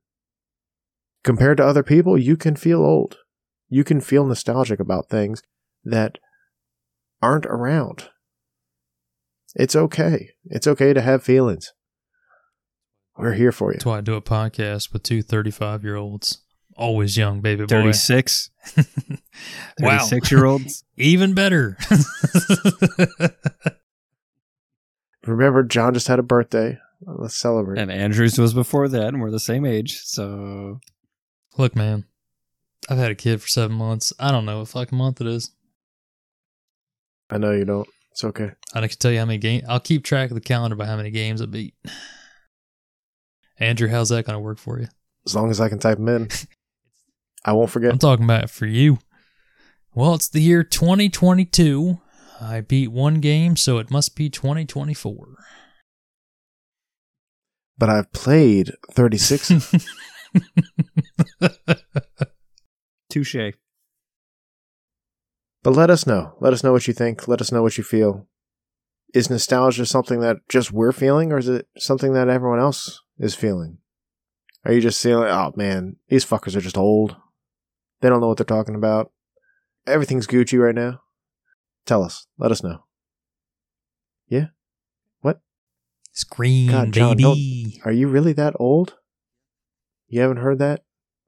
Compared 1.23 1.57
to 1.57 1.65
other 1.65 1.83
people, 1.83 2.17
you 2.17 2.35
can 2.35 2.55
feel 2.55 2.81
old. 2.81 3.17
You 3.69 3.83
can 3.83 4.01
feel 4.01 4.25
nostalgic 4.25 4.79
about 4.79 5.09
things 5.09 5.41
that 5.85 6.19
aren't 7.23 7.45
around. 7.45 8.09
It's 9.55 9.75
okay. 9.75 10.31
It's 10.45 10.67
okay 10.67 10.93
to 10.93 11.01
have 11.01 11.23
feelings. 11.23 11.71
We're 13.17 13.33
here 13.33 13.51
for 13.51 13.71
you. 13.71 13.75
That's 13.75 13.85
why 13.85 13.99
I 13.99 14.01
do 14.01 14.15
a 14.15 14.21
podcast 14.21 14.91
with 14.91 15.03
two 15.03 15.21
35 15.21 15.83
year 15.83 15.95
olds. 15.95 16.39
Always 16.75 17.15
young, 17.15 17.39
baby 17.41 17.61
boy. 17.65 17.67
36. 17.67 18.49
Wow. 19.79 19.97
36 19.99 20.31
year 20.31 20.45
olds. 20.45 20.83
Even 20.97 21.33
better. 21.33 21.77
Remember, 25.25 25.63
John 25.63 25.93
just 25.93 26.07
had 26.07 26.19
a 26.19 26.23
birthday. 26.23 26.77
Let's 27.05 27.35
celebrate. 27.35 27.79
and 27.79 27.91
Andrews 27.91 28.37
was 28.37 28.53
before 28.53 28.87
that, 28.87 29.07
and 29.07 29.21
we're 29.21 29.31
the 29.31 29.39
same 29.39 29.65
age. 29.65 30.01
So 30.03 30.79
Look, 31.57 31.75
man, 31.75 32.05
I've 32.89 32.97
had 32.97 33.11
a 33.11 33.15
kid 33.15 33.41
for 33.41 33.47
seven 33.47 33.75
months. 33.77 34.13
I 34.19 34.31
don't 34.31 34.45
know 34.45 34.59
what 34.59 34.67
fucking 34.69 34.97
month 34.97 35.19
it 35.21 35.27
is. 35.27 35.51
I 37.33 37.37
know 37.37 37.51
you 37.51 37.65
don't. 37.65 37.87
It's 38.11 38.23
okay. 38.23 38.51
I 38.75 38.87
can 38.87 38.97
tell 38.99 39.11
you 39.11 39.17
how 39.17 39.25
many 39.25 39.39
games. 39.39 39.63
I'll 39.67 39.79
keep 39.79 40.03
track 40.03 40.29
of 40.29 40.35
the 40.35 40.41
calendar 40.41 40.75
by 40.75 40.85
how 40.85 40.95
many 40.95 41.09
games 41.09 41.41
I 41.41 41.47
beat. 41.47 41.73
Andrew, 43.57 43.87
how's 43.87 44.09
that 44.09 44.25
going 44.25 44.35
to 44.35 44.39
work 44.39 44.59
for 44.59 44.79
you? 44.79 44.87
As 45.25 45.35
long 45.35 45.49
as 45.49 45.59
I 45.59 45.67
can 45.67 45.79
type 45.79 45.97
them 45.97 46.09
in, 46.09 46.27
I 47.45 47.53
won't 47.53 47.71
forget. 47.71 47.91
I'm 47.91 47.97
talking 47.97 48.25
about 48.25 48.51
for 48.51 48.67
you. 48.67 48.99
Well, 49.95 50.13
it's 50.13 50.29
the 50.29 50.41
year 50.41 50.63
2022. 50.63 51.99
I 52.39 52.61
beat 52.61 52.89
one 52.89 53.19
game, 53.19 53.55
so 53.55 53.79
it 53.79 53.89
must 53.89 54.15
be 54.15 54.29
2024. 54.29 55.27
But 57.79 57.89
I've 57.89 58.11
played 58.11 58.73
36. 58.91 59.51
Touche. 63.09 63.35
But 65.63 65.73
let 65.73 65.89
us 65.89 66.05
know. 66.05 66.35
Let 66.39 66.53
us 66.53 66.63
know 66.63 66.71
what 66.71 66.87
you 66.87 66.93
think. 66.93 67.27
Let 67.27 67.41
us 67.41 67.51
know 67.51 67.63
what 67.63 67.77
you 67.77 67.83
feel. 67.83 68.27
Is 69.13 69.29
nostalgia 69.29 69.85
something 69.85 70.19
that 70.19 70.37
just 70.49 70.71
we're 70.71 70.91
feeling, 70.91 71.31
or 71.31 71.37
is 71.37 71.47
it 71.47 71.67
something 71.77 72.13
that 72.13 72.27
everyone 72.27 72.59
else 72.59 73.01
is 73.17 73.35
feeling? 73.35 73.77
Are 74.65 74.73
you 74.73 74.81
just 74.81 75.01
feeling, 75.01 75.29
oh 75.29 75.53
man, 75.55 75.97
these 76.09 76.25
fuckers 76.25 76.55
are 76.55 76.61
just 76.61 76.77
old. 76.77 77.15
They 78.01 78.09
don't 78.09 78.21
know 78.21 78.27
what 78.27 78.37
they're 78.37 78.45
talking 78.45 78.75
about. 78.75 79.11
Everything's 79.85 80.27
Gucci 80.27 80.59
right 80.59 80.75
now. 80.75 81.01
Tell 81.85 82.03
us. 82.03 82.27
Let 82.37 82.51
us 82.51 82.63
know. 82.63 82.85
Yeah? 84.27 84.47
What? 85.21 85.41
Scream, 86.11 86.71
God, 86.71 86.91
John, 86.91 87.17
baby. 87.17 87.81
Are 87.85 87.91
you 87.91 88.07
really 88.07 88.33
that 88.33 88.55
old? 88.57 88.95
You 90.07 90.21
haven't 90.21 90.37
heard 90.37 90.59
that 90.59 90.83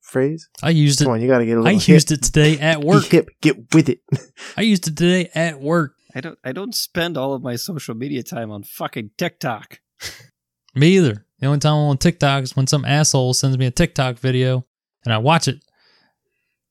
phrase? 0.05 0.47
I 0.63 0.69
used 0.69 1.01
it. 1.01 1.05
Come 1.05 1.13
on, 1.13 1.21
you 1.21 1.27
got 1.27 1.39
to 1.39 1.45
get 1.45 1.57
a 1.57 1.61
I 1.61 1.73
little 1.73 1.81
used 1.93 2.09
hip. 2.09 2.19
it 2.19 2.23
today 2.23 2.57
at 2.59 2.79
Be 2.81 2.85
work. 2.87 3.05
hip. 3.05 3.29
Get 3.41 3.73
with 3.73 3.89
it. 3.89 3.99
I 4.57 4.61
used 4.61 4.87
it 4.87 4.95
today 4.97 5.29
at 5.35 5.59
work. 5.59 5.93
I 6.15 6.21
don't 6.21 6.39
I 6.45 6.51
don't 6.53 6.73
spend 6.73 7.17
all 7.17 7.33
of 7.33 7.41
my 7.43 7.55
social 7.57 7.93
media 7.95 8.23
time 8.23 8.49
on 8.51 8.63
fucking 8.63 9.11
TikTok. 9.17 9.79
Me 10.75 10.95
either. 10.97 11.25
The 11.39 11.47
only 11.47 11.59
time 11.59 11.73
I'm 11.73 11.89
on 11.89 11.97
TikTok 11.97 12.43
is 12.43 12.55
when 12.55 12.67
some 12.67 12.85
asshole 12.85 13.33
sends 13.33 13.57
me 13.57 13.65
a 13.65 13.71
TikTok 13.71 14.17
video 14.19 14.65
and 15.03 15.13
I 15.13 15.17
watch 15.17 15.47
it. 15.49 15.59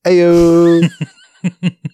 Ayo. 0.07 0.89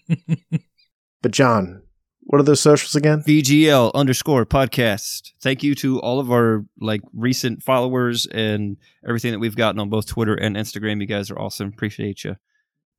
but 1.23 1.31
John, 1.33 1.83
what 2.31 2.40
are 2.40 2.44
those 2.44 2.61
socials 2.61 2.94
again? 2.94 3.24
VGL 3.27 3.93
underscore 3.93 4.47
podcast. 4.47 5.32
Thank 5.43 5.65
you 5.65 5.74
to 5.74 5.98
all 5.98 6.20
of 6.20 6.31
our 6.31 6.65
like 6.81 7.01
recent 7.12 7.61
followers 7.61 8.24
and 8.27 8.77
everything 9.05 9.32
that 9.32 9.40
we've 9.40 9.57
gotten 9.57 9.81
on 9.81 9.90
both 9.90 10.07
Twitter 10.07 10.36
and 10.36 10.55
Instagram. 10.55 11.01
You 11.01 11.09
guys 11.09 11.28
are 11.32 11.39
awesome. 11.40 11.66
Appreciate 11.66 12.23
you. 12.23 12.36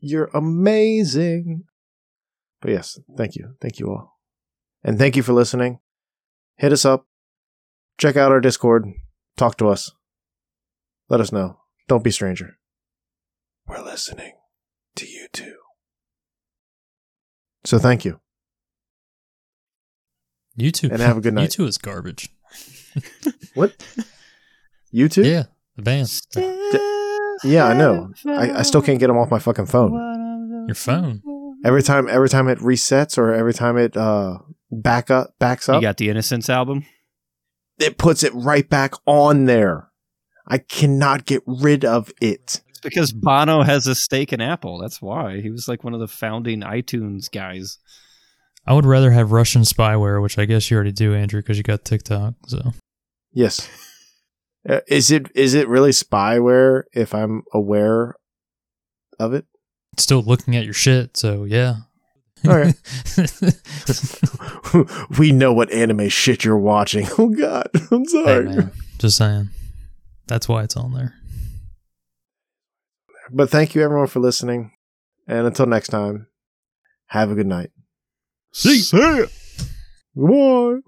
You're 0.02 0.30
amazing. 0.34 1.64
But 2.62 2.72
yes, 2.72 3.00
thank 3.16 3.38
you. 3.38 3.56
Thank 3.62 3.80
you 3.80 3.88
all. 3.92 4.20
And 4.84 5.00
thank 5.00 5.16
you 5.16 5.24
for 5.24 5.32
listening. 5.32 5.80
Hit 6.58 6.74
us 6.74 6.84
up. 6.84 7.06
Check 7.98 8.18
out 8.18 8.34
our 8.34 8.42
Discord. 8.42 8.86
Talk 9.38 9.56
to 9.60 9.70
us. 9.70 9.94
Let 11.08 11.22
us 11.22 11.32
know. 11.32 11.58
Don't 11.88 12.04
be 12.04 12.10
a 12.10 12.14
stranger. 12.14 12.58
We're 13.66 13.82
listening 13.82 14.34
to 14.98 15.08
you 15.08 15.28
too. 15.32 15.56
So 17.64 17.80
thank 17.80 18.04
you. 18.04 18.20
YouTube. 20.58 20.92
And 20.92 21.02
have 21.02 21.18
a 21.18 21.22
good 21.22 21.34
night. 21.34 21.50
YouTube 21.50 21.68
is 21.68 21.78
garbage. 21.78 22.30
What? 23.54 23.74
You 24.92 25.08
too? 25.10 25.24
Yeah, 25.24 25.44
the 25.76 25.82
band. 25.82 26.10
Yeah, 27.44 27.66
I 27.66 27.74
know. 27.74 28.12
I, 28.28 28.60
I 28.60 28.62
still 28.62 28.82
can't 28.82 29.00
get 29.00 29.08
them 29.08 29.18
off 29.18 29.32
my 29.32 29.40
fucking 29.40 29.66
phone. 29.66 29.94
Your 30.68 30.76
phone. 30.76 31.22
Every 31.66 31.82
time, 31.84 32.08
every 32.10 32.30
time 32.30 32.48
it 32.48 32.60
resets 32.60 33.18
or 33.18 33.34
every 33.34 33.54
time 33.54 33.78
it 33.78 33.96
uh 33.98 34.40
back 34.72 35.10
up, 35.10 35.36
backs 35.40 35.68
up. 35.70 35.76
You 35.76 35.82
got 35.88 35.98
the 35.98 36.10
Innocence 36.10 36.50
album. 36.50 36.86
it 37.80 37.98
puts 37.98 38.24
it 38.24 38.34
right 38.34 38.68
back 38.70 38.94
on 39.06 39.46
there. 39.46 39.90
I 40.48 40.58
cannot 40.58 41.26
get 41.26 41.44
rid 41.46 41.84
of 41.86 42.12
it. 42.22 42.62
It's 42.70 42.80
because 42.82 43.12
Bono 43.14 43.64
has 43.64 43.88
a 43.88 43.96
stake 43.96 44.34
in 44.34 44.42
Apple. 44.42 44.80
That's 44.80 45.02
why 45.02 45.40
he 45.42 45.50
was 45.50 45.68
like 45.68 45.84
one 45.84 45.94
of 45.94 46.00
the 46.00 46.08
founding 46.08 46.62
iTunes 46.62 47.32
guys. 47.32 47.78
I 48.66 48.74
would 48.74 48.86
rather 48.86 49.12
have 49.12 49.32
Russian 49.32 49.64
spyware, 49.64 50.22
which 50.22 50.38
I 50.38 50.46
guess 50.46 50.70
you 50.70 50.76
already 50.76 50.92
do, 50.92 51.14
Andrew, 51.16 51.42
because 51.42 51.58
you 51.58 51.64
got 51.64 51.84
TikTok. 51.86 52.36
So 52.48 52.74
Yes. 53.34 53.68
Uh, 54.68 54.82
Is 54.88 55.10
it 55.10 55.32
is 55.34 55.54
it 55.56 55.68
really 55.68 55.90
spyware 55.92 56.84
if 56.94 57.16
I'm 57.16 57.42
aware 57.54 58.16
of 59.20 59.34
it? 59.34 59.46
it's 59.94 60.04
still 60.04 60.22
looking 60.22 60.56
at 60.56 60.64
your 60.66 60.74
shit. 60.74 61.18
So 61.18 61.44
yeah. 61.46 61.76
All 62.48 62.58
right. 62.58 62.76
we 65.20 65.32
know 65.32 65.54
what 65.54 65.72
anime 65.72 66.10
shit 66.10 66.44
you're 66.44 66.58
watching. 66.58 67.08
Oh 67.18 67.30
God, 67.30 67.70
I'm 67.92 68.06
sorry. 68.06 68.46
man, 68.46 68.72
just 69.00 69.18
saying. 69.18 69.50
That's 70.28 70.48
why 70.48 70.64
it's 70.64 70.78
on 70.78 70.94
there. 70.94 71.14
but 73.32 73.50
thank 73.50 73.74
you 73.76 73.82
everyone 73.82 74.08
for 74.08 74.20
listening, 74.20 74.72
and 75.28 75.46
until 75.48 75.66
next 75.66 75.88
time, 75.90 76.28
have 77.08 77.32
a 77.32 77.36
good 77.36 77.48
night. 77.48 77.72
See. 78.54 78.80
See 78.82 78.98
ya. 78.98 79.26
Goodbye. 80.16 80.82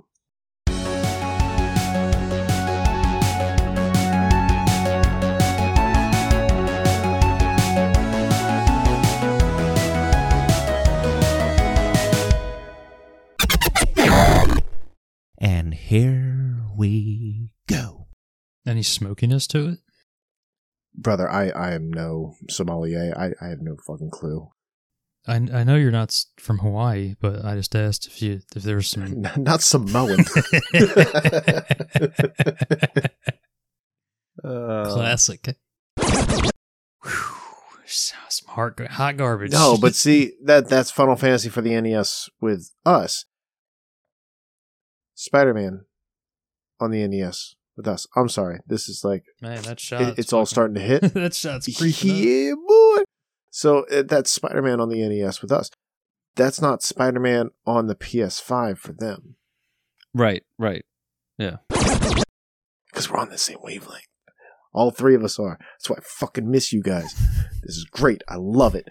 And 15.37 15.73
here 15.73 16.65
we 16.77 17.51
go. 17.67 18.07
Any 18.65 18.83
smokiness 18.83 19.47
to 19.47 19.69
it? 19.69 19.79
Brother, 20.95 21.29
I, 21.29 21.49
I 21.49 21.71
am 21.73 21.91
no 21.91 22.35
sommelier. 22.49 23.13
I, 23.17 23.31
I 23.43 23.49
have 23.49 23.61
no 23.61 23.75
fucking 23.85 24.11
clue. 24.11 24.49
I, 25.25 25.35
I 25.35 25.63
know 25.63 25.75
you're 25.75 25.91
not 25.91 26.17
from 26.37 26.59
Hawaii, 26.59 27.15
but 27.19 27.45
I 27.45 27.55
just 27.55 27.75
asked 27.75 28.07
if 28.07 28.21
you 28.21 28.41
if 28.55 28.63
there 28.63 28.75
was 28.75 28.87
some. 28.87 29.21
Not 29.37 29.61
Samoan. 29.61 30.19
Uh, 34.43 34.91
Classic. 34.91 35.55
Whew, 35.95 36.49
some 37.85 38.47
hard, 38.49 38.87
hot 38.91 39.15
garbage. 39.15 39.51
no, 39.51 39.77
but 39.79 39.95
see 39.95 40.33
that 40.43 40.67
that's 40.67 40.91
Final 40.91 41.15
Fantasy 41.15 41.49
for 41.49 41.61
the 41.61 41.79
NES 41.79 42.29
with 42.41 42.71
us. 42.85 43.25
Spider 45.13 45.53
Man 45.53 45.85
on 46.79 46.91
the 46.91 47.07
NES 47.07 47.55
with 47.77 47.87
us. 47.87 48.05
I'm 48.15 48.27
sorry. 48.27 48.59
This 48.67 48.89
is 48.89 49.03
like 49.05 49.23
man, 49.41 49.61
that 49.61 49.79
shot. 49.79 50.01
it, 50.01 50.19
it's 50.19 50.33
all 50.33 50.45
starting 50.45 50.75
to 50.75 50.81
hit. 50.81 51.13
that 51.13 51.35
shot's 51.35 51.73
creeping 51.77 52.11
up. 52.11 52.17
yeah, 52.17 52.53
boy. 52.55 52.72
So 53.55 53.85
uh, 53.91 54.01
that's 54.01 54.31
Spider 54.31 54.61
Man 54.61 54.79
on 54.79 54.89
the 54.89 55.07
NES 55.07 55.41
with 55.41 55.51
us. 55.51 55.69
That's 56.35 56.59
not 56.59 56.81
Spider 56.81 57.19
Man 57.19 57.49
on 57.65 57.85
the 57.85 57.95
PS5 57.95 58.77
for 58.79 58.93
them 58.93 59.35
right, 60.13 60.43
right. 60.57 60.85
Yeah. 61.37 61.57
Because 61.69 63.09
we're 63.09 63.19
on 63.19 63.29
the 63.29 63.37
same 63.37 63.57
wavelength. 63.61 64.07
All 64.73 64.91
three 64.91 65.15
of 65.15 65.23
us 65.23 65.39
are. 65.39 65.57
That's 65.59 65.89
why 65.89 65.97
I 65.97 66.01
fucking 66.03 66.49
miss 66.49 66.73
you 66.73 66.81
guys. 66.81 67.13
This 67.63 67.77
is 67.77 67.85
great. 67.85 68.23
I 68.27 68.35
love 68.37 68.75
it. 68.75 68.87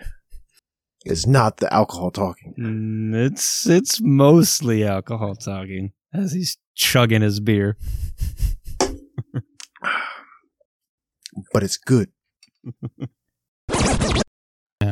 It's 1.04 1.26
not 1.26 1.56
the 1.56 1.72
alcohol 1.72 2.12
talking. 2.12 2.54
Mm, 2.58 3.26
it's 3.26 3.66
it's 3.66 4.00
mostly 4.00 4.84
alcohol 4.84 5.34
talking 5.34 5.92
as 6.14 6.32
he's 6.32 6.58
chugging 6.76 7.22
his 7.22 7.40
beer. 7.40 7.76
but 11.52 11.64
it's 11.64 11.76
good. 11.76 12.10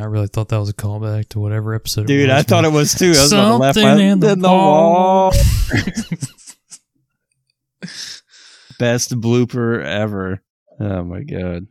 Yeah, 0.00 0.06
I 0.06 0.08
really 0.08 0.28
thought 0.28 0.48
that 0.48 0.56
was 0.58 0.70
a 0.70 0.74
callback 0.74 1.28
to 1.30 1.40
whatever 1.40 1.74
episode. 1.74 2.06
Dude, 2.06 2.30
it 2.30 2.32
was, 2.32 2.40
I 2.40 2.42
thought 2.42 2.64
it 2.64 2.72
was 2.72 2.94
too. 2.94 3.08
I 3.08 3.10
was 3.10 3.32
about 3.32 3.50
to 3.52 3.56
laugh. 3.58 3.74
Something 3.74 3.96
my- 3.98 4.02
in 4.12 4.20
the 4.20 4.36
wall. 4.48 4.92
wall. 4.92 5.32
Best 8.78 9.10
blooper 9.20 9.84
ever. 9.84 10.42
Oh 10.78 11.02
my 11.04 11.22
god! 11.22 11.66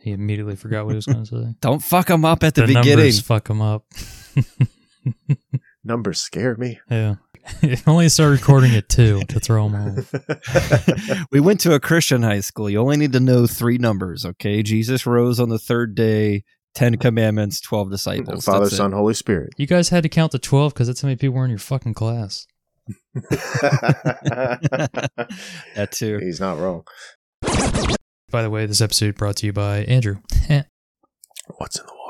He 0.00 0.12
immediately 0.12 0.56
forgot 0.56 0.86
what 0.86 0.92
he 0.92 0.96
was 0.96 1.04
going 1.06 1.24
to 1.24 1.26
say. 1.26 1.54
Don't 1.60 1.82
fuck 1.82 2.08
him 2.08 2.24
up 2.24 2.42
at 2.42 2.54
the, 2.54 2.62
beginning. 2.62 2.88
numbers 2.96 3.20
fuck 3.20 3.50
him 3.50 3.60
up. 3.60 3.84
Numbers 5.84 6.20
scare 6.22 6.56
me. 6.56 6.80
yeah. 6.90 7.16
If 7.62 7.88
only 7.88 8.10
start 8.10 8.32
recording 8.32 8.74
at 8.74 8.90
two 8.90 9.22
to 9.28 9.40
throw 9.40 9.68
him 9.68 9.74
off. 9.74 10.12
we 11.32 11.40
went 11.40 11.60
to 11.60 11.72
a 11.72 11.80
Christian 11.80 12.22
high 12.22 12.40
school. 12.40 12.68
You 12.68 12.78
only 12.80 12.98
need 12.98 13.14
to 13.14 13.20
know 13.20 13.46
three 13.46 13.78
numbers, 13.78 14.26
okay? 14.26 14.62
Jesus 14.62 15.06
rose 15.06 15.40
on 15.40 15.48
the 15.48 15.58
third 15.58 15.94
day. 15.94 16.44
Ten 16.78 16.96
commandments, 16.96 17.60
twelve 17.60 17.90
disciples. 17.90 18.44
Father, 18.44 18.60
That's 18.60 18.74
it. 18.74 18.76
Son, 18.76 18.92
Holy 18.92 19.12
Spirit. 19.12 19.50
You 19.56 19.66
guys 19.66 19.88
had 19.88 20.04
to 20.04 20.08
count 20.08 20.30
to 20.30 20.38
12 20.38 20.72
because 20.72 20.86
that's 20.86 21.00
how 21.02 21.06
many 21.06 21.16
people 21.16 21.34
were 21.34 21.42
in 21.44 21.50
your 21.50 21.58
fucking 21.58 21.94
class. 21.94 22.46
That 25.74 25.88
too. 25.90 26.18
He's 26.18 26.38
not 26.38 26.56
wrong. 26.58 26.84
By 28.30 28.42
the 28.42 28.50
way, 28.50 28.64
this 28.66 28.80
episode 28.80 29.16
brought 29.16 29.36
to 29.38 29.46
you 29.46 29.52
by 29.52 29.78
Andrew. 29.86 30.18
What's 31.56 31.80
in 31.80 31.86
the 31.86 31.92
water? 32.04 32.07